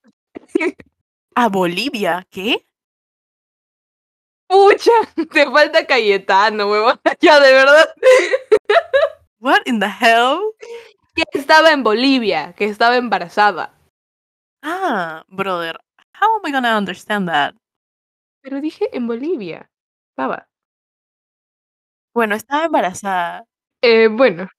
¿A 1.36 1.48
Bolivia? 1.50 2.28
¿Qué? 2.30 2.66
Pucha, 4.50 4.92
te 5.32 5.46
falta 5.52 5.86
Cayetano, 5.86 6.68
huevón. 6.68 7.00
Ya, 7.22 7.40
de 7.40 7.54
verdad. 7.54 7.86
What 9.40 9.62
in 9.68 9.80
the 9.80 9.88
hell? 9.90 10.40
Que 11.16 11.24
estaba 11.40 11.72
en 11.72 11.84
Bolivia, 11.84 12.54
que 12.58 12.66
estaba 12.66 12.98
embarazada. 12.98 13.74
Ah, 14.64 15.24
brother. 15.30 15.78
How 16.14 16.38
am 16.38 16.46
I 16.48 16.52
gonna 16.54 16.78
understand 16.78 17.30
that? 17.30 17.56
Pero 18.42 18.62
dije 18.62 18.90
en 18.98 19.08
Bolivia. 19.08 19.70
Estaba. 20.12 20.48
Bueno, 22.16 22.36
estaba 22.36 22.66
embarazada. 22.66 23.46
Eh, 23.82 24.08
bueno. 24.08 24.50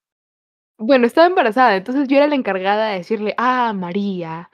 Bueno, 0.79 1.07
estaba 1.07 1.29
embarazada. 1.29 1.77
Entonces 1.77 2.09
yo 2.09 2.17
era 2.19 2.29
la 2.29 2.37
encargada 2.37 2.89
de 2.89 2.99
decirle, 2.99 3.35
ah, 3.39 3.73
María, 3.75 4.51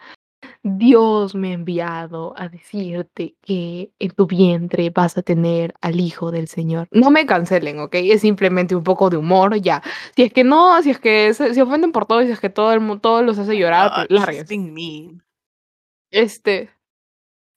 Dios 0.68 1.34
me 1.36 1.50
ha 1.50 1.54
enviado 1.54 2.34
a 2.36 2.48
decirte 2.48 3.36
que 3.42 3.92
en 4.00 4.10
tu 4.10 4.26
vientre 4.26 4.90
vas 4.90 5.16
a 5.16 5.22
tener 5.22 5.74
al 5.80 6.00
Hijo 6.00 6.32
del 6.32 6.48
Señor. 6.48 6.88
No 6.90 7.10
me 7.10 7.24
cancelen, 7.24 7.78
¿ok? 7.78 7.94
Es 7.96 8.22
simplemente 8.22 8.74
un 8.74 8.82
poco 8.82 9.08
de 9.10 9.16
humor, 9.16 9.60
ya. 9.60 9.82
Si 10.16 10.22
es 10.24 10.32
que 10.32 10.42
no, 10.44 10.82
si 10.82 10.90
es 10.90 10.98
que 10.98 11.32
se, 11.34 11.54
se 11.54 11.62
ofenden 11.62 11.92
por 11.92 12.06
todo 12.06 12.20
y 12.22 12.26
si 12.26 12.32
es 12.32 12.40
que 12.40 12.50
todo 12.50 12.72
el 12.72 12.80
mundo 12.80 13.00
todos 13.00 13.24
los 13.24 13.38
hace 13.38 13.56
llorar, 13.56 13.92
pues 13.92 14.08
mean. 14.56 15.22
Este. 16.10 16.70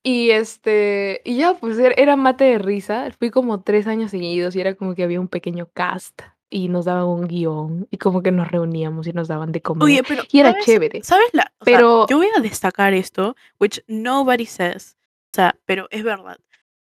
Y 0.03 0.31
este. 0.31 1.21
Y 1.25 1.37
ya, 1.37 1.55
pues 1.59 1.77
er- 1.79 1.95
era 1.97 2.15
mate 2.15 2.45
de 2.45 2.59
risa. 2.59 3.11
Fui 3.19 3.31
como 3.31 3.63
tres 3.63 3.87
años 3.87 4.11
seguidos 4.11 4.55
y 4.55 4.61
era 4.61 4.75
como 4.75 4.95
que 4.95 5.03
había 5.03 5.19
un 5.21 5.27
pequeño 5.29 5.69
cast. 5.73 6.21
Y 6.51 6.67
nos 6.69 6.85
daban 6.85 7.05
un 7.05 7.27
guion. 7.27 7.87
Y 7.91 7.97
como 7.97 8.23
que 8.23 8.31
nos 8.31 8.49
reuníamos 8.49 9.05
y 9.07 9.13
nos 9.13 9.27
daban 9.27 9.51
de 9.51 9.61
comer. 9.61 9.83
Oye, 9.83 10.03
pero 10.07 10.23
y 10.31 10.39
era 10.39 10.51
¿sabes? 10.51 10.65
chévere. 10.65 11.03
¿Sabes 11.03 11.29
la? 11.33 11.51
o 11.59 11.65
sea, 11.65 11.77
Pero- 11.77 12.07
yo 12.07 12.17
voy 12.17 12.27
a 12.35 12.41
destacar 12.41 12.93
esto, 12.93 13.35
which 13.59 13.83
nobody 13.87 14.45
says. 14.45 14.97
O 15.31 15.35
sea, 15.35 15.55
pero 15.65 15.87
es 15.91 16.03
verdad. 16.03 16.39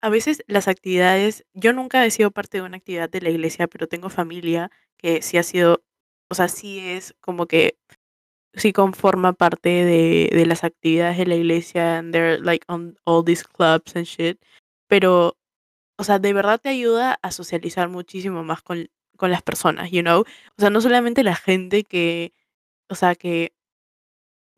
A 0.02 0.08
veces 0.08 0.42
las 0.46 0.66
actividades, 0.66 1.44
yo 1.52 1.74
nunca 1.74 2.06
he 2.06 2.10
sido 2.10 2.30
parte 2.30 2.56
de 2.58 2.64
una 2.64 2.78
actividad 2.78 3.10
de 3.10 3.20
la 3.20 3.28
iglesia, 3.28 3.66
pero 3.66 3.86
tengo 3.86 4.08
familia 4.08 4.70
que 4.96 5.20
sí 5.20 5.36
ha 5.36 5.42
sido, 5.42 5.82
o 6.30 6.34
sea, 6.34 6.48
sí 6.48 6.78
es 6.80 7.14
como 7.20 7.46
que 7.46 7.76
sí 8.54 8.72
conforma 8.72 9.34
parte 9.34 9.68
de, 9.68 10.30
de 10.32 10.46
las 10.46 10.64
actividades 10.64 11.18
de 11.18 11.26
la 11.26 11.34
iglesia 11.36 11.98
and 11.98 12.12
they're 12.12 12.40
like 12.40 12.64
on 12.68 12.98
all 13.04 13.22
these 13.22 13.44
clubs 13.44 13.94
and 13.94 14.06
shit. 14.06 14.40
Pero, 14.88 15.36
o 15.98 16.04
sea, 16.04 16.18
de 16.18 16.32
verdad 16.32 16.58
te 16.60 16.70
ayuda 16.70 17.18
a 17.20 17.30
socializar 17.30 17.90
muchísimo 17.90 18.42
más 18.42 18.62
con, 18.62 18.88
con 19.20 19.30
las 19.30 19.42
personas, 19.42 19.90
you 19.92 20.00
know? 20.02 20.22
O 20.22 20.60
sea, 20.60 20.70
no 20.70 20.80
solamente 20.80 21.22
la 21.22 21.36
gente 21.36 21.84
que, 21.84 22.32
o 22.88 22.94
sea, 22.96 23.14
que, 23.14 23.52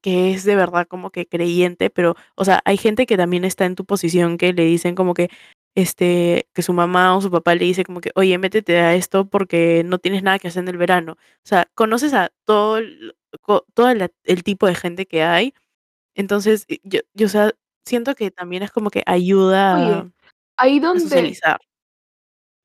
que 0.03 0.33
es 0.33 0.45
de 0.45 0.57
verdad 0.57 0.87
como 0.89 1.11
que 1.11 1.27
creyente, 1.27 1.91
pero, 1.91 2.17
o 2.37 2.45
sea, 2.45 2.61
hay 2.65 2.77
gente 2.77 3.05
que 3.07 3.17
también 3.17 3.45
está 3.45 3.67
en 3.67 3.75
tu 3.75 3.85
posición 3.85 4.39
que 4.39 4.53
le 4.53 4.65
dicen 4.65 4.95
como 4.95 5.15
que, 5.15 5.29
este, 5.75 6.49
que 6.55 6.63
su 6.63 6.73
mamá 6.73 7.17
o 7.17 7.21
su 7.21 7.31
papá 7.31 7.55
le 7.55 7.65
dice 7.65 7.85
como 7.85 8.01
que, 8.01 8.11
oye, 8.15 8.37
métete 8.39 8.79
a 8.79 8.95
esto 8.95 9.27
porque 9.29 9.83
no 9.85 9.99
tienes 9.99 10.23
nada 10.23 10.39
que 10.39 10.49
hacer 10.49 10.63
en 10.63 10.69
el 10.69 10.77
verano. 10.79 11.13
O 11.13 11.47
sea, 11.47 11.69
conoces 11.75 12.15
a 12.15 12.31
todo 12.45 12.79
el, 12.79 13.15
todo 13.75 13.95
la- 13.95 14.11
el 14.25 14.43
tipo 14.45 14.67
de 14.67 14.75
gente 14.75 15.07
que 15.07 15.23
hay. 15.23 15.55
Entonces, 16.15 16.67
yo, 16.85 17.01
yo, 17.15 17.27
o 17.27 17.31
sea, 17.31 17.53
siento 17.85 18.15
que 18.15 18.31
también 18.31 18.63
es 18.63 18.71
como 18.71 18.91
que 18.91 19.03
ayuda 19.07 19.73
a, 19.73 20.03
Oye, 20.03 20.11
ahí 20.57 20.79
a 20.79 20.81
donde, 20.83 21.01
socializar. 21.01 21.61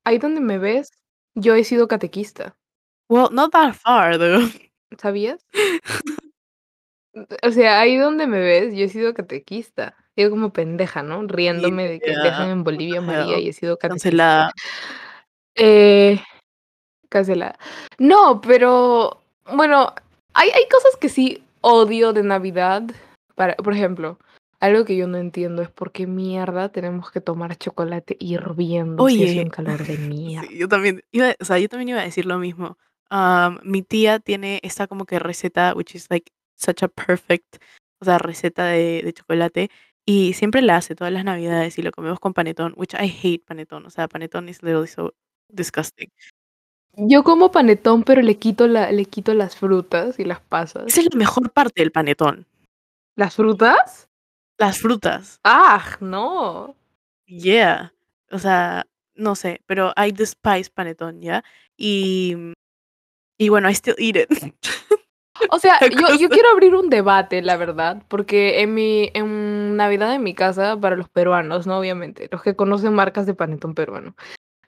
ahí 0.05 0.17
donde 0.17 0.41
me 0.41 0.57
ves, 0.57 0.89
yo 1.37 1.55
he 1.55 1.63
sido 1.63 1.87
catequista. 1.87 2.55
Well, 3.09 3.29
not 3.31 3.51
that 3.51 3.75
far, 3.75 4.17
though. 4.17 4.49
¿Sabías? 4.97 5.45
O 7.41 7.49
sea, 7.49 7.79
ahí 7.79 7.97
donde 7.97 8.27
me 8.27 8.39
ves, 8.39 8.75
yo 8.75 8.85
he 8.85 8.89
sido 8.89 9.15
catequista. 9.15 9.95
Yo 10.15 10.29
como 10.29 10.53
pendeja, 10.53 11.01
¿no? 11.01 11.23
Riéndome 11.23 11.87
de 11.87 11.99
que 11.99 12.11
dejan 12.11 12.51
en 12.51 12.63
Bolivia 12.63 13.01
María 13.01 13.39
y 13.39 13.49
he 13.49 13.53
sido 13.53 13.77
catequista. 13.77 14.09
Cancelada. 14.09 14.51
Eh, 15.55 16.21
cancelada. 17.09 17.57
No, 17.97 18.39
pero 18.39 19.19
bueno, 19.51 19.95
hay, 20.35 20.51
hay 20.51 20.67
cosas 20.69 20.95
que 20.97 21.09
sí 21.09 21.43
odio 21.61 22.13
de 22.13 22.21
Navidad. 22.21 22.83
Para, 23.33 23.55
por 23.55 23.73
ejemplo, 23.73 24.19
algo 24.59 24.85
que 24.85 24.97
yo 24.97 25.07
no 25.07 25.17
entiendo 25.17 25.61
es 25.61 25.69
por 25.69 25.91
qué 25.91 26.07
mierda 26.07 26.69
tenemos 26.69 27.11
que 27.11 27.21
tomar 27.21 27.55
chocolate 27.57 28.17
hirviendo 28.19 29.07
si 29.07 29.23
hace 29.23 29.31
Oye, 29.33 29.43
un 29.43 29.49
calor 29.49 29.85
de 29.85 29.97
mierda. 29.97 30.47
Sí, 30.47 30.57
yo 30.57 30.67
también 30.67 31.03
iba, 31.11 31.35
o 31.39 31.45
sea, 31.45 31.59
yo 31.59 31.69
también 31.69 31.89
iba 31.89 32.01
a 32.01 32.05
decir 32.05 32.25
lo 32.25 32.39
mismo. 32.39 32.77
Am, 33.09 33.59
mi 33.63 33.83
tía 33.83 34.19
tiene 34.19 34.59
esta 34.63 34.87
como 34.87 35.05
que 35.05 35.19
receta, 35.19 35.73
which 35.75 35.95
is 35.95 36.07
like 36.09 36.31
such 36.55 36.83
a 36.83 36.87
perfect, 36.87 37.57
o 37.99 38.05
sea, 38.05 38.17
receta 38.17 38.65
de, 38.65 39.01
de 39.03 39.13
chocolate. 39.13 39.69
Y 40.05 40.33
siempre 40.33 40.61
la 40.61 40.77
hace 40.77 40.95
todas 40.95 41.11
las 41.11 41.25
navidades 41.25 41.77
y 41.77 41.81
lo 41.81 41.91
comemos 41.91 42.19
con 42.19 42.33
panetón, 42.33 42.73
which 42.77 42.93
I 42.93 43.13
hate 43.21 43.43
panetón. 43.45 43.85
O 43.85 43.89
sea, 43.89 44.07
panetón 44.07 44.47
is 44.49 44.63
literally 44.63 44.87
so 44.87 45.13
disgusting. 45.49 46.09
Yo 46.95 47.23
como 47.23 47.51
panetón, 47.51 48.03
pero 48.03 48.21
le 48.21 48.37
quito 48.37 48.67
la, 48.67 48.91
le 48.91 49.05
quito 49.05 49.33
las 49.33 49.55
frutas 49.55 50.17
y 50.17 50.23
las 50.23 50.39
pasas. 50.39 50.87
Esa 50.87 51.01
es 51.01 51.13
la 51.13 51.17
mejor 51.17 51.51
parte 51.51 51.81
del 51.81 51.91
panetón. 51.91 52.47
¿Las 53.15 53.35
frutas? 53.35 54.07
Las 54.57 54.79
frutas. 54.79 55.39
¡Ah! 55.43 55.97
No. 55.99 56.75
Yeah. 57.25 57.93
O 58.31 58.39
sea, 58.39 58.87
no 59.15 59.35
sé, 59.35 59.61
pero 59.65 59.93
I 59.97 60.11
despise 60.11 60.69
panetón, 60.73 61.21
¿ya? 61.21 61.43
Y, 61.77 62.35
y 63.37 63.49
bueno, 63.49 63.69
I 63.69 63.73
still 63.75 63.95
eat 63.99 64.15
it. 64.15 64.53
O 65.51 65.59
sea, 65.59 65.79
yo, 65.91 66.15
yo 66.15 66.29
quiero 66.29 66.49
abrir 66.49 66.75
un 66.75 66.89
debate, 66.89 67.41
la 67.41 67.57
verdad, 67.57 68.01
porque 68.07 68.61
en 68.61 68.73
mi 68.73 69.11
en 69.13 69.75
Navidad 69.77 70.13
en 70.15 70.23
mi 70.23 70.33
casa, 70.33 70.79
para 70.79 70.95
los 70.95 71.09
peruanos, 71.09 71.67
¿no? 71.67 71.77
Obviamente, 71.79 72.27
los 72.31 72.41
que 72.41 72.55
conocen 72.55 72.93
marcas 72.93 73.25
de 73.25 73.33
panetón 73.35 73.75
peruano. 73.75 74.15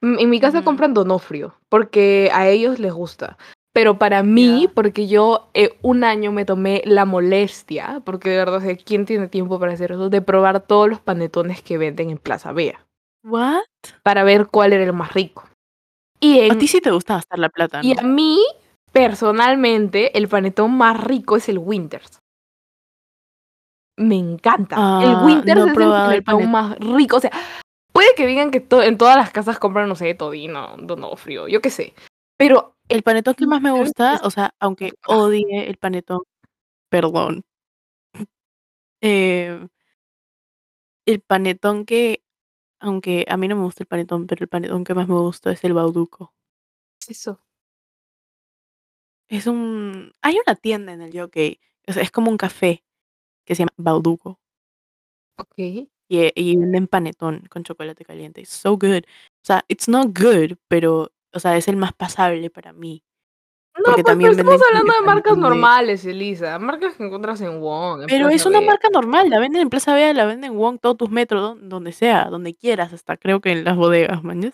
mm, 0.01 0.19
En 0.19 0.29
mi 0.29 0.39
casa 0.39 0.59
Ujú. 0.59 0.65
compran 0.65 0.93
Donofrio, 0.93 1.55
porque 1.69 2.29
a 2.33 2.47
ellos 2.47 2.79
les 2.79 2.93
gusta. 2.93 3.37
Pero 3.79 3.97
para 3.97 4.23
mí, 4.23 4.67
porque 4.75 5.07
yo 5.07 5.47
eh, 5.53 5.77
un 5.81 6.03
año 6.03 6.33
me 6.33 6.43
tomé 6.43 6.81
la 6.83 7.05
molestia, 7.05 8.01
porque 8.03 8.29
de 8.29 8.35
verdad, 8.35 8.55
o 8.55 8.59
sea, 8.59 8.75
¿quién 8.75 9.05
tiene 9.05 9.29
tiempo 9.29 9.57
para 9.57 9.71
hacer 9.71 9.93
eso? 9.93 10.09
De 10.09 10.21
probar 10.21 10.59
todos 10.59 10.89
los 10.89 10.99
panetones 10.99 11.61
que 11.61 11.77
venden 11.77 12.09
en 12.09 12.17
Plaza 12.17 12.51
Vea, 12.51 12.85
What? 13.23 13.61
para 14.03 14.23
ver 14.23 14.47
cuál 14.47 14.73
era 14.73 14.83
el 14.83 14.91
más 14.91 15.13
rico. 15.13 15.45
Y 16.19 16.49
A 16.49 16.57
ti 16.57 16.67
sí 16.67 16.81
te 16.81 16.91
gusta 16.91 17.13
gastar 17.13 17.39
la 17.39 17.47
plata, 17.47 17.79
y 17.81 17.97
a 17.97 18.01
mí, 18.01 18.37
personalmente, 18.91 20.17
el 20.17 20.27
panetón 20.27 20.75
más 20.75 21.01
rico 21.01 21.37
es 21.37 21.47
el 21.47 21.57
Winters. 21.57 22.19
Me 23.97 24.15
encanta. 24.17 24.75
el 24.75 25.15
Ah, 25.15 25.23
Winters 25.25 25.55
no 25.57 25.67
es 25.71 25.77
el 25.77 26.13
el 26.17 26.23
panetón 26.23 26.41
panet- 26.41 26.49
más 26.49 26.79
rico. 26.79 27.15
O 27.15 27.19
sea, 27.21 27.31
puede 27.93 28.13
que 28.15 28.27
digan 28.27 28.51
que 28.51 28.59
to- 28.59 28.83
en 28.83 28.97
todas 28.97 29.15
las 29.15 29.31
casas 29.31 29.57
compran, 29.57 29.87
no 29.87 29.95
sé, 29.95 30.13
todino, 30.15 30.75
donofrio, 30.77 31.47
yo 31.47 31.61
qué 31.61 31.69
sé. 31.69 31.93
Pero 32.39 32.77
El 32.87 33.03
panetón 33.03 33.35
que 33.35 33.45
más 33.45 33.61
me 33.61 33.69
gusta, 33.71 34.19
o 34.23 34.31
sea, 34.31 34.55
aunque 34.59 34.93
odie 35.05 35.67
el 35.69 35.77
panetón, 35.77 36.21
perdón. 36.89 37.43
Eh, 39.01 39.67
el 41.05 41.21
panetón 41.21 41.85
que, 41.85 42.23
aunque 42.79 43.25
a 43.29 43.37
mí 43.37 43.47
no 43.47 43.55
me 43.55 43.63
gusta 43.63 43.83
el 43.83 43.87
panetón, 43.87 44.27
pero 44.27 44.43
el 44.43 44.49
panetón 44.49 44.83
que 44.83 44.93
más 44.93 45.07
me 45.07 45.15
gusta 45.15 45.51
es 45.51 45.63
el 45.63 45.73
bauduco. 45.73 46.33
eso. 47.07 47.41
Es 49.29 49.47
un... 49.47 50.13
Hay 50.21 50.37
una 50.45 50.55
tienda 50.55 50.91
en 50.93 51.01
el 51.01 51.17
Jockey, 51.17 51.59
o 51.87 51.93
sea, 51.93 52.03
es 52.03 52.11
como 52.11 52.31
un 52.31 52.37
café 52.37 52.83
que 53.45 53.55
se 53.55 53.59
llama 53.61 53.73
Bauduco 53.77 54.39
Ok. 55.37 55.53
y, 55.57 55.89
y 56.07 56.55
venden 56.57 56.87
panetón 56.87 57.41
con 57.49 57.63
chocolate 57.63 58.03
caliente. 58.05 58.41
It's 58.41 58.49
so 58.49 58.71
good. 58.77 59.03
O 59.05 59.45
sea, 59.45 59.63
it's 59.67 59.87
not 59.87 60.07
good, 60.17 60.57
pero, 60.67 61.11
o 61.33 61.39
sea, 61.39 61.57
es 61.57 61.67
el 61.67 61.75
más 61.77 61.93
pasable 61.93 62.49
para 62.49 62.73
mí. 62.73 63.03
No, 63.77 63.83
Porque 63.85 64.01
pues, 64.03 64.11
también 64.11 64.31
pero 64.35 64.41
estamos 64.41 64.61
hablando 64.67 64.93
de 64.93 65.01
marcas 65.05 65.35
de- 65.35 65.41
normales, 65.41 66.05
Elisa. 66.05 66.59
Marcas 66.59 66.95
que 66.95 67.03
encuentras 67.05 67.39
en 67.41 67.61
Wong. 67.61 68.01
en 68.01 68.07
Pero 68.07 68.23
Plaza 68.27 68.35
es 68.35 68.45
una 68.45 68.59
marca 68.61 68.89
normal, 68.91 69.29
la 69.29 69.39
venden 69.39 69.61
en 69.61 69.69
Plaza 69.69 69.93
Vea, 69.93 70.13
la 70.13 70.25
venden 70.25 70.51
en 70.51 70.57
Wong, 70.57 70.79
todos 70.81 70.97
tus 70.97 71.09
metros, 71.09 71.41
don- 71.41 71.69
donde 71.69 71.91
sea, 71.93 72.25
donde 72.25 72.55
quieras, 72.55 72.91
hasta 72.91 73.15
creo 73.15 73.39
que 73.39 73.51
en 73.51 73.63
las 73.63 73.77
bodegas, 73.77 74.21
mañas. 74.23 74.53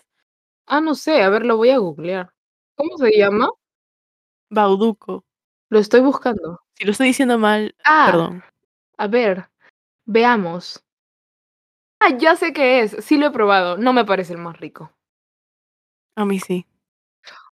Ah, 0.66 0.80
no 0.80 0.94
sé, 0.94 1.22
a 1.22 1.28
ver, 1.30 1.44
lo 1.44 1.56
voy 1.56 1.70
a 1.70 1.78
googlear. 1.78 2.32
¿Cómo 2.76 2.96
se 2.98 3.10
llama? 3.16 3.50
Bauduco. 4.50 5.24
Lo 5.70 5.78
estoy 5.80 6.00
buscando. 6.00 6.60
Si 6.74 6.84
lo 6.84 6.92
estoy 6.92 7.08
diciendo 7.08 7.38
mal, 7.38 7.74
Ah, 7.84 8.06
perdón. 8.10 8.44
a 8.98 9.06
ver, 9.08 9.48
veamos. 10.04 10.84
Ah, 11.98 12.10
ya 12.16 12.36
sé 12.36 12.52
qué 12.52 12.80
es. 12.82 12.96
Sí 13.04 13.16
lo 13.16 13.26
he 13.26 13.30
probado. 13.30 13.76
No 13.76 13.92
me 13.92 14.04
parece 14.04 14.34
el 14.34 14.38
más 14.38 14.58
rico. 14.60 14.92
A 16.16 16.24
mí 16.24 16.40
sí. 16.40 16.66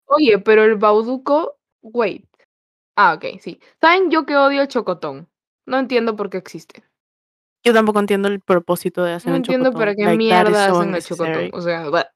Oye, 0.05 0.39
pero 0.39 0.63
el 0.63 0.75
bauduco, 0.75 1.57
wait. 1.81 2.25
Ah, 2.95 3.13
ok, 3.15 3.39
sí. 3.39 3.59
¿Saben 3.81 4.09
yo 4.11 4.25
que 4.25 4.35
odio 4.37 4.61
el 4.61 4.67
chocotón? 4.67 5.27
No 5.65 5.79
entiendo 5.79 6.15
por 6.15 6.29
qué 6.29 6.37
existe. 6.37 6.83
Yo 7.63 7.73
tampoco 7.73 7.99
entiendo 7.99 8.27
el 8.27 8.41
propósito 8.41 9.03
de 9.03 9.13
hacer 9.13 9.29
No 9.29 9.35
un 9.35 9.37
entiendo 9.37 9.65
chocotón. 9.65 9.79
para 9.79 9.95
qué 9.95 10.03
Like, 10.03 10.17
mierda 10.17 10.65
hacen 10.67 10.95
el 10.95 11.03
chocotón. 11.03 11.49
O 11.53 11.61
sea, 11.61 11.89
bah. 11.89 12.07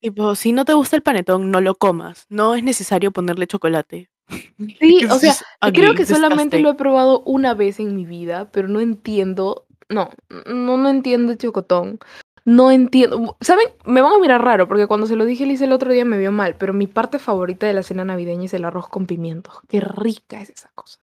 Tipo, 0.00 0.34
si 0.34 0.52
no 0.52 0.64
te 0.64 0.74
gusta 0.74 0.96
el 0.96 1.02
panetón, 1.02 1.50
no 1.50 1.60
lo 1.60 1.74
comas. 1.76 2.26
No 2.28 2.54
es 2.54 2.62
necesario 2.62 3.10
ponerle 3.12 3.46
chocolate. 3.46 4.10
Sí, 4.80 5.04
o 5.10 5.18
sea, 5.18 5.34
creo 5.72 5.94
que 5.94 6.06
solamente 6.06 6.58
lo 6.60 6.70
he 6.70 6.74
probado 6.74 7.20
una 7.26 7.54
vez 7.54 7.78
en 7.80 7.94
mi 7.94 8.06
vida, 8.06 8.50
pero 8.52 8.68
no 8.68 8.80
entiendo. 8.80 9.66
No, 9.90 10.10
no, 10.46 10.76
no 10.78 10.88
entiendo 10.88 11.32
el 11.32 11.38
chocotón. 11.38 11.98
No 12.46 12.70
entiendo. 12.70 13.36
¿Saben? 13.40 13.66
Me 13.86 14.02
van 14.02 14.12
a 14.12 14.18
mirar 14.18 14.42
raro 14.44 14.68
porque 14.68 14.86
cuando 14.86 15.06
se 15.06 15.16
lo 15.16 15.24
dije 15.24 15.44
Elisa 15.44 15.64
el 15.64 15.72
otro 15.72 15.92
día 15.92 16.04
me 16.04 16.18
vio 16.18 16.30
mal, 16.30 16.56
pero 16.56 16.74
mi 16.74 16.86
parte 16.86 17.18
favorita 17.18 17.66
de 17.66 17.72
la 17.72 17.82
cena 17.82 18.04
navideña 18.04 18.44
es 18.44 18.54
el 18.54 18.64
arroz 18.64 18.88
con 18.88 19.06
pimientos. 19.06 19.60
Qué 19.68 19.80
rica 19.80 20.40
es 20.40 20.50
esa 20.50 20.70
cosa. 20.74 20.98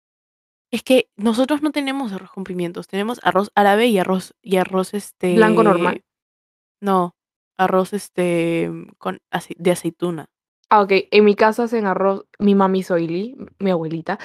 Es 0.70 0.82
que 0.82 1.10
nosotros 1.16 1.60
no 1.60 1.70
tenemos 1.72 2.12
arroz 2.12 2.30
con 2.30 2.44
pimientos, 2.44 2.86
tenemos 2.86 3.20
arroz 3.24 3.50
árabe 3.54 3.86
y 3.88 3.98
arroz 3.98 4.34
y 4.40 4.56
arroz 4.56 4.94
este 4.94 5.34
Blanco 5.34 5.62
normal. 5.62 6.04
No, 6.80 7.14
arroz 7.58 7.92
este 7.92 8.70
con 8.98 9.18
ace- 9.30 9.56
de 9.58 9.72
aceituna. 9.72 10.26
Ah, 10.70 10.80
ok. 10.80 10.92
En 11.10 11.24
mi 11.24 11.34
casa 11.34 11.64
hacen 11.64 11.84
arroz. 11.86 12.24
Mi 12.38 12.54
mami 12.54 12.82
Soili, 12.82 13.36
mi 13.58 13.70
abuelita, 13.70 14.18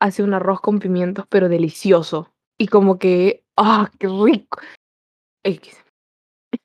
hace 0.00 0.22
un 0.22 0.32
arroz 0.32 0.60
con 0.60 0.78
pimientos, 0.78 1.26
pero 1.28 1.48
delicioso. 1.48 2.32
Y 2.56 2.68
como 2.68 2.98
que. 2.98 3.44
¡Ah, 3.58 3.90
qué 3.98 4.08
rico! 4.08 4.60
X. 5.44 5.76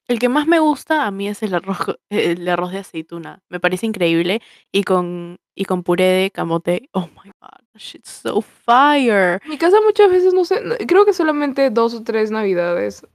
El 0.08 0.20
que 0.20 0.30
más 0.30 0.48
me 0.48 0.60
gusta 0.60 1.06
a 1.06 1.12
mí 1.12 1.28
es 1.28 1.44
el 1.44 1.54
arroz 1.54 1.80
co- 1.80 1.96
el 2.10 2.48
arroz 2.48 2.72
de 2.72 2.80
aceituna. 2.80 3.42
Me 3.50 3.60
parece 3.60 3.86
increíble 3.86 4.42
y 4.72 4.84
con 4.84 5.38
y 5.54 5.66
con 5.66 5.84
puré 5.84 6.06
de 6.06 6.32
camote. 6.32 6.90
Oh 6.94 7.08
my 7.24 7.32
god, 7.42 7.60
shit's 7.76 8.10
so 8.24 8.42
fire. 8.42 9.42
En 9.44 9.50
mi 9.50 9.58
casa 9.58 9.78
muchas 9.86 10.10
veces 10.10 10.34
no 10.34 10.46
sé, 10.46 10.62
creo 10.88 11.06
que 11.06 11.14
solamente 11.14 11.70
dos 11.72 11.94
o 11.94 12.04
tres 12.04 12.32
navidades, 12.32 13.06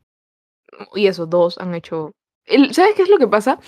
y 0.94 1.06
eso, 1.06 1.26
dos 1.26 1.58
han 1.58 1.74
hecho... 1.74 2.12
el- 2.46 2.74
¿Sabes 2.74 2.94
qué 2.96 3.02
es 3.02 3.08
lo 3.08 3.18
que 3.18 3.28
pasa? 3.28 3.58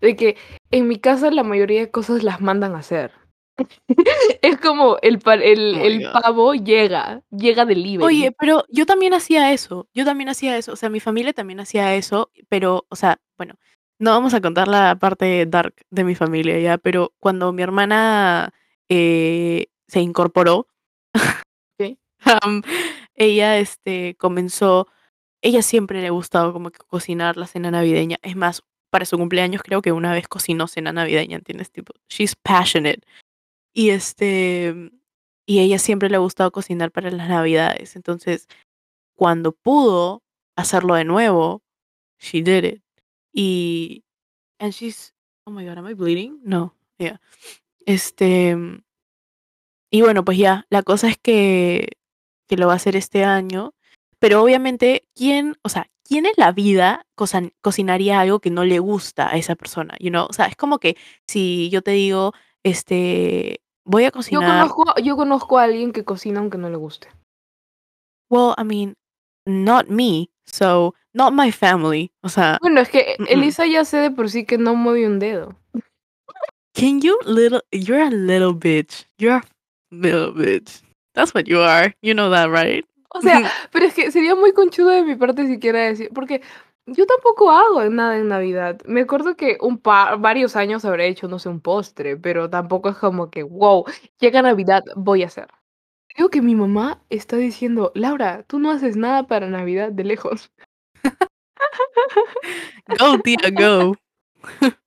De 0.00 0.16
que 0.16 0.36
en 0.70 0.88
mi 0.88 0.98
casa 0.98 1.30
la 1.30 1.44
mayoría 1.44 1.80
de 1.80 1.90
cosas 1.90 2.22
las 2.24 2.40
mandan 2.40 2.74
a 2.74 2.78
hacer. 2.78 3.12
es 4.42 4.58
como 4.60 4.98
el, 5.02 5.18
pa- 5.18 5.34
el, 5.34 5.76
Oh 5.76 5.84
el 5.84 6.10
pavo 6.12 6.54
llega, 6.54 7.22
llega 7.30 7.64
delivery. 7.64 8.04
Oye, 8.04 8.32
pero 8.32 8.64
yo 8.68 8.86
también 8.86 9.14
hacía 9.14 9.52
eso. 9.52 9.88
Yo 9.94 10.04
también 10.04 10.28
hacía 10.28 10.56
eso. 10.58 10.72
O 10.72 10.76
sea, 10.76 10.90
mi 10.90 11.00
familia 11.00 11.32
también 11.32 11.60
hacía 11.60 11.94
eso, 11.94 12.30
pero, 12.48 12.86
o 12.88 12.96
sea, 12.96 13.18
bueno, 13.38 13.54
no 13.98 14.10
vamos 14.10 14.34
a 14.34 14.40
contar 14.40 14.68
la 14.68 14.96
parte 14.98 15.46
dark 15.46 15.74
de 15.90 16.04
mi 16.04 16.14
familia 16.14 16.58
ya, 16.60 16.76
pero 16.78 17.12
cuando 17.18 17.52
mi 17.52 17.62
hermana 17.62 18.52
eh, 18.88 19.66
se 19.88 20.00
incorporó, 20.00 20.68
ella 23.14 23.58
este, 23.58 24.14
comenzó, 24.18 24.88
ella 25.42 25.62
siempre 25.62 26.00
le 26.00 26.08
ha 26.08 26.10
gustado 26.10 26.52
como 26.52 26.70
que 26.70 26.78
cocinar 26.86 27.36
la 27.36 27.46
cena 27.46 27.70
navideña. 27.70 28.18
Es 28.22 28.36
más, 28.36 28.62
para 28.90 29.04
su 29.04 29.16
cumpleaños 29.18 29.62
creo 29.62 29.82
que 29.82 29.92
una 29.92 30.12
vez 30.12 30.28
cocinó 30.28 30.66
cena 30.68 30.92
navideña, 30.92 31.36
¿entiendes? 31.38 31.70
Tipo, 31.70 31.92
she's 32.08 32.34
passionate. 32.36 33.00
Y 33.78 33.90
este, 33.90 34.90
y 35.44 35.60
ella 35.60 35.78
siempre 35.78 36.08
le 36.08 36.16
ha 36.16 36.20
gustado 36.20 36.50
cocinar 36.50 36.90
para 36.90 37.10
las 37.10 37.28
navidades. 37.28 37.94
Entonces, 37.94 38.48
cuando 39.14 39.52
pudo 39.52 40.22
hacerlo 40.56 40.94
de 40.94 41.04
nuevo, 41.04 41.62
she 42.18 42.40
did 42.40 42.64
it. 42.64 42.82
Y, 43.34 44.02
and 44.58 44.72
she's, 44.72 45.12
oh 45.44 45.50
my 45.50 45.66
god, 45.66 45.76
am 45.76 45.86
I 45.90 45.92
bleeding? 45.92 46.40
No, 46.42 46.74
yeah. 46.96 47.20
Este, 47.84 48.56
y 49.90 50.00
bueno, 50.00 50.24
pues 50.24 50.38
ya, 50.38 50.64
la 50.70 50.82
cosa 50.82 51.10
es 51.10 51.18
que, 51.18 51.98
que 52.48 52.56
lo 52.56 52.68
va 52.68 52.72
a 52.72 52.76
hacer 52.76 52.96
este 52.96 53.24
año. 53.24 53.74
Pero 54.18 54.42
obviamente, 54.42 55.06
¿quién, 55.14 55.58
o 55.60 55.68
sea, 55.68 55.90
quién 56.02 56.24
en 56.24 56.32
la 56.38 56.52
vida 56.52 57.06
cosan- 57.14 57.52
cocinaría 57.60 58.20
algo 58.20 58.40
que 58.40 58.48
no 58.48 58.64
le 58.64 58.78
gusta 58.78 59.30
a 59.30 59.36
esa 59.36 59.54
persona? 59.54 59.94
You 60.00 60.08
know? 60.08 60.24
O 60.30 60.32
sea, 60.32 60.46
es 60.46 60.56
como 60.56 60.78
que 60.78 60.96
si 61.26 61.68
yo 61.68 61.82
te 61.82 61.90
digo, 61.90 62.32
este, 62.62 63.60
voy 63.86 64.04
a 64.04 64.08
yo, 64.08 64.12
cocinar. 64.12 64.68
conozco, 64.68 65.00
yo 65.02 65.16
conozco 65.16 65.58
a 65.58 65.64
alguien 65.64 65.92
que 65.92 66.04
cocina 66.04 66.40
aunque 66.40 66.58
no 66.58 66.68
le 66.68 66.76
guste. 66.76 67.08
Well, 68.30 68.54
I 68.58 68.64
mean, 68.64 68.94
not 69.46 69.88
me, 69.88 70.28
so 70.44 70.94
not 71.14 71.32
my 71.32 71.50
family. 71.52 72.10
O 72.22 72.28
sea, 72.28 72.58
Bueno, 72.60 72.80
es 72.80 72.88
que. 72.88 73.16
Elisa 73.28 73.66
ya 73.66 73.84
sé 73.84 73.98
de 73.98 74.10
por 74.10 74.28
sí 74.28 74.44
que 74.44 74.58
no 74.58 74.74
mueve 74.74 75.06
un 75.06 75.18
dedo. 75.18 75.54
can 76.74 77.00
you 77.00 77.18
little? 77.24 77.62
You're 77.72 78.02
a 78.02 78.10
little 78.10 78.52
bitch. 78.52 79.06
You're 79.18 79.36
a 79.36 79.44
little 79.90 80.32
bitch. 80.32 80.82
That's 81.14 81.32
what 81.34 81.44
you 81.46 81.60
are. 81.60 81.94
You 82.02 82.12
know 82.12 82.28
that, 82.30 82.50
right? 82.50 82.84
O 83.10 83.22
sea, 83.22 83.50
pero 83.72 83.86
es 83.86 83.94
que 83.94 84.10
sería 84.10 84.34
muy 84.34 84.52
conchudo 84.52 84.90
de 84.90 85.02
mi 85.02 85.14
parte 85.14 85.46
siquiera 85.46 85.80
decir, 85.80 86.10
porque 86.12 86.42
yo 86.86 87.06
tampoco 87.06 87.50
hago 87.50 87.84
nada 87.90 88.16
en 88.18 88.28
Navidad. 88.28 88.80
Me 88.86 89.02
acuerdo 89.02 89.36
que 89.36 89.58
un 89.60 89.78
par, 89.78 90.18
varios 90.18 90.56
años 90.56 90.84
habré 90.84 91.08
hecho, 91.08 91.28
no 91.28 91.38
sé, 91.38 91.48
un 91.48 91.60
postre, 91.60 92.16
pero 92.16 92.48
tampoco 92.48 92.88
es 92.90 92.96
como 92.96 93.30
que, 93.30 93.42
wow, 93.42 93.84
llega 94.20 94.42
Navidad, 94.42 94.84
voy 94.94 95.22
a 95.22 95.26
hacer. 95.26 95.48
Creo 96.08 96.30
que 96.30 96.40
mi 96.40 96.54
mamá 96.54 97.02
está 97.10 97.36
diciendo, 97.36 97.92
Laura, 97.94 98.44
tú 98.44 98.58
no 98.58 98.70
haces 98.70 98.96
nada 98.96 99.26
para 99.26 99.48
Navidad 99.48 99.92
de 99.92 100.04
lejos. 100.04 100.50
Go, 102.98 103.18
tía, 103.18 103.50
go. 103.52 103.96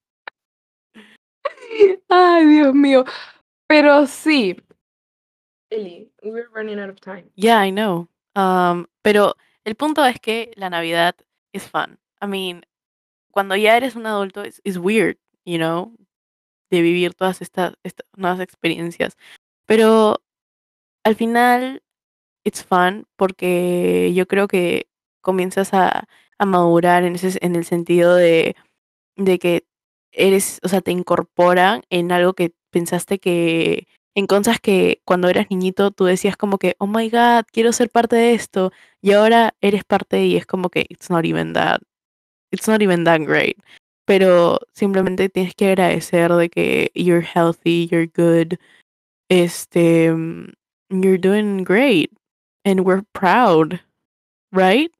Ay, 2.09 2.45
Dios 2.45 2.73
mío. 2.73 3.05
Pero 3.67 4.07
sí. 4.07 4.55
Eli, 5.69 6.11
we're 6.23 6.49
running 6.53 6.79
out 6.79 6.89
of 6.89 6.99
time. 6.99 7.29
Yeah, 7.35 7.63
I 7.63 7.71
know. 7.71 8.07
Um, 8.35 8.87
pero 9.03 9.35
el 9.65 9.75
punto 9.75 10.03
es 10.05 10.19
que 10.19 10.51
la 10.55 10.69
Navidad 10.69 11.15
es 11.53 11.69
fun. 11.69 11.99
I 12.21 12.27
mean, 12.27 12.63
cuando 13.31 13.55
ya 13.55 13.77
eres 13.77 13.95
un 13.95 14.05
adulto 14.05 14.43
es 14.43 14.61
es 14.63 14.77
weird, 14.77 15.17
you 15.45 15.57
know, 15.57 15.95
de 16.69 16.81
vivir 16.81 17.13
todas 17.15 17.41
estas, 17.41 17.75
estas 17.83 18.05
nuevas 18.15 18.39
experiencias. 18.39 19.17
Pero 19.65 20.21
al 21.03 21.15
final 21.15 21.83
it's 22.43 22.63
fun 22.63 23.07
porque 23.15 24.13
yo 24.13 24.27
creo 24.27 24.47
que 24.47 24.87
comienzas 25.21 25.73
a, 25.73 26.07
a 26.37 26.45
madurar 26.45 27.03
en 27.03 27.15
ese, 27.15 27.37
en 27.41 27.55
el 27.55 27.65
sentido 27.65 28.15
de, 28.15 28.55
de 29.15 29.39
que 29.39 29.65
eres, 30.11 30.59
o 30.63 30.69
sea, 30.69 30.81
te 30.81 30.91
incorporan 30.91 31.83
en 31.89 32.11
algo 32.11 32.33
que 32.33 32.53
pensaste 32.71 33.19
que, 33.19 33.87
en 34.19 34.27
cosas 34.27 34.59
que 34.59 35.01
cuando 35.05 35.29
eras 35.29 35.47
niñito 35.49 35.91
tú 35.91 36.05
decías 36.05 36.37
como 36.37 36.57
que, 36.57 36.75
oh 36.79 36.87
my 36.87 37.09
god, 37.09 37.45
quiero 37.51 37.71
ser 37.73 37.89
parte 37.89 38.15
de 38.15 38.33
esto, 38.33 38.71
y 39.01 39.13
ahora 39.13 39.55
eres 39.61 39.83
parte 39.83 40.25
y 40.25 40.35
es 40.35 40.45
como 40.45 40.69
que 40.69 40.85
it's 40.89 41.09
not 41.09 41.25
even 41.25 41.53
that, 41.53 41.81
it's 42.51 42.67
not 42.67 42.81
even 42.81 43.03
that 43.05 43.21
great. 43.21 43.57
Pero 44.05 44.59
simplemente 44.73 45.29
tienes 45.29 45.53
que 45.55 45.69
agradecer 45.69 46.31
de 46.33 46.49
que 46.49 46.91
you're 46.95 47.25
healthy, 47.25 47.87
you're 47.87 48.07
good, 48.07 48.57
este, 49.29 50.11
mm, 50.11 50.51
you're 50.89 51.17
doing 51.19 51.63
great 51.63 52.11
and 52.65 52.81
we're 52.81 53.03
proud, 53.13 53.79
right? 54.51 54.91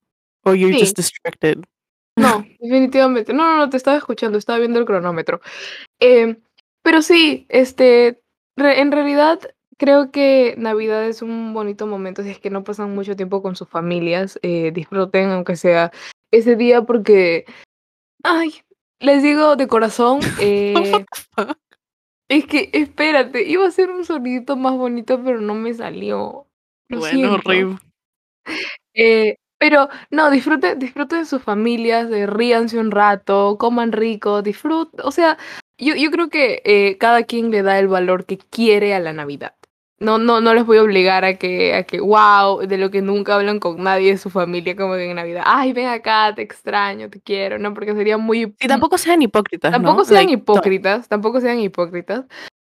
Or 0.45 0.55
you're 0.55 0.73
Sí. 0.73 0.79
just 0.79 0.95
distracted. 0.95 1.65
No, 2.17 2.45
definitivamente. 2.59 3.33
No, 3.33 3.43
no, 3.43 3.57
no, 3.57 3.69
te 3.69 3.77
estaba 3.77 3.97
escuchando, 3.97 4.37
estaba 4.37 4.59
viendo 4.59 4.79
el 4.79 4.85
cronómetro. 4.85 5.41
Eh, 5.99 6.37
pero 6.83 7.01
sí, 7.01 7.45
este, 7.49 8.21
re- 8.59 8.79
en 8.81 8.91
realidad 8.91 9.39
creo 9.77 10.11
que 10.11 10.55
Navidad 10.57 11.05
es 11.05 11.21
un 11.21 11.53
bonito 11.53 11.87
momento 11.87 12.21
si 12.21 12.29
es 12.29 12.39
que 12.39 12.49
no 12.49 12.63
pasan 12.63 12.93
mucho 12.93 13.15
tiempo 13.15 13.41
con 13.41 13.55
sus 13.55 13.69
familias. 13.69 14.37
eh, 14.41 14.71
disfruten, 14.73 15.29
aunque 15.31 15.55
sea 15.55 15.91
ese 16.31 16.55
día, 16.55 16.81
porque, 16.83 17.45
ay, 18.23 18.53
les 18.99 19.23
digo 19.23 19.55
de 19.55 19.67
corazón, 19.67 20.19
eh, 20.41 21.05
es 22.29 22.45
que, 22.45 22.69
espérate, 22.73 23.47
iba 23.47 23.65
a 23.65 23.71
ser 23.71 23.89
un 23.89 24.05
sonidito 24.05 24.55
más 24.55 24.73
bonito, 24.75 25.21
pero 25.23 25.39
no 25.41 25.55
me 25.55 25.73
salió. 25.73 26.45
Lo 26.89 26.99
Bueno, 26.99 27.39
siento. 27.39 27.49
Rib. 27.49 27.77
Eh, 28.93 29.35
pero 29.57 29.89
no, 30.09 30.29
disfruten, 30.31 30.79
disfruten 30.79 31.25
sus 31.25 31.41
familias, 31.41 32.09
ríanse 32.29 32.77
un 32.79 32.91
rato, 32.91 33.57
coman 33.57 33.91
rico, 33.91 34.41
disfruten. 34.41 34.99
O 35.03 35.11
sea, 35.11 35.37
yo, 35.79 35.95
yo 35.95 36.11
creo 36.11 36.29
que 36.29 36.61
eh, 36.65 36.97
cada 36.99 37.23
quien 37.23 37.51
le 37.51 37.63
da 37.63 37.79
el 37.79 37.87
valor 37.87 38.25
que 38.25 38.37
quiere 38.37 38.93
a 38.93 38.99
la 38.99 39.13
Navidad. 39.13 39.53
No, 39.99 40.17
no, 40.17 40.39
no 40.39 40.53
les 40.53 40.65
voy 40.65 40.77
a 40.77 40.83
obligar 40.83 41.25
a 41.25 41.33
que, 41.35 41.73
a 41.75 41.83
que, 41.83 41.99
wow, 41.99 42.65
de 42.65 42.77
lo 42.77 42.89
que 42.89 43.01
nunca 43.01 43.35
hablan 43.35 43.59
con 43.59 43.83
nadie 43.83 44.11
de 44.11 44.17
su 44.17 44.29
familia, 44.29 44.75
como 44.75 44.93
que 44.93 45.09
en 45.09 45.15
Navidad, 45.17 45.43
ay, 45.45 45.73
ven 45.73 45.87
acá, 45.87 46.33
te 46.33 46.41
extraño, 46.41 47.09
te 47.09 47.19
quiero, 47.19 47.59
¿no? 47.59 47.73
Porque 47.73 47.93
sería 47.93 48.17
muy... 48.17 48.55
Y 48.61 48.67
tampoco 48.67 48.97
sean 48.97 49.21
hipócritas, 49.21 49.71
Tampoco 49.73 49.97
¿no? 49.97 50.05
sean 50.05 50.27
Like, 50.27 50.33
hipócritas, 50.33 51.09
tampoco 51.09 51.41
sean 51.41 51.59
hipócritas, 51.59 52.23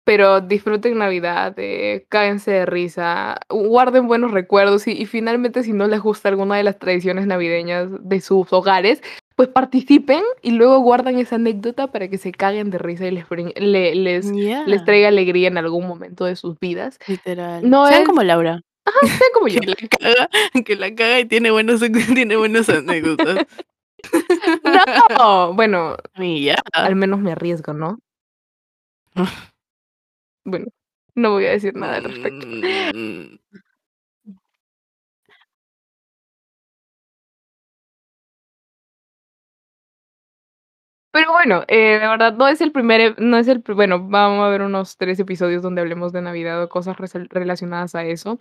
pero 0.04 0.40
disfruten 0.40 0.98
Navidad, 0.98 1.52
eh, 1.56 2.06
cáguense 2.08 2.52
de 2.52 2.66
risa, 2.66 3.40
guarden 3.48 4.06
buenos 4.06 4.30
recuerdos 4.30 4.86
y, 4.86 4.92
y 4.92 5.06
finalmente 5.06 5.64
si 5.64 5.72
no 5.72 5.88
les 5.88 6.00
gusta 6.00 6.28
alguna 6.28 6.56
de 6.56 6.62
las 6.62 6.78
tradiciones 6.78 7.26
navideñas 7.26 7.88
de 8.02 8.20
sus 8.20 8.52
hogares, 8.52 9.02
pues 9.36 9.48
participen 9.50 10.22
y 10.42 10.52
luego 10.52 10.78
guardan 10.80 11.18
esa 11.18 11.36
anécdota 11.36 11.86
para 11.92 12.08
que 12.08 12.16
se 12.18 12.32
caguen 12.32 12.70
de 12.70 12.78
risa 12.78 13.06
y 13.06 13.10
les, 13.10 13.26
le- 13.30 13.94
les, 13.94 14.32
Yeah, 14.32 14.64
les 14.66 14.82
traiga 14.84 15.08
alegría 15.08 15.48
en 15.48 15.58
algún 15.58 15.86
momento 15.86 16.24
de 16.24 16.36
sus 16.36 16.58
vidas. 16.58 16.98
literal. 17.06 17.68
No 17.68 17.86
sean 17.86 18.02
es- 18.02 18.08
como 18.08 18.22
Laura, 18.22 18.62
Sean 19.02 19.30
como 19.34 19.48
yo. 19.48 19.60
que 19.60 19.66
la 19.66 19.76
caga, 19.88 20.30
que 20.64 20.76
la 20.76 20.94
caga 20.94 21.20
y 21.20 21.24
tiene 21.26 21.50
buenos, 21.50 21.80
tiene 22.14 22.36
buenas 22.36 22.68
anécdotas. 22.70 23.46
No, 25.18 25.52
bueno, 25.54 25.96
yeah. 26.18 26.56
al 26.72 26.96
menos 26.96 27.20
me 27.20 27.32
arriesgo, 27.32 27.72
¿no? 27.74 27.98
Bueno, 30.44 30.66
no 31.14 31.32
voy 31.32 31.46
a 31.46 31.50
decir 31.50 31.74
nada 31.74 31.96
al 31.96 32.04
respecto. 32.04 32.46
Pero 41.16 41.32
bueno, 41.32 41.64
eh, 41.68 41.98
de 41.98 42.06
verdad, 42.08 42.34
no 42.34 42.46
es 42.46 42.60
el 42.60 42.72
primer, 42.72 43.18
no 43.18 43.38
es 43.38 43.48
el, 43.48 43.60
bueno, 43.60 44.06
vamos 44.06 44.44
a 44.44 44.50
ver 44.50 44.60
unos 44.60 44.98
tres 44.98 45.18
episodios 45.18 45.62
donde 45.62 45.80
hablemos 45.80 46.12
de 46.12 46.20
Navidad 46.20 46.62
o 46.62 46.68
cosas 46.68 46.94
relacionadas 46.98 47.94
a 47.94 48.04
eso. 48.04 48.38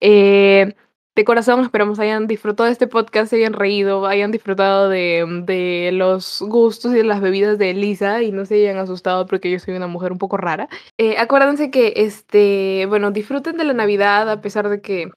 Eh, 0.00 0.74
de 1.14 1.24
corazón, 1.24 1.60
esperamos 1.60 2.00
hayan 2.00 2.26
disfrutado 2.26 2.66
de 2.66 2.72
este 2.72 2.88
podcast, 2.88 3.32
hayan 3.32 3.52
reído, 3.52 4.06
hayan 4.06 4.32
disfrutado 4.32 4.88
de, 4.88 5.24
de 5.44 5.92
los 5.92 6.42
gustos 6.48 6.92
y 6.94 6.96
de 6.96 7.04
las 7.04 7.20
bebidas 7.20 7.58
de 7.58 7.70
Elisa 7.70 8.20
y 8.24 8.32
no 8.32 8.44
se 8.44 8.56
hayan 8.56 8.78
asustado 8.78 9.26
porque 9.26 9.48
yo 9.48 9.60
soy 9.60 9.74
una 9.74 9.86
mujer 9.86 10.10
un 10.10 10.18
poco 10.18 10.36
rara. 10.36 10.68
Eh, 10.98 11.18
acuérdense 11.18 11.70
que, 11.70 11.92
este, 11.94 12.86
bueno, 12.88 13.12
disfruten 13.12 13.56
de 13.56 13.64
la 13.66 13.72
Navidad 13.72 14.28
a 14.28 14.40
pesar 14.40 14.68
de 14.68 14.80
que, 14.80 15.10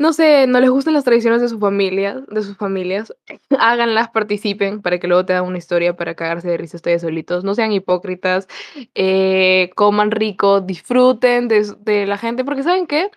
no 0.00 0.14
sé, 0.14 0.46
no 0.46 0.60
les 0.60 0.70
gustan 0.70 0.94
las 0.94 1.04
tradiciones 1.04 1.42
de 1.42 1.50
su 1.50 1.58
familia, 1.58 2.22
de 2.30 2.42
sus 2.42 2.56
familias 2.56 3.14
háganlas, 3.58 4.08
participen 4.08 4.80
para 4.80 4.98
que 4.98 5.06
luego 5.06 5.26
te 5.26 5.34
hagan 5.34 5.46
una 5.46 5.58
historia 5.58 5.94
para 5.94 6.14
cagarse 6.14 6.48
de 6.48 6.56
risa 6.56 6.78
ustedes 6.78 7.02
solitos. 7.02 7.44
No 7.44 7.54
sean 7.54 7.70
hipócritas, 7.70 8.48
eh, 8.94 9.70
coman 9.76 10.10
rico, 10.10 10.62
disfruten 10.62 11.48
de, 11.48 12.06
la 12.06 12.16
gente, 12.16 12.46
porque 12.46 12.62
¿saben 12.62 12.86
qué? 12.86 13.10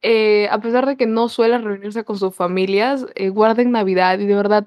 Eh, 0.00 0.48
a 0.52 0.60
pesar 0.60 0.86
de 0.86 0.96
que 0.96 1.06
no 1.06 1.28
suelen 1.28 1.64
reunirse 1.64 2.04
con 2.04 2.16
sus 2.16 2.36
familias, 2.36 3.04
eh, 3.16 3.30
guarden 3.30 3.72
Navidad 3.72 4.20
y 4.20 4.26
de 4.26 4.34
verdad, 4.36 4.64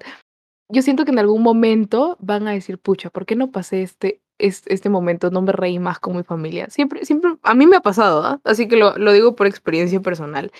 yo 0.68 0.82
siento 0.82 1.06
que 1.06 1.12
en 1.12 1.20
algún 1.20 1.42
momento 1.42 2.18
van 2.20 2.48
a 2.48 2.52
decir, 2.52 2.78
pucha, 2.78 3.08
¿por 3.08 3.24
qué 3.24 3.34
no 3.34 3.50
pasé 3.50 3.82
este, 3.82 4.20
este, 4.38 4.74
este 4.74 4.90
momento? 4.90 5.30
No 5.30 5.40
me 5.40 5.52
reí 5.52 5.78
más 5.78 6.00
con 6.00 6.16
mi 6.16 6.22
familia. 6.22 6.68
Siempre, 6.68 7.06
siempre, 7.06 7.34
a 7.42 7.54
mí 7.54 7.66
me 7.66 7.76
ha 7.76 7.80
pasado, 7.80 8.22
¿ah? 8.24 8.40
Así 8.44 8.68
que 8.68 8.76
lo, 8.76 8.98
lo 8.98 9.12
digo 9.12 9.34
por 9.36 9.46
experiencia 9.46 10.00
personal. 10.00 10.52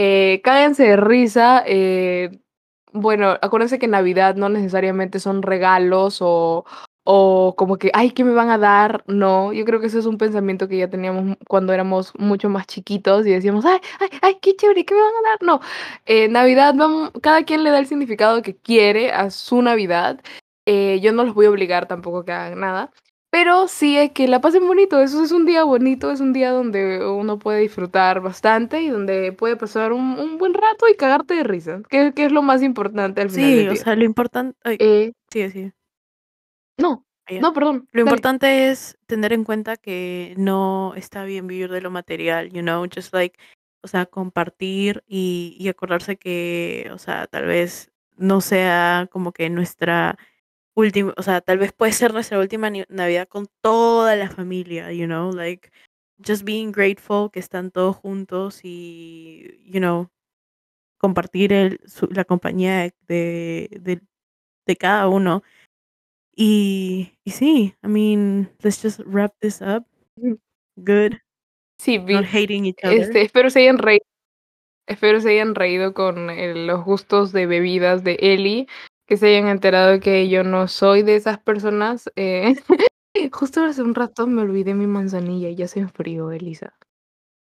Eh, 0.00 0.40
cáganse 0.44 0.84
de 0.84 0.96
risa. 0.96 1.64
eh, 1.66 2.38
bueno, 2.92 3.36
acuérdense 3.42 3.78
que 3.80 3.88
Navidad 3.88 4.36
no 4.36 4.48
necesariamente 4.48 5.18
son 5.20 5.42
regalos 5.42 6.18
o, 6.22 6.64
o 7.04 7.54
como 7.56 7.78
que, 7.78 7.90
ay, 7.94 8.12
¿qué 8.12 8.22
me 8.24 8.32
van 8.32 8.50
a 8.50 8.58
dar? 8.58 9.02
No, 9.08 9.52
yo 9.52 9.64
creo 9.64 9.80
que 9.80 9.86
ese 9.88 9.98
es 9.98 10.06
un 10.06 10.16
pensamiento 10.18 10.68
que 10.68 10.78
ya 10.78 10.88
teníamos 10.90 11.36
cuando 11.48 11.72
éramos 11.72 12.12
mucho 12.18 12.48
más 12.48 12.66
chiquitos 12.68 13.26
y 13.26 13.32
decíamos, 13.32 13.64
ay, 13.66 13.78
ay, 14.00 14.08
ay, 14.22 14.38
qué 14.40 14.54
chévere, 14.56 14.84
¿qué 14.84 14.94
me 14.94 15.00
van 15.00 15.10
a 15.26 15.28
dar? 15.30 15.38
No, 15.42 15.60
eh, 16.06 16.28
Navidad, 16.28 16.74
vamos, 16.76 17.10
cada 17.22 17.44
quien 17.44 17.64
le 17.64 17.70
da 17.70 17.78
el 17.80 17.86
significado 17.88 18.40
que 18.42 18.56
quiere 18.56 19.12
a 19.12 19.30
su 19.30 19.62
Navidad. 19.62 20.20
Eh, 20.66 21.00
yo 21.02 21.12
no 21.12 21.24
los 21.24 21.34
voy 21.34 21.46
a 21.46 21.50
obligar 21.50 21.86
tampoco 21.88 22.18
a 22.18 22.24
que 22.24 22.32
hagan 22.32 22.60
nada. 22.60 22.92
Pero 23.30 23.68
sí 23.68 23.98
es 23.98 24.12
que 24.12 24.26
la 24.26 24.40
pasen 24.40 24.66
bonito, 24.66 25.00
eso 25.00 25.22
es 25.22 25.32
un 25.32 25.44
día 25.44 25.62
bonito, 25.64 26.10
es 26.10 26.20
un 26.20 26.32
día 26.32 26.50
donde 26.50 27.06
uno 27.06 27.38
puede 27.38 27.60
disfrutar 27.60 28.20
bastante 28.22 28.80
y 28.82 28.88
donde 28.88 29.32
puede 29.32 29.56
pasar 29.56 29.92
un, 29.92 30.18
un 30.18 30.38
buen 30.38 30.54
rato 30.54 30.88
y 30.88 30.96
cagarte 30.96 31.34
de 31.34 31.44
risa, 31.44 31.82
que, 31.90 32.14
que 32.14 32.24
es 32.24 32.32
lo 32.32 32.42
más 32.42 32.62
importante 32.62 33.20
al 33.20 33.30
final 33.30 33.54
Sí, 33.54 33.54
del 33.54 33.68
o 33.68 33.74
día. 33.74 33.76
sea, 33.76 33.94
lo 33.96 34.04
importante. 34.04 34.58
Eh, 34.78 35.12
sí, 35.30 35.50
sí. 35.50 35.72
no, 36.78 37.04
ya. 37.28 37.40
no, 37.40 37.52
perdón. 37.52 37.88
Lo 37.92 38.02
dale. 38.04 38.16
importante 38.16 38.70
es 38.70 38.98
tener 39.06 39.32
en 39.32 39.44
cuenta 39.44 39.76
que 39.76 40.34
no 40.36 40.94
está 40.96 41.24
bien 41.24 41.46
vivir 41.46 41.70
de 41.70 41.80
lo 41.80 41.90
material, 41.90 42.50
you 42.50 42.62
know, 42.62 42.86
just 42.92 43.12
like, 43.14 43.38
o 43.82 43.88
sea, 43.88 44.06
compartir 44.06 45.04
y, 45.06 45.56
y 45.58 45.68
acordarse 45.68 46.16
que, 46.16 46.90
o 46.92 46.98
sea, 46.98 47.26
tal 47.26 47.46
vez 47.46 47.90
no 48.16 48.40
sea 48.40 49.08
como 49.10 49.32
que 49.32 49.50
nuestra 49.50 50.18
última, 50.78 51.12
o 51.16 51.22
sea, 51.22 51.40
tal 51.40 51.58
vez 51.58 51.72
puede 51.72 51.92
ser 51.92 52.12
nuestra 52.12 52.38
última 52.38 52.70
Navidad 52.88 53.26
con 53.28 53.46
toda 53.60 54.14
la 54.16 54.30
familia, 54.30 54.92
you 54.92 55.06
know, 55.06 55.32
like, 55.32 55.70
just 56.24 56.44
being 56.44 56.70
grateful 56.72 57.30
que 57.32 57.40
están 57.40 57.70
todos 57.70 57.96
juntos 57.96 58.60
y, 58.62 59.60
you 59.64 59.80
know, 59.80 60.08
compartir 60.98 61.52
el, 61.52 61.80
su- 61.86 62.08
la 62.12 62.24
compañía 62.24 62.90
de, 63.08 63.68
de, 63.80 64.00
de 64.66 64.76
cada 64.76 65.08
uno. 65.08 65.42
Y, 66.34 67.18
y 67.24 67.30
sí, 67.32 67.74
I 67.82 67.88
mean, 67.88 68.50
let's 68.62 68.80
just 68.80 69.00
wrap 69.04 69.34
this 69.40 69.60
up. 69.60 69.84
Ujú. 70.16 70.38
Good. 70.76 71.14
Sí, 71.80 71.98
vi- 71.98 72.14
Not 72.14 72.26
hating 72.26 72.66
each 72.66 72.84
other. 72.84 73.00
este, 73.00 73.22
espero 73.22 73.50
se 73.50 73.60
hayan 73.60 73.78
reído. 73.78 74.04
Espero 74.86 75.20
se 75.20 75.30
hayan 75.30 75.54
reído 75.54 75.92
con 75.92 76.30
eh, 76.30 76.54
los 76.54 76.84
gustos 76.84 77.32
de 77.32 77.46
bebidas 77.46 78.04
de 78.04 78.14
Eli, 78.20 78.68
que 79.08 79.16
se 79.16 79.28
hayan 79.28 79.48
enterado 79.48 80.00
que 80.00 80.28
yo 80.28 80.44
no 80.44 80.68
soy 80.68 81.02
de 81.02 81.16
esas 81.16 81.38
personas. 81.40 82.10
eh, 82.16 82.56
justo 83.32 83.62
hace 83.64 83.82
un 83.82 83.94
rato 83.94 84.26
me 84.26 84.42
olvidé 84.42 84.74
mi 84.74 84.86
manzanilla 84.86 85.48
y 85.48 85.56
ya 85.56 85.68
se 85.68 85.80
enfrió, 85.80 86.30
Elisa. 86.30 86.74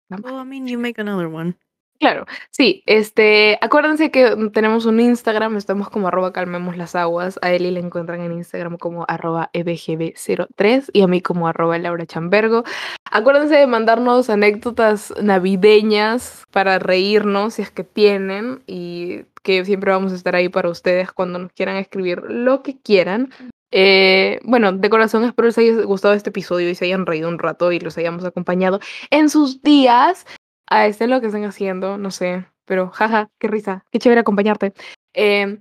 Well, 0.10 0.40
I 0.40 0.46
mean, 0.46 0.68
you 0.68 0.80
make 0.80 1.00
another 1.00 1.28
one. 1.28 1.58
Claro, 2.00 2.26
sí, 2.50 2.82
este, 2.86 3.58
acuérdense 3.60 4.10
que 4.10 4.34
mm, 4.34 4.52
tenemos 4.52 4.86
un 4.86 5.02
Instagram, 5.02 5.58
estamos 5.58 5.90
como 5.90 6.08
arroba 6.08 6.32
calmemos 6.32 6.78
las 6.78 6.96
aguas, 6.96 7.38
a 7.42 7.52
Eli 7.52 7.72
le 7.72 7.82
encuentran 7.82 8.22
en 8.22 8.32
Instagram 8.32 8.78
como 8.78 9.04
arroba 9.10 9.50
E 9.52 9.66
ebgb03 9.66 10.92
y 10.94 11.02
a 11.02 11.08
mí 11.08 11.22
como 11.22 11.50
arroba 11.50 11.78
Laura 11.78 12.06
Chambergo. 12.06 12.64
Acuérdense 13.12 13.56
de 13.56 13.68
mandarnos 13.68 14.30
anécdotas 14.30 15.14
navideñas 15.22 16.46
para 16.52 16.80
reírnos 16.80 17.56
si 17.56 17.64
es 17.64 17.72
que 17.72 17.84
tienen 17.84 18.64
y 18.66 19.26
que 19.44 19.66
siempre 19.66 19.92
vamos 19.92 20.14
a 20.14 20.16
estar 20.16 20.36
ahí 20.36 20.48
para 20.48 20.70
ustedes 20.70 21.12
cuando 21.12 21.38
nos 21.38 21.52
quieran 21.52 21.76
escribir 21.76 22.22
lo 22.30 22.64
que 22.64 22.80
quieran. 22.80 23.30
Eh, 23.72 24.40
bueno, 24.44 24.72
de 24.72 24.90
corazón 24.90 25.26
espero 25.26 25.48
les 25.48 25.58
haya 25.58 25.84
gustado 25.84 26.16
este 26.16 26.32
episodio 26.32 26.70
y 26.70 26.76
se 26.76 26.86
hayan 26.86 27.06
reído 27.06 27.30
un 27.30 27.38
rato 27.38 27.72
y 27.72 27.80
los 27.80 27.98
hayamos 27.98 28.26
acompañado 28.26 28.80
en 29.12 29.30
sus 29.30 29.62
días 29.62 30.26
a 30.70 30.86
estén 30.88 31.10
lo 31.10 31.20
que 31.22 31.28
estén 31.28 31.46
haciendo, 31.46 31.98
no 31.98 32.12
sé, 32.12 32.46
pero 32.66 32.90
jaja, 32.90 33.30
qué 33.40 33.48
risa, 33.48 33.86
qué 33.92 34.00
chévere 34.00 34.22
acompañarte. 34.22 34.74
Eh, 35.14 35.60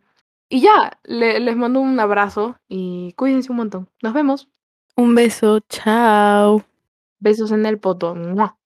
y 0.51 0.61
ya, 0.61 0.99
le- 1.05 1.41
les 1.41 1.57
mando 1.57 1.81
un 1.81 1.99
abrazo 2.01 2.57
y 2.69 3.13
cuídense 3.15 3.51
un 3.51 3.57
montón. 3.59 3.89
Nos 4.03 4.13
vemos. 4.15 4.49
Un 4.97 5.15
beso. 5.15 5.61
Chao. 5.69 6.65
Besos 7.21 7.53
en 7.53 7.67
el 7.67 7.79
poto. 7.79 8.15
¡Mua! 8.15 8.57